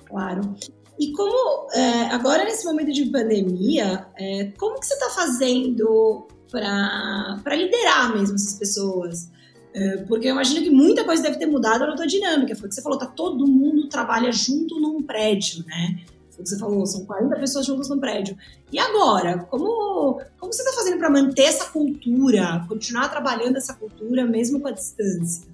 claro. 0.05 0.55
E 0.99 1.12
como 1.12 1.70
é, 1.72 2.07
agora 2.07 2.45
nesse 2.45 2.64
momento 2.64 2.93
de 2.93 3.07
pandemia, 3.07 4.07
é, 4.16 4.53
como 4.59 4.78
que 4.78 4.87
você 4.87 4.95
está 4.95 5.11
fazendo 5.11 6.26
para 6.51 7.57
liderar 7.57 8.14
mesmo 8.14 8.37
essas 8.37 8.55
pessoas. 8.55 9.28
É, 9.77 9.99
porque 10.09 10.27
eu 10.27 10.33
imagino 10.33 10.62
que 10.62 10.70
muita 10.70 11.05
coisa 11.05 11.22
deve 11.22 11.37
ter 11.37 11.45
mudado 11.45 11.87
na 11.87 11.95
tua 11.95 12.07
dinâmica. 12.07 12.57
Foi 12.57 12.64
o 12.64 12.68
que 12.70 12.74
você 12.74 12.81
falou, 12.81 12.99
tá 12.99 13.05
todo 13.05 13.47
mundo 13.47 13.91
trabalha 13.91 14.33
junto 14.33 14.81
num 14.81 15.03
prédio, 15.03 15.62
né? 15.66 16.01
Foi 16.31 16.41
o 16.41 16.43
que 16.45 16.49
você 16.49 16.59
falou, 16.59 16.87
são 16.87 17.05
40 17.05 17.37
pessoas 17.37 17.66
juntas 17.66 17.91
num 17.91 18.01
prédio. 18.01 18.39
E 18.72 18.79
agora, 18.79 19.47
como, 19.51 20.18
como 20.41 20.51
você 20.51 20.62
está 20.62 20.72
fazendo 20.72 20.97
para 20.97 21.11
manter 21.11 21.43
essa 21.43 21.66
cultura, 21.66 22.64
continuar 22.66 23.11
trabalhando 23.11 23.57
essa 23.59 23.74
cultura 23.74 24.24
mesmo 24.24 24.61
com 24.61 24.68
a 24.68 24.72
distância? 24.72 25.47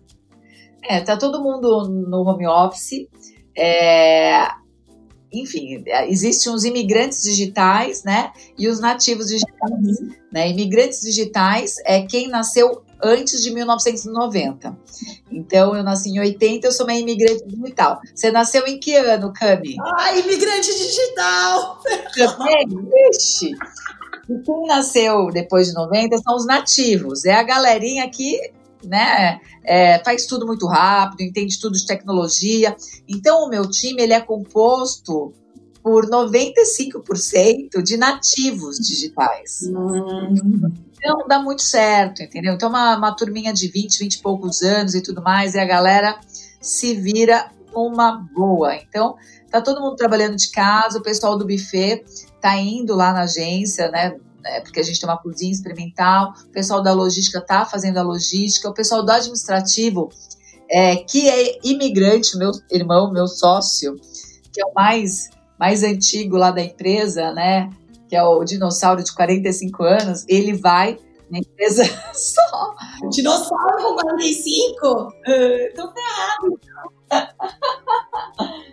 É, 0.84 1.00
tá 1.00 1.16
todo 1.16 1.42
mundo 1.42 1.88
no 1.88 2.22
home 2.22 2.46
office. 2.46 3.08
É, 3.58 4.46
enfim, 5.32 5.82
existem 6.06 6.54
os 6.54 6.64
imigrantes 6.64 7.22
digitais, 7.22 8.04
né? 8.04 8.32
E 8.56 8.68
os 8.68 8.78
nativos 8.78 9.26
digitais. 9.26 9.72
Uhum. 9.72 10.10
Né? 10.32 10.48
Imigrantes 10.50 11.00
digitais 11.00 11.74
é 11.84 12.02
quem 12.02 12.28
nasceu 12.28 12.82
antes 13.02 13.42
de 13.42 13.50
1990. 13.50 14.76
Então, 15.30 15.74
eu 15.76 15.82
nasci 15.82 16.10
em 16.10 16.20
80, 16.20 16.66
eu 16.66 16.72
sou 16.72 16.86
uma 16.86 16.94
imigrante 16.94 17.44
digital. 17.46 18.00
Você 18.14 18.30
nasceu 18.30 18.66
em 18.66 18.78
que 18.78 18.94
ano, 18.94 19.32
Cami? 19.32 19.76
Ah, 19.98 20.16
imigrante 20.16 20.72
digital! 20.72 21.80
Também? 22.14 22.66
Ixi! 23.10 23.54
E 24.28 24.38
quem 24.38 24.66
nasceu 24.66 25.30
depois 25.32 25.68
de 25.68 25.74
90 25.74 26.18
são 26.18 26.36
os 26.36 26.46
nativos. 26.46 27.24
É 27.24 27.34
a 27.34 27.42
galerinha 27.42 28.08
que 28.08 28.38
né, 28.84 29.40
é, 29.64 30.02
faz 30.04 30.26
tudo 30.26 30.46
muito 30.46 30.66
rápido, 30.66 31.22
entende 31.22 31.60
tudo 31.60 31.76
de 31.76 31.86
tecnologia. 31.86 32.76
Então, 33.08 33.44
o 33.44 33.48
meu 33.48 33.68
time 33.68 34.02
ele 34.02 34.12
é 34.12 34.20
composto 34.20 35.32
por 35.82 36.08
95% 36.08 37.82
de 37.82 37.96
nativos 37.96 38.78
digitais. 38.78 39.62
Uhum. 39.62 40.72
Então, 41.04 41.26
dá 41.26 41.40
muito 41.40 41.62
certo, 41.62 42.22
entendeu? 42.22 42.54
Então, 42.54 42.68
uma, 42.68 42.96
uma 42.96 43.16
turminha 43.16 43.52
de 43.52 43.66
20, 43.66 43.98
20 43.98 44.14
e 44.14 44.22
poucos 44.22 44.62
anos 44.62 44.94
e 44.94 45.02
tudo 45.02 45.20
mais, 45.20 45.54
e 45.54 45.58
a 45.58 45.64
galera 45.64 46.16
se 46.60 46.94
vira 46.94 47.50
uma 47.74 48.12
boa. 48.32 48.76
Então, 48.76 49.16
tá 49.50 49.60
todo 49.60 49.80
mundo 49.80 49.96
trabalhando 49.96 50.36
de 50.36 50.48
casa, 50.52 51.00
o 51.00 51.02
pessoal 51.02 51.36
do 51.36 51.44
buffet 51.44 52.04
tá 52.40 52.56
indo 52.56 52.94
lá 52.94 53.12
na 53.12 53.22
agência, 53.22 53.90
né? 53.90 54.14
né, 54.40 54.60
porque 54.60 54.78
a 54.78 54.82
gente 54.84 55.00
tem 55.00 55.08
uma 55.08 55.18
cozinha 55.18 55.50
experimental, 55.50 56.34
o 56.44 56.52
pessoal 56.52 56.80
da 56.80 56.92
logística 56.92 57.38
está 57.38 57.64
fazendo 57.64 57.98
a 57.98 58.02
logística, 58.02 58.68
o 58.68 58.74
pessoal 58.74 59.04
do 59.04 59.10
administrativo, 59.10 60.08
é, 60.70 60.96
que 60.96 61.28
é 61.28 61.58
imigrante, 61.64 62.38
meu 62.38 62.52
irmão, 62.70 63.12
meu 63.12 63.26
sócio, 63.26 63.96
que 64.52 64.62
é 64.62 64.66
o 64.66 64.72
mais, 64.72 65.30
mais 65.58 65.82
antigo 65.82 66.36
lá 66.36 66.52
da 66.52 66.62
empresa, 66.62 67.32
né, 67.32 67.70
que 68.12 68.16
é 68.16 68.22
o 68.22 68.44
dinossauro 68.44 69.02
de 69.02 69.10
45 69.14 69.82
anos, 69.84 70.26
ele 70.28 70.52
vai 70.52 70.98
na 71.30 71.38
empresa 71.38 71.82
só. 72.12 72.74
Dinossauro 73.08 73.82
com 73.82 73.96
45? 73.96 74.86
Uh, 74.86 75.74
tô 75.74 75.90
ferrado. 75.94 76.60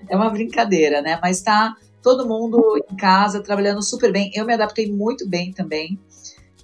É 0.10 0.16
uma 0.18 0.30
brincadeira, 0.30 1.02
né? 1.02 1.18
Mas 1.22 1.42
tá 1.42 1.74
todo 2.04 2.28
mundo 2.28 2.86
em 2.92 2.98
casa 2.98 3.42
trabalhando 3.42 3.82
super 3.82 4.12
bem. 4.12 4.30
Eu 4.36 4.46
me 4.46 4.54
adaptei 4.54 4.92
muito 4.92 5.26
bem 5.26 5.54
também 5.54 5.98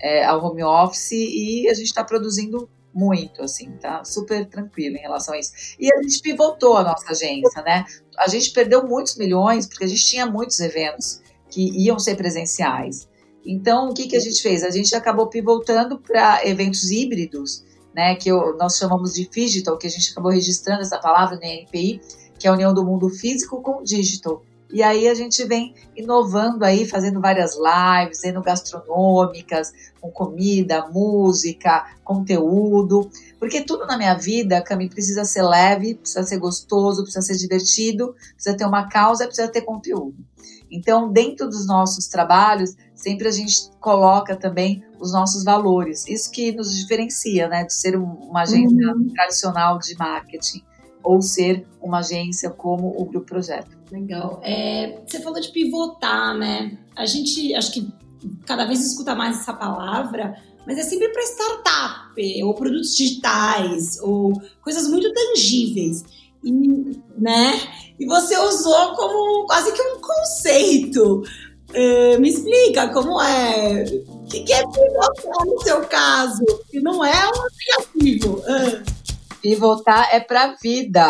é, 0.02 0.26
ao 0.26 0.44
home 0.44 0.62
office 0.62 1.14
e 1.14 1.70
a 1.70 1.74
gente 1.74 1.88
está 1.88 2.04
produzindo 2.04 2.70
muito, 2.94 3.42
assim, 3.42 3.72
tá 3.78 4.04
super 4.04 4.46
tranquilo 4.48 4.98
em 4.98 5.02
relação 5.02 5.34
a 5.34 5.40
isso. 5.40 5.54
E 5.80 5.90
a 5.94 6.02
gente 6.02 6.20
pivotou 6.20 6.76
a 6.76 6.84
nossa 6.84 7.10
agência, 7.10 7.62
né? 7.62 7.86
A 8.18 8.28
gente 8.28 8.52
perdeu 8.52 8.86
muitos 8.86 9.16
milhões 9.16 9.66
porque 9.66 9.86
a 9.86 9.88
gente 9.88 10.04
tinha 10.04 10.26
muitos 10.26 10.60
eventos 10.60 11.24
que 11.56 11.72
iam 11.86 11.98
ser 11.98 12.16
presenciais. 12.18 13.08
Então, 13.46 13.90
o 13.90 13.94
que, 13.94 14.08
que 14.08 14.18
a 14.18 14.20
gente 14.20 14.42
fez? 14.42 14.62
A 14.62 14.70
gente 14.70 14.94
acabou 14.94 15.28
pivotando 15.28 15.98
para 15.98 16.46
eventos 16.46 16.92
híbridos, 16.92 17.64
né? 17.94 18.14
Que 18.16 18.28
eu, 18.28 18.58
nós 18.58 18.76
chamamos 18.76 19.14
de 19.14 19.26
digital, 19.26 19.78
que 19.78 19.88
a 19.88 19.90
gente 19.90 20.12
acabou 20.12 20.34
registrando 20.34 20.82
essa 20.82 21.00
palavra 21.00 21.38
no 21.38 21.44
NPI, 21.44 22.02
que 22.38 22.46
é 22.46 22.50
a 22.50 22.54
união 22.54 22.74
do 22.74 22.84
mundo 22.84 23.08
físico 23.08 23.62
com 23.62 23.82
digital. 23.82 24.44
E 24.70 24.84
aí 24.84 25.08
a 25.08 25.14
gente 25.14 25.46
vem 25.46 25.74
inovando 25.96 26.66
aí, 26.66 26.86
fazendo 26.86 27.22
várias 27.22 27.56
lives, 27.56 28.20
sendo 28.20 28.42
gastronômicas, 28.42 29.72
com 30.02 30.12
comida, 30.12 30.88
música, 30.90 31.86
conteúdo. 32.04 33.10
Porque 33.40 33.62
tudo 33.62 33.86
na 33.86 33.98
minha 33.98 34.16
vida, 34.16 34.62
Cami, 34.62 34.90
precisa 34.90 35.24
ser 35.24 35.44
leve, 35.44 35.96
precisa 35.96 36.24
ser 36.24 36.38
gostoso, 36.38 37.04
precisa 37.04 37.22
ser 37.22 37.38
divertido, 37.38 38.14
precisa 38.34 38.58
ter 38.58 38.66
uma 38.66 38.90
causa, 38.90 39.26
precisa 39.26 39.48
ter 39.48 39.62
conteúdo. 39.62 40.16
Então, 40.76 41.12
dentro 41.12 41.48
dos 41.48 41.66
nossos 41.66 42.08
trabalhos, 42.08 42.76
sempre 42.94 43.28
a 43.28 43.32
gente 43.32 43.70
coloca 43.80 44.36
também 44.36 44.84
os 45.00 45.14
nossos 45.14 45.44
valores. 45.44 46.08
Isso 46.08 46.32
que 46.32 46.52
nos 46.52 46.76
diferencia, 46.76 47.48
né, 47.48 47.64
de 47.64 47.74
ser 47.74 47.96
uma 47.96 48.42
agência 48.42 48.94
uhum. 48.94 49.08
tradicional 49.14 49.80
de 49.80 49.96
marketing 49.98 50.64
ou 51.04 51.22
ser 51.22 51.66
uma 51.82 52.00
agência 52.00 52.50
como 52.50 52.94
o 53.00 53.06
Grupo 53.06 53.28
Projeto. 53.28 53.78
Legal. 53.92 54.42
É, 54.44 55.00
você 55.06 55.22
falou 55.22 55.40
de 55.40 55.50
pivotar, 55.50 56.36
né? 56.36 56.78
A 56.96 57.06
gente, 57.06 57.54
acho 57.54 57.72
que 57.72 57.94
cada 58.46 58.66
vez 58.66 58.84
escuta 58.84 59.14
mais 59.14 59.40
essa 59.40 59.54
palavra, 59.54 60.36
mas 60.66 60.80
é 60.80 60.84
sempre 60.84 61.10
para 61.10 61.22
startup, 61.22 62.44
ou 62.44 62.54
produtos 62.56 62.96
digitais, 62.96 64.00
ou 64.02 64.34
coisas 64.62 64.90
muito 64.90 65.14
tangíveis. 65.14 66.04
E, 66.46 67.02
né? 67.18 67.60
e 68.00 68.06
você 68.06 68.38
usou 68.38 68.96
como 68.96 69.46
quase 69.46 69.72
que 69.72 69.82
um 69.82 70.00
conceito. 70.00 71.24
É, 71.74 72.18
me 72.20 72.30
explica 72.30 72.90
como 72.90 73.22
é. 73.22 73.84
O 74.08 74.26
que, 74.28 74.42
que 74.42 74.54
é 74.54 74.62
pivotar 74.62 75.46
no 75.46 75.62
seu 75.62 75.82
caso? 75.82 76.46
Que 76.70 76.80
não 76.80 77.04
é 77.04 77.28
um 77.28 77.78
aplicativo. 77.82 78.44
Ah. 78.48 78.84
Pivotar 79.42 80.10
é 80.12 80.20
para 80.20 80.56
vida. 80.62 81.06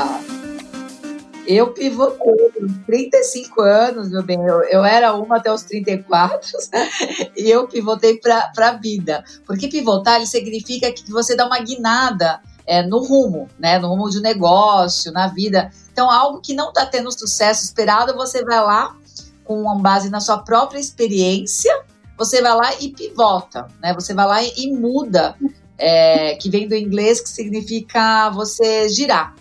Eu 1.48 1.74
pivotei 1.74 2.52
35 2.88 3.62
anos, 3.62 4.10
meu 4.10 4.24
bem. 4.24 4.40
Eu, 4.40 4.64
eu 4.64 4.84
era 4.84 5.14
uma 5.14 5.38
até 5.38 5.52
os 5.54 5.64
34 5.64 6.50
e 7.38 7.50
eu 7.50 7.68
pivotei 7.68 8.20
para 8.20 8.52
a 8.58 8.72
vida. 8.72 9.24
Porque 9.46 9.68
pivotar 9.68 10.16
ele 10.16 10.26
significa 10.26 10.92
que 10.92 11.12
você 11.12 11.36
dá 11.36 11.46
uma 11.46 11.60
guinada 11.60 12.42
é, 12.66 12.84
no 12.84 12.99
rumo, 12.99 13.47
né? 13.59 13.80
No 13.80 13.89
rumo 13.89 14.09
de 14.09 14.22
negócio, 14.22 15.11
na 15.11 15.28
vida. 15.28 15.72
Então, 15.91 16.09
algo 16.09 16.41
que 16.41 16.53
não 16.53 16.70
está 16.70 16.86
tendo 16.86 17.11
sucesso 17.11 17.63
esperado, 17.63 18.16
você 18.16 18.43
vai 18.43 18.59
lá 18.59 18.95
com 19.43 19.78
base 19.80 20.09
na 20.09 20.20
sua 20.20 20.39
própria 20.39 20.80
experiência, 20.80 21.72
você 22.18 22.41
vai 22.41 22.55
lá 22.55 22.74
e 22.80 22.89
pivota, 22.89 23.68
né? 23.82 23.93
Você 23.93 24.13
vai 24.13 24.26
lá 24.26 24.43
e, 24.43 24.53
e 24.57 24.72
muda 24.72 25.36
é, 25.78 26.36
que 26.36 26.49
vem 26.49 26.68
do 26.68 26.76
inglês, 26.76 27.22
que 27.22 27.30
significa 27.30 28.30
você 28.30 28.89
girar. 28.89 29.36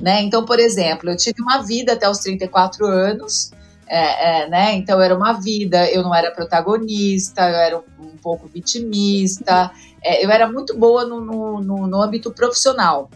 Né? 0.00 0.22
Então, 0.22 0.44
por 0.44 0.58
exemplo, 0.60 1.10
eu 1.10 1.16
tive 1.16 1.42
uma 1.42 1.62
vida 1.62 1.92
até 1.92 2.08
os 2.08 2.18
34 2.18 2.86
anos, 2.86 3.50
É, 3.92 4.44
é, 4.44 4.48
né? 4.48 4.74
Então 4.74 5.00
era 5.00 5.16
uma 5.16 5.32
vida, 5.32 5.90
eu 5.90 6.04
não 6.04 6.14
era 6.14 6.30
protagonista, 6.30 7.42
eu 7.42 7.56
era 7.56 7.78
um, 7.98 8.16
pouco 8.22 8.46
vitimista, 8.46 9.72
é, 10.00 10.24
eu 10.24 10.30
era 10.30 10.48
muito 10.48 10.78
boa 10.78 11.04
no, 11.04 11.20
no, 11.20 11.60
no, 11.60 11.86
no 11.88 12.00
âmbito 12.00 12.30
profissional. 12.30 13.10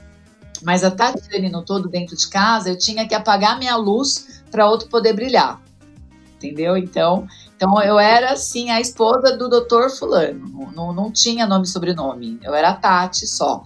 Mas 0.63 0.83
a 0.83 0.91
Tatiane 0.91 1.49
no 1.49 1.63
todo 1.63 1.89
dentro 1.89 2.17
de 2.17 2.29
casa, 2.29 2.71
eu 2.71 2.77
tinha 2.77 3.07
que 3.07 3.15
apagar 3.15 3.57
minha 3.57 3.77
luz 3.77 4.43
para 4.51 4.69
outro 4.69 4.89
poder 4.89 5.13
brilhar. 5.13 5.63
Entendeu? 6.37 6.77
Então, 6.77 7.29
então 7.57 7.81
eu 7.81 7.97
era 7.97 8.33
assim 8.33 8.71
a 8.71 8.81
esposa 8.81 9.37
do 9.37 9.49
doutor 9.49 9.91
fulano. 9.91 10.73
Não, 10.75 10.93
não 10.93 11.13
tinha 11.13 11.47
nome 11.47 11.67
e 11.67 11.69
sobrenome. 11.69 12.41
Eu 12.43 12.53
era 12.53 12.71
a 12.71 12.75
Tati 12.75 13.29
só. 13.29 13.63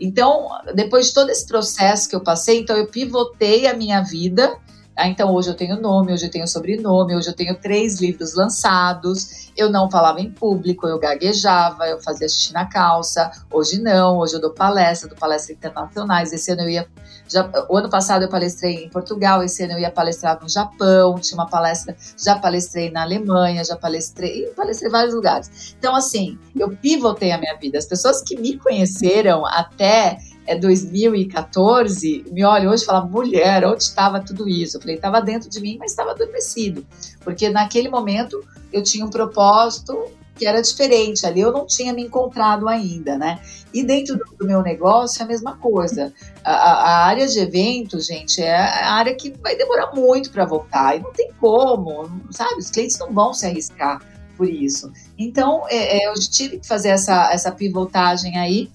Então, 0.00 0.48
depois 0.74 1.08
de 1.08 1.14
todo 1.14 1.28
esse 1.28 1.46
processo 1.46 2.08
que 2.08 2.16
eu 2.16 2.22
passei, 2.22 2.60
então 2.60 2.76
eu 2.76 2.86
pivotei 2.86 3.66
a 3.66 3.74
minha 3.74 4.00
vida 4.00 4.58
ah, 4.96 5.08
então 5.08 5.34
hoje 5.34 5.50
eu 5.50 5.54
tenho 5.54 5.78
nome, 5.78 6.10
hoje 6.10 6.24
eu 6.24 6.30
tenho 6.30 6.48
sobrenome, 6.48 7.14
hoje 7.14 7.28
eu 7.28 7.34
tenho 7.34 7.54
três 7.54 8.00
livros 8.00 8.34
lançados. 8.34 9.50
Eu 9.54 9.70
não 9.70 9.90
falava 9.90 10.22
em 10.22 10.30
público, 10.30 10.86
eu 10.86 10.98
gaguejava, 10.98 11.86
eu 11.86 12.00
fazia 12.00 12.26
xixi 12.26 12.54
na 12.54 12.64
calça. 12.64 13.30
Hoje 13.52 13.78
não, 13.78 14.16
hoje 14.18 14.36
eu 14.36 14.40
dou 14.40 14.54
palestra, 14.54 15.06
dou 15.06 15.18
palestras 15.18 15.54
internacionais. 15.54 16.32
Esse 16.32 16.50
ano 16.50 16.62
eu 16.62 16.70
ia. 16.70 16.88
Já, 17.28 17.50
o 17.68 17.76
ano 17.76 17.90
passado 17.90 18.22
eu 18.22 18.28
palestrei 18.30 18.84
em 18.84 18.88
Portugal, 18.88 19.42
esse 19.42 19.62
ano 19.64 19.74
eu 19.74 19.80
ia 19.80 19.90
palestrar 19.90 20.40
no 20.40 20.48
Japão, 20.48 21.16
tinha 21.16 21.36
uma 21.36 21.48
palestra, 21.48 21.96
já 22.16 22.38
palestrei 22.38 22.90
na 22.90 23.02
Alemanha, 23.02 23.64
já 23.64 23.76
palestrei, 23.76 24.46
palestrei 24.56 24.88
em 24.88 24.92
vários 24.92 25.12
lugares. 25.12 25.74
Então, 25.78 25.94
assim, 25.94 26.38
eu 26.54 26.70
pivotei 26.70 27.32
a 27.32 27.38
minha 27.38 27.56
vida. 27.56 27.76
As 27.76 27.86
pessoas 27.86 28.22
que 28.22 28.40
me 28.40 28.56
conheceram 28.56 29.44
até 29.44 30.18
é 30.46 30.56
2014, 30.56 32.24
me 32.30 32.44
olha 32.44 32.70
hoje 32.70 32.82
e 32.82 32.86
fala, 32.86 33.04
mulher, 33.04 33.64
onde 33.66 33.82
estava 33.82 34.20
tudo 34.20 34.48
isso? 34.48 34.76
Eu 34.76 34.80
falei, 34.80 34.96
estava 34.96 35.20
dentro 35.20 35.50
de 35.50 35.60
mim, 35.60 35.76
mas 35.78 35.90
estava 35.90 36.12
adormecido. 36.12 36.86
Porque 37.20 37.48
naquele 37.48 37.88
momento 37.88 38.42
eu 38.72 38.82
tinha 38.82 39.04
um 39.04 39.10
propósito 39.10 39.96
que 40.36 40.46
era 40.46 40.60
diferente, 40.60 41.26
ali 41.26 41.40
eu 41.40 41.50
não 41.50 41.66
tinha 41.66 41.94
me 41.94 42.02
encontrado 42.02 42.68
ainda, 42.68 43.16
né? 43.16 43.40
E 43.72 43.82
dentro 43.82 44.18
do, 44.18 44.46
meu 44.46 44.62
negócio 44.62 45.22
é 45.22 45.24
a 45.24 45.28
mesma 45.28 45.56
coisa. 45.56 46.12
A, 46.44 46.52
a, 46.52 47.06
área 47.06 47.26
de 47.26 47.38
eventos, 47.38 48.06
gente, 48.06 48.42
é 48.42 48.54
a 48.54 48.92
área 48.92 49.14
que 49.14 49.32
vai 49.42 49.56
demorar 49.56 49.92
muito 49.94 50.30
para 50.30 50.44
voltar 50.44 50.96
e 50.96 51.00
não 51.00 51.10
tem 51.12 51.30
como, 51.40 52.08
sabe? 52.30 52.58
Os 52.58 52.70
clientes 52.70 52.98
não 52.98 53.12
vão 53.12 53.32
se 53.32 53.46
arriscar 53.46 54.02
por 54.36 54.48
isso. 54.48 54.92
Então, 55.18 55.64
é, 55.68 55.98
é, 55.98 56.08
eu 56.08 56.14
tive 56.14 56.58
que 56.58 56.66
fazer 56.66 56.90
essa, 56.90 57.32
essa 57.32 57.50
pivotagem 57.50 58.36
aí 58.36 58.70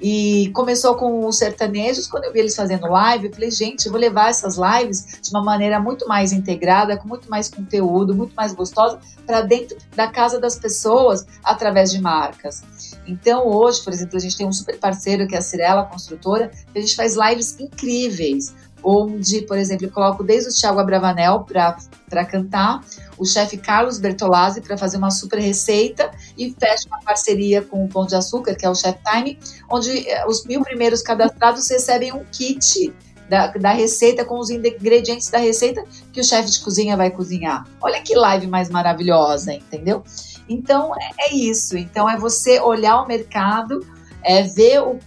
e 0.00 0.50
começou 0.52 0.94
com 0.96 1.26
os 1.26 1.38
sertanejos. 1.38 2.06
Quando 2.06 2.24
eu 2.24 2.32
vi 2.32 2.40
eles 2.40 2.54
fazendo 2.54 2.86
live, 2.86 3.26
eu 3.26 3.32
falei, 3.32 3.50
gente, 3.50 3.86
eu 3.86 3.92
vou 3.92 4.00
levar 4.00 4.30
essas 4.30 4.56
lives 4.56 5.18
de 5.22 5.30
uma 5.30 5.42
maneira 5.42 5.80
muito 5.80 6.06
mais 6.06 6.32
integrada, 6.32 6.96
com 6.96 7.08
muito 7.08 7.30
mais 7.30 7.48
conteúdo, 7.48 8.14
muito 8.14 8.34
mais 8.34 8.52
gostosa, 8.52 8.98
para 9.26 9.40
dentro 9.40 9.76
da 9.94 10.08
casa 10.08 10.38
das 10.38 10.58
pessoas 10.58 11.26
através 11.42 11.90
de 11.90 12.00
marcas. 12.00 12.62
Então, 13.06 13.46
hoje, 13.46 13.82
por 13.82 13.92
exemplo, 13.92 14.16
a 14.16 14.20
gente 14.20 14.36
tem 14.36 14.46
um 14.46 14.52
super 14.52 14.78
parceiro 14.78 15.26
que 15.26 15.34
é 15.34 15.38
a 15.38 15.42
Cirela 15.42 15.84
Construtora, 15.84 16.50
que 16.72 16.78
a 16.78 16.80
gente 16.80 16.96
faz 16.96 17.16
lives 17.16 17.58
incríveis 17.58 18.54
onde, 18.84 19.42
por 19.42 19.56
exemplo, 19.56 19.86
eu 19.86 19.90
coloco 19.90 20.22
desde 20.22 20.50
o 20.50 20.54
Thiago 20.54 20.78
Abravanel 20.78 21.44
para 21.44 22.24
cantar, 22.24 22.84
o 23.16 23.24
chefe 23.24 23.56
Carlos 23.56 23.98
Bertolazzi 23.98 24.60
para 24.60 24.76
fazer 24.76 24.98
uma 24.98 25.10
super 25.10 25.38
receita 25.38 26.10
e 26.36 26.54
fecho 26.58 26.86
uma 26.88 27.00
parceria 27.00 27.62
com 27.62 27.84
o 27.84 27.88
Pão 27.88 28.06
de 28.06 28.14
Açúcar, 28.14 28.54
que 28.54 28.66
é 28.66 28.70
o 28.70 28.74
Chef 28.74 28.98
Time, 29.02 29.38
onde 29.70 30.08
eh, 30.08 30.26
os 30.26 30.44
mil 30.44 30.60
primeiros 30.62 31.02
cadastrados 31.02 31.68
recebem 31.68 32.12
um 32.12 32.24
kit 32.30 32.92
da, 33.28 33.46
da, 33.48 33.72
receita 33.72 34.24
com 34.24 34.38
os 34.38 34.50
ingredientes 34.50 35.30
da 35.30 35.38
receita 35.38 35.82
que 36.12 36.20
o 36.20 36.24
chefe 36.24 36.50
de 36.50 36.60
cozinha 36.60 36.96
vai 36.96 37.10
cozinhar. 37.10 37.66
Olha 37.80 38.02
que 38.02 38.14
live 38.14 38.46
mais 38.46 38.68
maravilhosa, 38.68 39.54
entendeu? 39.54 40.04
Então 40.48 40.94
é, 40.94 41.30
é 41.30 41.34
isso. 41.34 41.76
Então 41.76 42.08
é 42.08 42.18
você 42.18 42.60
olhar 42.60 43.00
o 43.00 43.06
mercado, 43.06 43.80
é 44.22 44.42
ver 44.42 44.80
o 44.82 44.98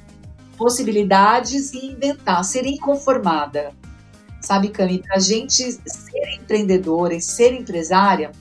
possibilidades 0.57 1.71
e 1.73 1.85
inventar, 1.85 2.43
ser 2.43 2.65
inconformada. 2.65 3.71
Sabe, 4.41 4.69
Cami, 4.69 4.99
para 4.99 5.17
a 5.17 5.19
gente 5.19 5.71
ser 5.71 6.35
empreendedora 6.39 7.13
e 7.13 7.21
ser 7.21 7.53
empresária, 7.53 8.31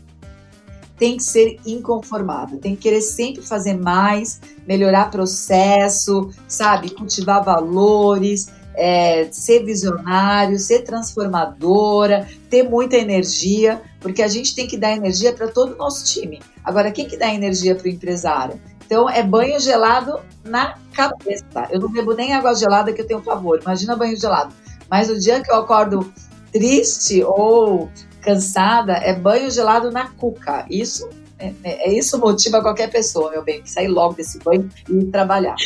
tem 0.98 1.16
que 1.16 1.22
ser 1.22 1.58
inconformada, 1.66 2.56
tem 2.56 2.74
que 2.74 2.82
querer 2.82 3.02
sempre 3.02 3.42
fazer 3.42 3.74
mais, 3.74 4.40
melhorar 4.66 5.10
processo, 5.10 6.30
sabe, 6.48 6.90
cultivar 6.90 7.44
valores, 7.44 8.50
é, 8.74 9.28
ser 9.30 9.64
visionário, 9.64 10.58
ser 10.58 10.84
transformadora, 10.84 12.28
ter 12.48 12.62
muita 12.62 12.96
energia, 12.96 13.80
porque 14.00 14.22
a 14.22 14.28
gente 14.28 14.54
tem 14.54 14.66
que 14.66 14.76
dar 14.76 14.92
energia 14.92 15.32
para 15.32 15.48
todo 15.48 15.74
o 15.74 15.76
nosso 15.76 16.04
time. 16.04 16.40
Agora, 16.62 16.90
quem 16.90 17.06
que 17.06 17.16
dá 17.16 17.32
energia 17.32 17.74
para 17.74 17.86
o 17.86 17.90
empresário? 17.90 18.60
Então, 18.86 19.10
é 19.10 19.22
banho 19.22 19.58
gelado 19.60 20.20
na 20.44 20.78
cabeça. 20.92 21.44
Eu 21.70 21.80
não 21.80 21.90
bebo 21.90 22.14
nem 22.14 22.32
água 22.32 22.54
gelada 22.54 22.92
que 22.92 23.02
eu 23.02 23.06
tenho 23.06 23.20
favor. 23.20 23.60
Imagina 23.60 23.96
banho 23.96 24.16
gelado. 24.16 24.54
Mas 24.88 25.10
o 25.10 25.18
dia 25.18 25.42
que 25.42 25.50
eu 25.50 25.56
acordo 25.56 26.12
triste 26.52 27.22
ou 27.22 27.90
cansada, 28.22 28.94
é 28.94 29.12
banho 29.12 29.50
gelado 29.50 29.90
na 29.90 30.08
cuca. 30.08 30.64
Isso 30.70 31.08
é, 31.38 31.52
é, 31.62 31.88
é 31.88 31.92
isso 31.92 32.18
motiva 32.18 32.60
qualquer 32.62 32.90
pessoa, 32.90 33.30
meu 33.30 33.44
bem, 33.44 33.62
que 33.62 33.70
sair 33.70 33.88
logo 33.88 34.14
desse 34.14 34.38
banho 34.38 34.68
e 34.88 35.04
trabalhar. 35.06 35.56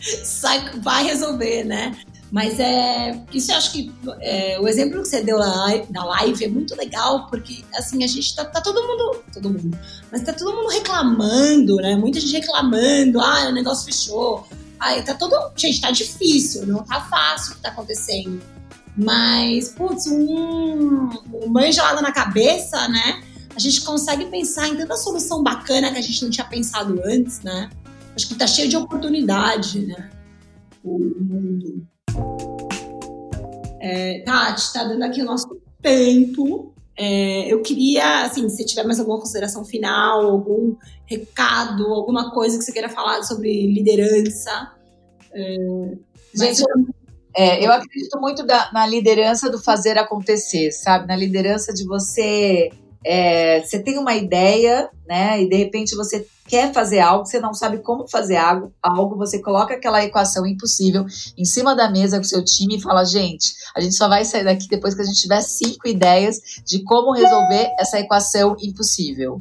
Sai, 0.00 0.80
vai 0.80 1.04
resolver, 1.04 1.64
né? 1.64 1.96
Mas 2.30 2.60
é 2.60 3.18
isso 3.32 3.50
eu 3.50 3.56
acho 3.56 3.72
que 3.72 3.90
é, 4.20 4.60
o 4.60 4.68
exemplo 4.68 5.02
que 5.02 5.08
você 5.08 5.22
deu 5.22 5.38
na 5.38 6.04
live 6.04 6.44
é 6.44 6.48
muito 6.48 6.76
legal, 6.76 7.26
porque 7.26 7.64
assim, 7.74 8.04
a 8.04 8.06
gente 8.06 8.36
tá, 8.36 8.44
tá, 8.44 8.60
todo 8.60 8.82
mundo. 8.86 9.22
Todo 9.32 9.50
mundo. 9.50 9.78
Mas 10.12 10.22
tá 10.22 10.32
todo 10.32 10.54
mundo 10.54 10.68
reclamando, 10.68 11.76
né? 11.76 11.96
Muita 11.96 12.20
gente 12.20 12.32
reclamando, 12.32 13.20
ah, 13.20 13.48
o 13.48 13.52
negócio 13.52 13.86
fechou. 13.86 14.46
Ai, 14.78 15.02
tá 15.02 15.14
todo. 15.14 15.34
Gente, 15.56 15.80
tá 15.80 15.90
difícil, 15.90 16.66
não 16.66 16.82
tá 16.84 17.00
fácil 17.00 17.52
o 17.52 17.56
que 17.56 17.62
tá 17.62 17.70
acontecendo. 17.70 18.40
Mas, 18.96 19.68
putz, 19.70 20.06
um, 20.08 21.08
um 21.32 21.52
banho 21.52 21.72
gelado 21.72 22.02
na 22.02 22.12
cabeça, 22.12 22.88
né? 22.88 23.22
A 23.54 23.60
gente 23.60 23.80
consegue 23.82 24.26
pensar 24.26 24.68
em 24.68 24.76
tanta 24.76 24.96
solução 24.96 25.42
bacana 25.42 25.90
que 25.90 25.98
a 25.98 26.02
gente 26.02 26.22
não 26.22 26.30
tinha 26.30 26.46
pensado 26.46 27.00
antes, 27.04 27.40
né? 27.40 27.70
Acho 28.14 28.28
que 28.28 28.34
tá 28.34 28.46
cheio 28.46 28.68
de 28.68 28.76
oportunidade, 28.76 29.86
né? 29.86 30.10
O 30.82 30.98
mundo. 30.98 31.86
É, 33.80 34.20
Tati, 34.20 34.72
tá 34.72 34.84
dando 34.84 35.02
aqui 35.02 35.22
o 35.22 35.24
nosso 35.24 35.48
tempo. 35.80 36.74
É, 36.96 37.52
eu 37.52 37.62
queria, 37.62 38.24
assim, 38.24 38.48
se 38.48 38.66
tiver 38.66 38.82
mais 38.84 38.98
alguma 38.98 39.20
consideração 39.20 39.64
final, 39.64 40.28
algum 40.28 40.74
recado, 41.06 41.86
alguma 41.86 42.32
coisa 42.32 42.58
que 42.58 42.64
você 42.64 42.72
queira 42.72 42.88
falar 42.88 43.22
sobre 43.22 43.72
liderança. 43.72 44.72
É, 45.32 45.56
Gente, 46.34 46.62
é, 47.36 47.64
eu 47.64 47.72
acredito 47.72 48.20
muito 48.20 48.44
da, 48.44 48.70
na 48.72 48.86
liderança 48.86 49.50
do 49.50 49.58
fazer 49.60 49.96
acontecer, 49.96 50.72
sabe? 50.72 51.06
Na 51.06 51.16
liderança 51.16 51.72
de 51.72 51.86
você. 51.86 52.70
É, 53.04 53.60
você 53.60 53.78
tem 53.80 53.96
uma 53.96 54.14
ideia, 54.14 54.90
né? 55.06 55.40
E 55.40 55.48
de 55.48 55.56
repente 55.56 55.94
você 55.94 56.26
quer 56.48 56.72
fazer 56.72 57.00
algo, 57.00 57.26
você 57.26 57.38
não 57.38 57.52
sabe 57.52 57.78
como 57.78 58.08
fazer 58.08 58.36
algo, 58.36 58.72
algo, 58.82 59.16
você 59.16 59.40
coloca 59.40 59.74
aquela 59.74 60.02
equação 60.02 60.46
impossível 60.46 61.04
em 61.36 61.44
cima 61.44 61.76
da 61.76 61.90
mesa 61.90 62.16
com 62.16 62.24
o 62.24 62.28
seu 62.28 62.42
time 62.42 62.76
e 62.76 62.80
fala, 62.80 63.04
gente, 63.04 63.52
a 63.76 63.80
gente 63.80 63.94
só 63.94 64.08
vai 64.08 64.24
sair 64.24 64.44
daqui 64.44 64.66
depois 64.66 64.94
que 64.94 65.02
a 65.02 65.04
gente 65.04 65.20
tiver 65.20 65.42
cinco 65.42 65.86
ideias 65.86 66.40
de 66.64 66.82
como 66.82 67.12
resolver 67.12 67.70
essa 67.78 68.00
equação 68.00 68.56
impossível. 68.60 69.40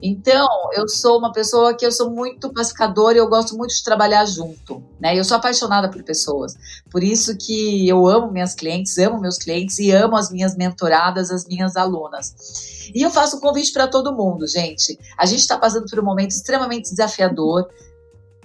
Então, 0.00 0.46
eu 0.74 0.86
sou 0.88 1.18
uma 1.18 1.32
pessoa 1.32 1.74
que 1.74 1.84
eu 1.84 1.90
sou 1.90 2.10
muito 2.10 2.52
pacificadora 2.52 3.16
e 3.16 3.18
eu 3.18 3.28
gosto 3.28 3.56
muito 3.56 3.74
de 3.74 3.82
trabalhar 3.82 4.26
junto, 4.26 4.82
né? 5.00 5.18
Eu 5.18 5.24
sou 5.24 5.36
apaixonada 5.36 5.90
por 5.90 6.02
pessoas. 6.02 6.54
Por 6.90 7.02
isso 7.02 7.36
que 7.36 7.88
eu 7.88 8.06
amo 8.06 8.30
minhas 8.30 8.54
clientes, 8.54 8.98
amo 8.98 9.18
meus 9.18 9.38
clientes 9.38 9.78
e 9.78 9.90
amo 9.90 10.16
as 10.16 10.30
minhas 10.30 10.54
mentoradas, 10.54 11.30
as 11.30 11.46
minhas 11.46 11.76
alunas. 11.76 12.34
E 12.94 13.02
eu 13.02 13.10
faço 13.10 13.38
um 13.38 13.40
convite 13.40 13.72
para 13.72 13.88
todo 13.88 14.14
mundo, 14.14 14.46
gente. 14.46 14.98
A 15.16 15.24
gente 15.24 15.40
está 15.40 15.56
passando 15.56 15.86
por 15.88 15.98
um 15.98 16.04
momento 16.04 16.32
extremamente 16.32 16.90
desafiador, 16.90 17.66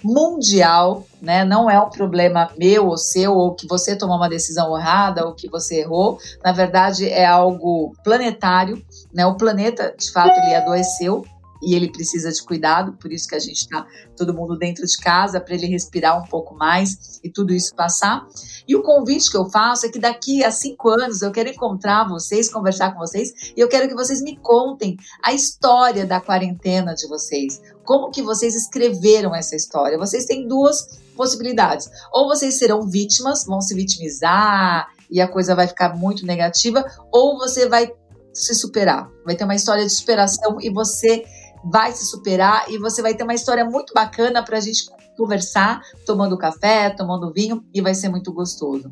mundial, 0.02 1.06
né? 1.20 1.44
Não 1.44 1.70
é 1.70 1.78
um 1.78 1.90
problema 1.90 2.50
meu 2.58 2.88
ou 2.88 2.96
seu, 2.96 3.34
ou 3.34 3.54
que 3.54 3.68
você 3.68 3.94
tomou 3.94 4.16
uma 4.16 4.28
decisão 4.28 4.76
errada, 4.76 5.26
ou 5.26 5.34
que 5.34 5.48
você 5.48 5.80
errou. 5.80 6.18
Na 6.42 6.50
verdade, 6.50 7.08
é 7.08 7.24
algo 7.24 7.92
planetário, 8.02 8.82
né? 9.12 9.24
O 9.26 9.36
planeta, 9.36 9.94
de 9.96 10.10
fato, 10.10 10.36
ele 10.40 10.54
adoeceu 10.54 11.24
e 11.62 11.74
ele 11.74 11.90
precisa 11.90 12.30
de 12.30 12.42
cuidado, 12.42 12.94
por 12.94 13.12
isso 13.12 13.28
que 13.28 13.34
a 13.34 13.38
gente 13.38 13.58
está 13.58 13.86
todo 14.16 14.34
mundo 14.34 14.58
dentro 14.58 14.84
de 14.84 14.96
casa 14.98 15.40
para 15.40 15.54
ele 15.54 15.66
respirar 15.66 16.20
um 16.20 16.26
pouco 16.26 16.54
mais 16.54 17.20
e 17.22 17.30
tudo 17.30 17.52
isso 17.52 17.74
passar. 17.74 18.26
E 18.66 18.74
o 18.74 18.82
convite 18.82 19.30
que 19.30 19.36
eu 19.36 19.48
faço 19.48 19.86
é 19.86 19.88
que 19.88 19.98
daqui 19.98 20.44
a 20.44 20.50
cinco 20.50 20.88
anos 20.88 21.22
eu 21.22 21.30
quero 21.30 21.48
encontrar 21.48 22.08
vocês, 22.08 22.52
conversar 22.52 22.92
com 22.92 22.98
vocês 22.98 23.52
e 23.56 23.60
eu 23.60 23.68
quero 23.68 23.88
que 23.88 23.94
vocês 23.94 24.20
me 24.20 24.36
contem 24.36 24.96
a 25.22 25.32
história 25.32 26.04
da 26.04 26.20
quarentena 26.20 26.94
de 26.94 27.06
vocês. 27.06 27.62
Como 27.84 28.10
que 28.10 28.22
vocês 28.22 28.54
escreveram 28.54 29.34
essa 29.34 29.54
história? 29.54 29.98
Vocês 29.98 30.24
têm 30.24 30.46
duas 30.46 31.00
possibilidades. 31.16 31.88
Ou 32.12 32.26
vocês 32.26 32.58
serão 32.58 32.88
vítimas, 32.88 33.44
vão 33.44 33.60
se 33.60 33.74
vitimizar 33.74 34.88
e 35.10 35.20
a 35.20 35.28
coisa 35.28 35.54
vai 35.54 35.68
ficar 35.68 35.94
muito 35.94 36.24
negativa, 36.24 36.84
ou 37.12 37.38
você 37.38 37.68
vai 37.68 37.92
se 38.32 38.54
superar. 38.54 39.10
Vai 39.24 39.36
ter 39.36 39.44
uma 39.44 39.54
história 39.54 39.84
de 39.84 39.92
superação 39.92 40.58
e 40.60 40.70
você 40.70 41.22
vai 41.64 41.92
se 41.92 42.06
superar 42.06 42.70
e 42.70 42.78
você 42.78 43.02
vai 43.02 43.14
ter 43.14 43.24
uma 43.24 43.34
história 43.34 43.64
muito 43.64 43.92
bacana 43.94 44.42
para 44.44 44.58
a 44.58 44.60
gente 44.60 44.84
conversar, 45.16 45.80
tomando 46.06 46.38
café, 46.38 46.90
tomando 46.90 47.32
vinho 47.32 47.64
e 47.72 47.80
vai 47.80 47.94
ser 47.94 48.08
muito 48.08 48.32
gostoso. 48.32 48.90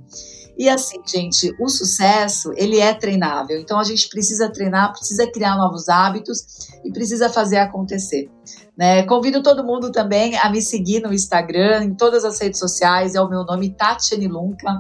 E 0.59 0.69
assim, 0.69 1.01
gente, 1.07 1.55
o 1.59 1.69
sucesso, 1.69 2.53
ele 2.55 2.79
é 2.79 2.93
treinável. 2.93 3.59
Então 3.59 3.79
a 3.79 3.85
gente 3.85 4.09
precisa 4.09 4.51
treinar, 4.51 4.93
precisa 4.93 5.27
criar 5.27 5.57
novos 5.57 5.89
hábitos 5.89 6.69
e 6.85 6.93
precisa 6.93 7.31
fazer 7.31 7.57
acontecer. 7.57 8.31
Né? 8.77 9.03
Convido 9.05 9.43
todo 9.43 9.65
mundo 9.65 9.91
também 9.91 10.37
a 10.39 10.51
me 10.51 10.61
seguir 10.61 11.01
no 11.01 11.13
Instagram, 11.15 11.85
em 11.85 11.95
todas 11.95 12.25
as 12.25 12.39
redes 12.39 12.59
sociais. 12.59 13.15
É 13.15 13.21
o 13.21 13.29
meu 13.29 13.43
nome, 13.45 13.71
Tatiane 13.71 14.29
Lunca. 14.29 14.79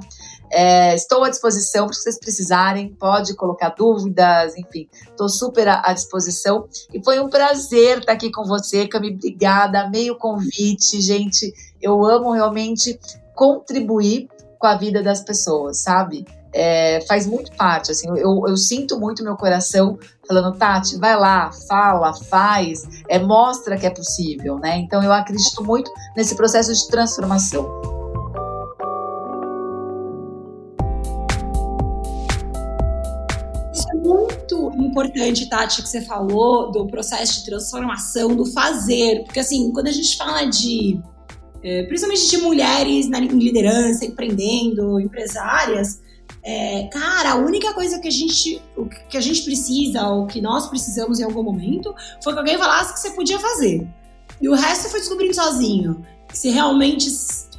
É, 0.50 0.94
estou 0.94 1.22
à 1.22 1.30
disposição 1.30 1.86
para 1.86 1.94
vocês 1.94 2.18
precisarem, 2.18 2.88
pode 2.94 3.34
colocar 3.34 3.70
dúvidas, 3.70 4.56
enfim, 4.56 4.88
estou 5.08 5.28
super 5.28 5.68
à, 5.68 5.92
disposição. 5.92 6.66
E 6.92 7.02
foi 7.02 7.20
um 7.20 7.28
prazer 7.28 7.98
estar 7.98 8.12
aqui 8.12 8.30
com 8.30 8.44
você, 8.44 8.88
Cami. 8.88 9.14
Obrigada, 9.14 9.88
meio 9.88 10.16
convite, 10.16 11.00
gente. 11.00 11.52
Eu 11.80 12.04
amo 12.04 12.32
realmente 12.32 12.98
contribuir 13.34 14.28
com 14.58 14.66
a 14.66 14.76
vida 14.76 15.02
das 15.02 15.20
pessoas, 15.20 15.78
sabe? 15.78 16.26
É, 16.52 17.00
faz 17.06 17.26
muito 17.26 17.52
parte, 17.52 17.92
assim, 17.92 18.08
eu, 18.08 18.42
eu 18.48 18.56
sinto 18.56 18.98
muito 18.98 19.22
meu 19.22 19.36
coração 19.36 19.96
falando, 20.26 20.58
Tati, 20.58 20.98
vai 20.98 21.16
lá, 21.16 21.52
fala, 21.68 22.12
faz, 22.12 22.88
é, 23.08 23.20
mostra 23.20 23.76
que 23.76 23.86
é 23.86 23.90
possível, 23.90 24.58
né? 24.58 24.78
Então 24.78 25.00
eu 25.00 25.12
acredito 25.12 25.62
muito 25.62 25.92
nesse 26.16 26.34
processo 26.34 26.74
de 26.74 26.88
transformação. 26.88 27.99
Muito 34.00 34.72
importante, 34.76 35.48
Tati, 35.48 35.82
que 35.82 35.88
você 35.88 36.00
falou 36.00 36.70
do 36.70 36.86
processo 36.86 37.40
de 37.40 37.46
transformação, 37.46 38.34
do 38.34 38.46
fazer. 38.46 39.24
Porque, 39.24 39.40
assim, 39.40 39.70
quando 39.72 39.88
a 39.88 39.92
gente 39.92 40.16
fala 40.16 40.44
de. 40.44 41.00
É, 41.62 41.82
principalmente 41.82 42.26
de 42.26 42.38
mulheres 42.38 43.08
na, 43.10 43.18
em 43.18 43.38
liderança, 43.38 44.06
empreendendo, 44.06 44.98
empresárias, 44.98 46.00
é, 46.42 46.88
cara, 46.90 47.32
a 47.32 47.36
única 47.36 47.74
coisa 47.74 47.98
que 47.98 48.08
a 48.08 48.10
gente 48.10 48.62
o 48.76 48.86
que 48.86 49.16
a 49.16 49.20
gente 49.20 49.42
precisa, 49.42 50.06
ou 50.08 50.26
que 50.26 50.40
nós 50.40 50.68
precisamos 50.68 51.20
em 51.20 51.24
algum 51.24 51.42
momento, 51.42 51.94
foi 52.24 52.32
que 52.32 52.38
alguém 52.38 52.56
falasse 52.56 52.94
que 52.94 53.00
você 53.00 53.10
podia 53.10 53.38
fazer. 53.38 53.86
E 54.40 54.48
o 54.48 54.54
resto 54.54 54.88
foi 54.88 55.00
descobrindo 55.00 55.34
sozinho. 55.34 56.02
Você 56.32 56.48
realmente 56.48 57.10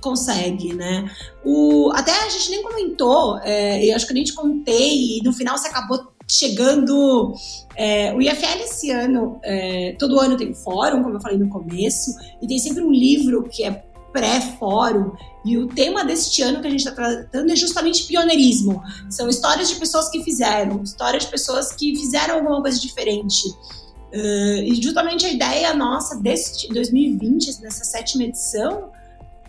consegue, 0.02 0.74
né? 0.74 1.10
O, 1.46 1.92
até 1.94 2.12
a 2.12 2.30
gente 2.30 2.50
nem 2.50 2.64
comentou, 2.64 3.38
é, 3.44 3.86
eu 3.86 3.96
acho 3.96 4.08
que 4.08 4.14
nem 4.14 4.24
te 4.24 4.34
contei, 4.34 5.18
e 5.18 5.22
no 5.24 5.32
final 5.32 5.58
você 5.58 5.68
acabou 5.68 6.11
chegando. 6.32 7.34
É, 7.76 8.14
o 8.14 8.22
IFL 8.22 8.64
esse 8.64 8.90
ano, 8.92 9.40
é, 9.44 9.96
todo 10.00 10.20
ano 10.20 10.38
tem 10.38 10.54
fórum, 10.54 11.04
como 11.04 11.16
eu 11.16 11.22
falei 11.22 11.38
no 11.38 11.50
começo, 11.50 12.16
e 12.42 12.48
tem 12.48 12.58
sempre 12.58 12.84
um 12.84 12.92
livro 12.92 13.44
que 13.50 13.64
é 13.64 13.84
pré-fórum. 14.14 15.12
E 15.44 15.58
o 15.58 15.68
tema 15.68 16.04
deste 16.06 16.42
ano 16.42 16.62
que 16.62 16.68
a 16.68 16.70
gente 16.70 16.86
está 16.88 16.92
tratando 16.92 17.52
é 17.52 17.56
justamente 17.56 18.06
pioneirismo. 18.06 18.82
São 19.10 19.28
histórias 19.28 19.70
de 19.70 19.76
pessoas 19.76 20.10
que 20.10 20.24
fizeram, 20.24 20.82
histórias 20.84 21.24
de 21.24 21.32
pessoas 21.32 21.74
que 21.74 21.96
fizeram 21.96 22.36
alguma 22.36 22.62
coisa 22.62 22.80
diferente. 22.80 23.48
Uh, 24.14 24.64
e 24.64 24.76
justamente 24.82 25.26
a 25.26 25.32
ideia 25.32 25.74
nossa 25.74 26.18
desse 26.18 26.68
2020, 26.68 27.62
nessa 27.62 27.86
sétima 27.86 28.26
edição, 28.26 28.92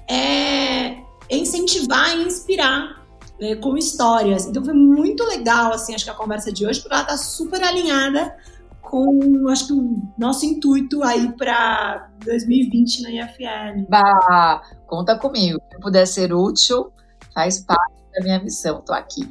é 0.08 0.96
incentivar 1.28 2.16
e 2.16 2.22
inspirar 2.22 3.01
né, 3.42 3.56
com 3.56 3.76
histórias. 3.76 4.46
Então 4.46 4.64
foi 4.64 4.72
muito 4.72 5.24
legal, 5.24 5.72
assim, 5.72 5.96
acho 5.96 6.04
que 6.04 6.10
a 6.10 6.14
conversa 6.14 6.52
de 6.52 6.64
hoje, 6.64 6.80
porque 6.80 6.94
ela 6.94 7.04
tá 7.04 7.16
super 7.16 7.60
alinhada 7.60 8.36
com, 8.80 9.48
acho 9.48 9.66
que 9.66 9.72
o 9.72 10.00
nosso 10.16 10.46
intuito 10.46 11.02
aí 11.02 11.32
para 11.32 12.08
2020 12.24 13.02
na 13.02 13.10
IFL. 13.10 13.86
Bah, 13.88 14.62
conta 14.86 15.18
comigo. 15.18 15.60
Se 15.72 15.80
puder 15.80 16.06
ser 16.06 16.32
útil, 16.32 16.92
faz 17.34 17.58
parte 17.58 17.92
da 18.14 18.22
minha 18.22 18.40
missão. 18.40 18.80
Tô 18.80 18.92
aqui. 18.92 19.28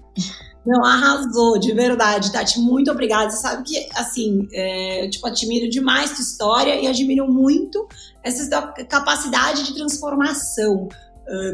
Não, 0.65 0.83
arrasou, 0.85 1.57
de 1.57 1.73
verdade, 1.73 2.33
Tati. 2.33 2.59
Muito 2.59 2.91
obrigada. 2.91 3.29
Você 3.29 3.37
sabe 3.37 3.63
que, 3.63 3.89
assim, 3.95 4.45
é, 4.51 5.05
eu 5.05 5.09
tipo, 5.09 5.25
admiro 5.25 5.69
demais 5.69 6.11
tua 6.11 6.21
história 6.21 6.75
e 6.75 6.85
admiro 6.85 7.31
muito 7.31 7.87
essa 8.21 8.61
capacidade 8.89 9.63
de 9.63 9.73
transformação 9.73 10.89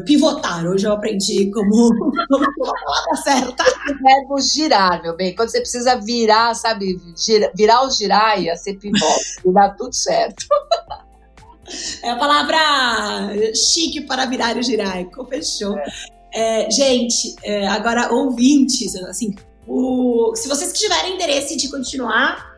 pivotar. 0.04 0.66
Hoje 0.66 0.86
eu 0.86 0.92
aprendi 0.92 1.50
como, 1.52 1.94
como 2.28 2.44
a 2.44 2.52
palavra 2.84 3.16
certa. 3.22 3.64
O 3.64 4.02
verbo 4.02 4.40
girar, 4.40 5.02
meu 5.02 5.16
bem. 5.16 5.34
Quando 5.34 5.50
você 5.50 5.60
precisa 5.60 5.96
virar, 5.96 6.54
sabe, 6.54 7.00
gira, 7.16 7.50
virar 7.54 7.84
o 7.84 7.90
giraia, 7.90 8.56
você 8.56 8.74
pivota 8.74 9.20
e 9.44 9.52
dá 9.52 9.70
tudo 9.70 9.94
certo. 9.94 10.44
É 12.02 12.08
a 12.08 12.16
palavra 12.16 12.56
chique 13.54 14.00
para 14.00 14.24
virar 14.24 14.56
o 14.56 14.62
giraico, 14.62 15.22
fechou. 15.26 15.76
É. 15.76 15.84
É, 16.34 16.70
gente, 16.70 17.36
é, 17.42 17.66
agora 17.68 18.10
ouvintes, 18.10 18.94
assim, 18.96 19.34
o, 19.66 20.32
se 20.34 20.48
vocês 20.48 20.72
tiverem 20.72 21.14
interesse 21.14 21.58
de 21.58 21.68
continuar 21.68 22.48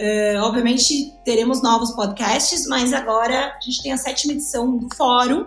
Uh, 0.00 0.40
obviamente 0.40 1.12
teremos 1.26 1.62
novos 1.62 1.90
podcasts, 1.90 2.66
mas 2.66 2.90
agora 2.94 3.54
a 3.54 3.60
gente 3.60 3.82
tem 3.82 3.92
a 3.92 3.98
sétima 3.98 4.32
edição 4.32 4.78
do 4.78 4.88
fórum 4.96 5.44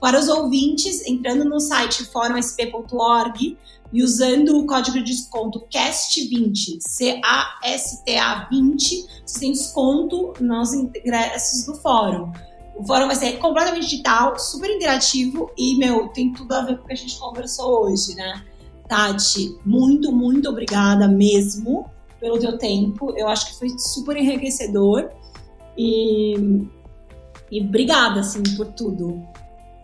para 0.00 0.18
os 0.18 0.28
ouvintes, 0.28 1.06
entrando 1.06 1.44
no 1.44 1.58
site 1.58 2.04
fórumsp.org 2.04 3.56
e 3.92 4.02
usando 4.02 4.58
o 4.58 4.66
código 4.66 4.98
de 4.98 5.04
desconto 5.04 5.66
CAST20, 5.72 6.78
C-A-S-T-A 6.80 8.48
20, 8.50 9.06
você 9.24 9.40
tem 9.40 9.52
desconto 9.52 10.34
nos 10.40 10.72
ingressos 10.74 11.64
do 11.66 11.74
fórum. 11.76 12.32
O 12.76 12.84
fórum 12.84 13.06
vai 13.06 13.16
ser 13.16 13.38
completamente 13.38 13.88
digital, 13.88 14.38
super 14.38 14.70
interativo 14.70 15.50
e, 15.56 15.78
meu, 15.78 16.08
tem 16.08 16.32
tudo 16.32 16.52
a 16.52 16.62
ver 16.62 16.76
com 16.76 16.84
o 16.84 16.86
que 16.86 16.92
a 16.92 16.96
gente 16.96 17.18
conversou 17.18 17.84
hoje, 17.84 18.14
né? 18.14 18.44
Tati, 18.86 19.56
muito, 19.64 20.12
muito 20.12 20.48
obrigada 20.50 21.08
mesmo 21.08 21.90
pelo 22.20 22.38
teu 22.38 22.58
tempo. 22.58 23.14
Eu 23.16 23.28
acho 23.28 23.46
que 23.46 23.58
foi 23.58 23.68
super 23.78 24.16
enriquecedor. 24.16 25.10
E, 25.76 26.34
e 27.50 27.60
obrigada, 27.62 28.20
assim, 28.20 28.42
por 28.56 28.66
tudo. 28.66 29.26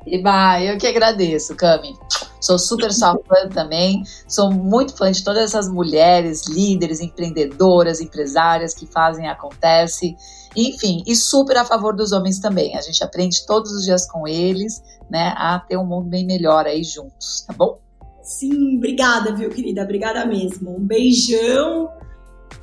Iba, 0.06 0.60
eu 0.62 0.78
que 0.78 0.86
agradeço, 0.86 1.54
Cami. 1.54 1.94
Sou 2.40 2.58
super 2.58 2.92
sua 2.92 3.16
fã 3.26 3.48
também. 3.48 4.02
Sou 4.28 4.50
muito 4.50 4.96
fã 4.96 5.10
de 5.10 5.22
todas 5.22 5.44
essas 5.44 5.68
mulheres, 5.68 6.46
líderes, 6.48 7.00
empreendedoras, 7.00 8.00
empresárias 8.00 8.74
que 8.74 8.86
fazem 8.86 9.28
acontece. 9.28 10.16
Enfim, 10.56 11.02
e 11.06 11.14
super 11.14 11.56
a 11.56 11.64
favor 11.64 11.94
dos 11.94 12.12
homens 12.12 12.38
também. 12.40 12.76
A 12.76 12.80
gente 12.80 13.02
aprende 13.02 13.46
todos 13.46 13.70
os 13.72 13.84
dias 13.84 14.10
com 14.10 14.26
eles, 14.26 14.82
né, 15.10 15.34
a 15.36 15.58
ter 15.60 15.76
um 15.76 15.86
mundo 15.86 16.08
bem 16.08 16.26
melhor 16.26 16.66
aí 16.66 16.82
juntos, 16.82 17.44
tá 17.46 17.54
bom? 17.54 17.78
Sim, 18.22 18.76
obrigada, 18.76 19.34
viu, 19.34 19.50
querida? 19.50 19.82
Obrigada 19.82 20.24
mesmo. 20.26 20.76
Um 20.76 20.80
beijão 20.80 21.90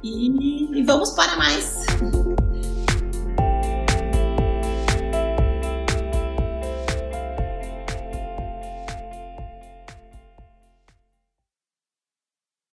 e, 0.04 0.80
e 0.80 0.84
vamos 0.84 1.12
para 1.12 1.36
mais. 1.38 1.86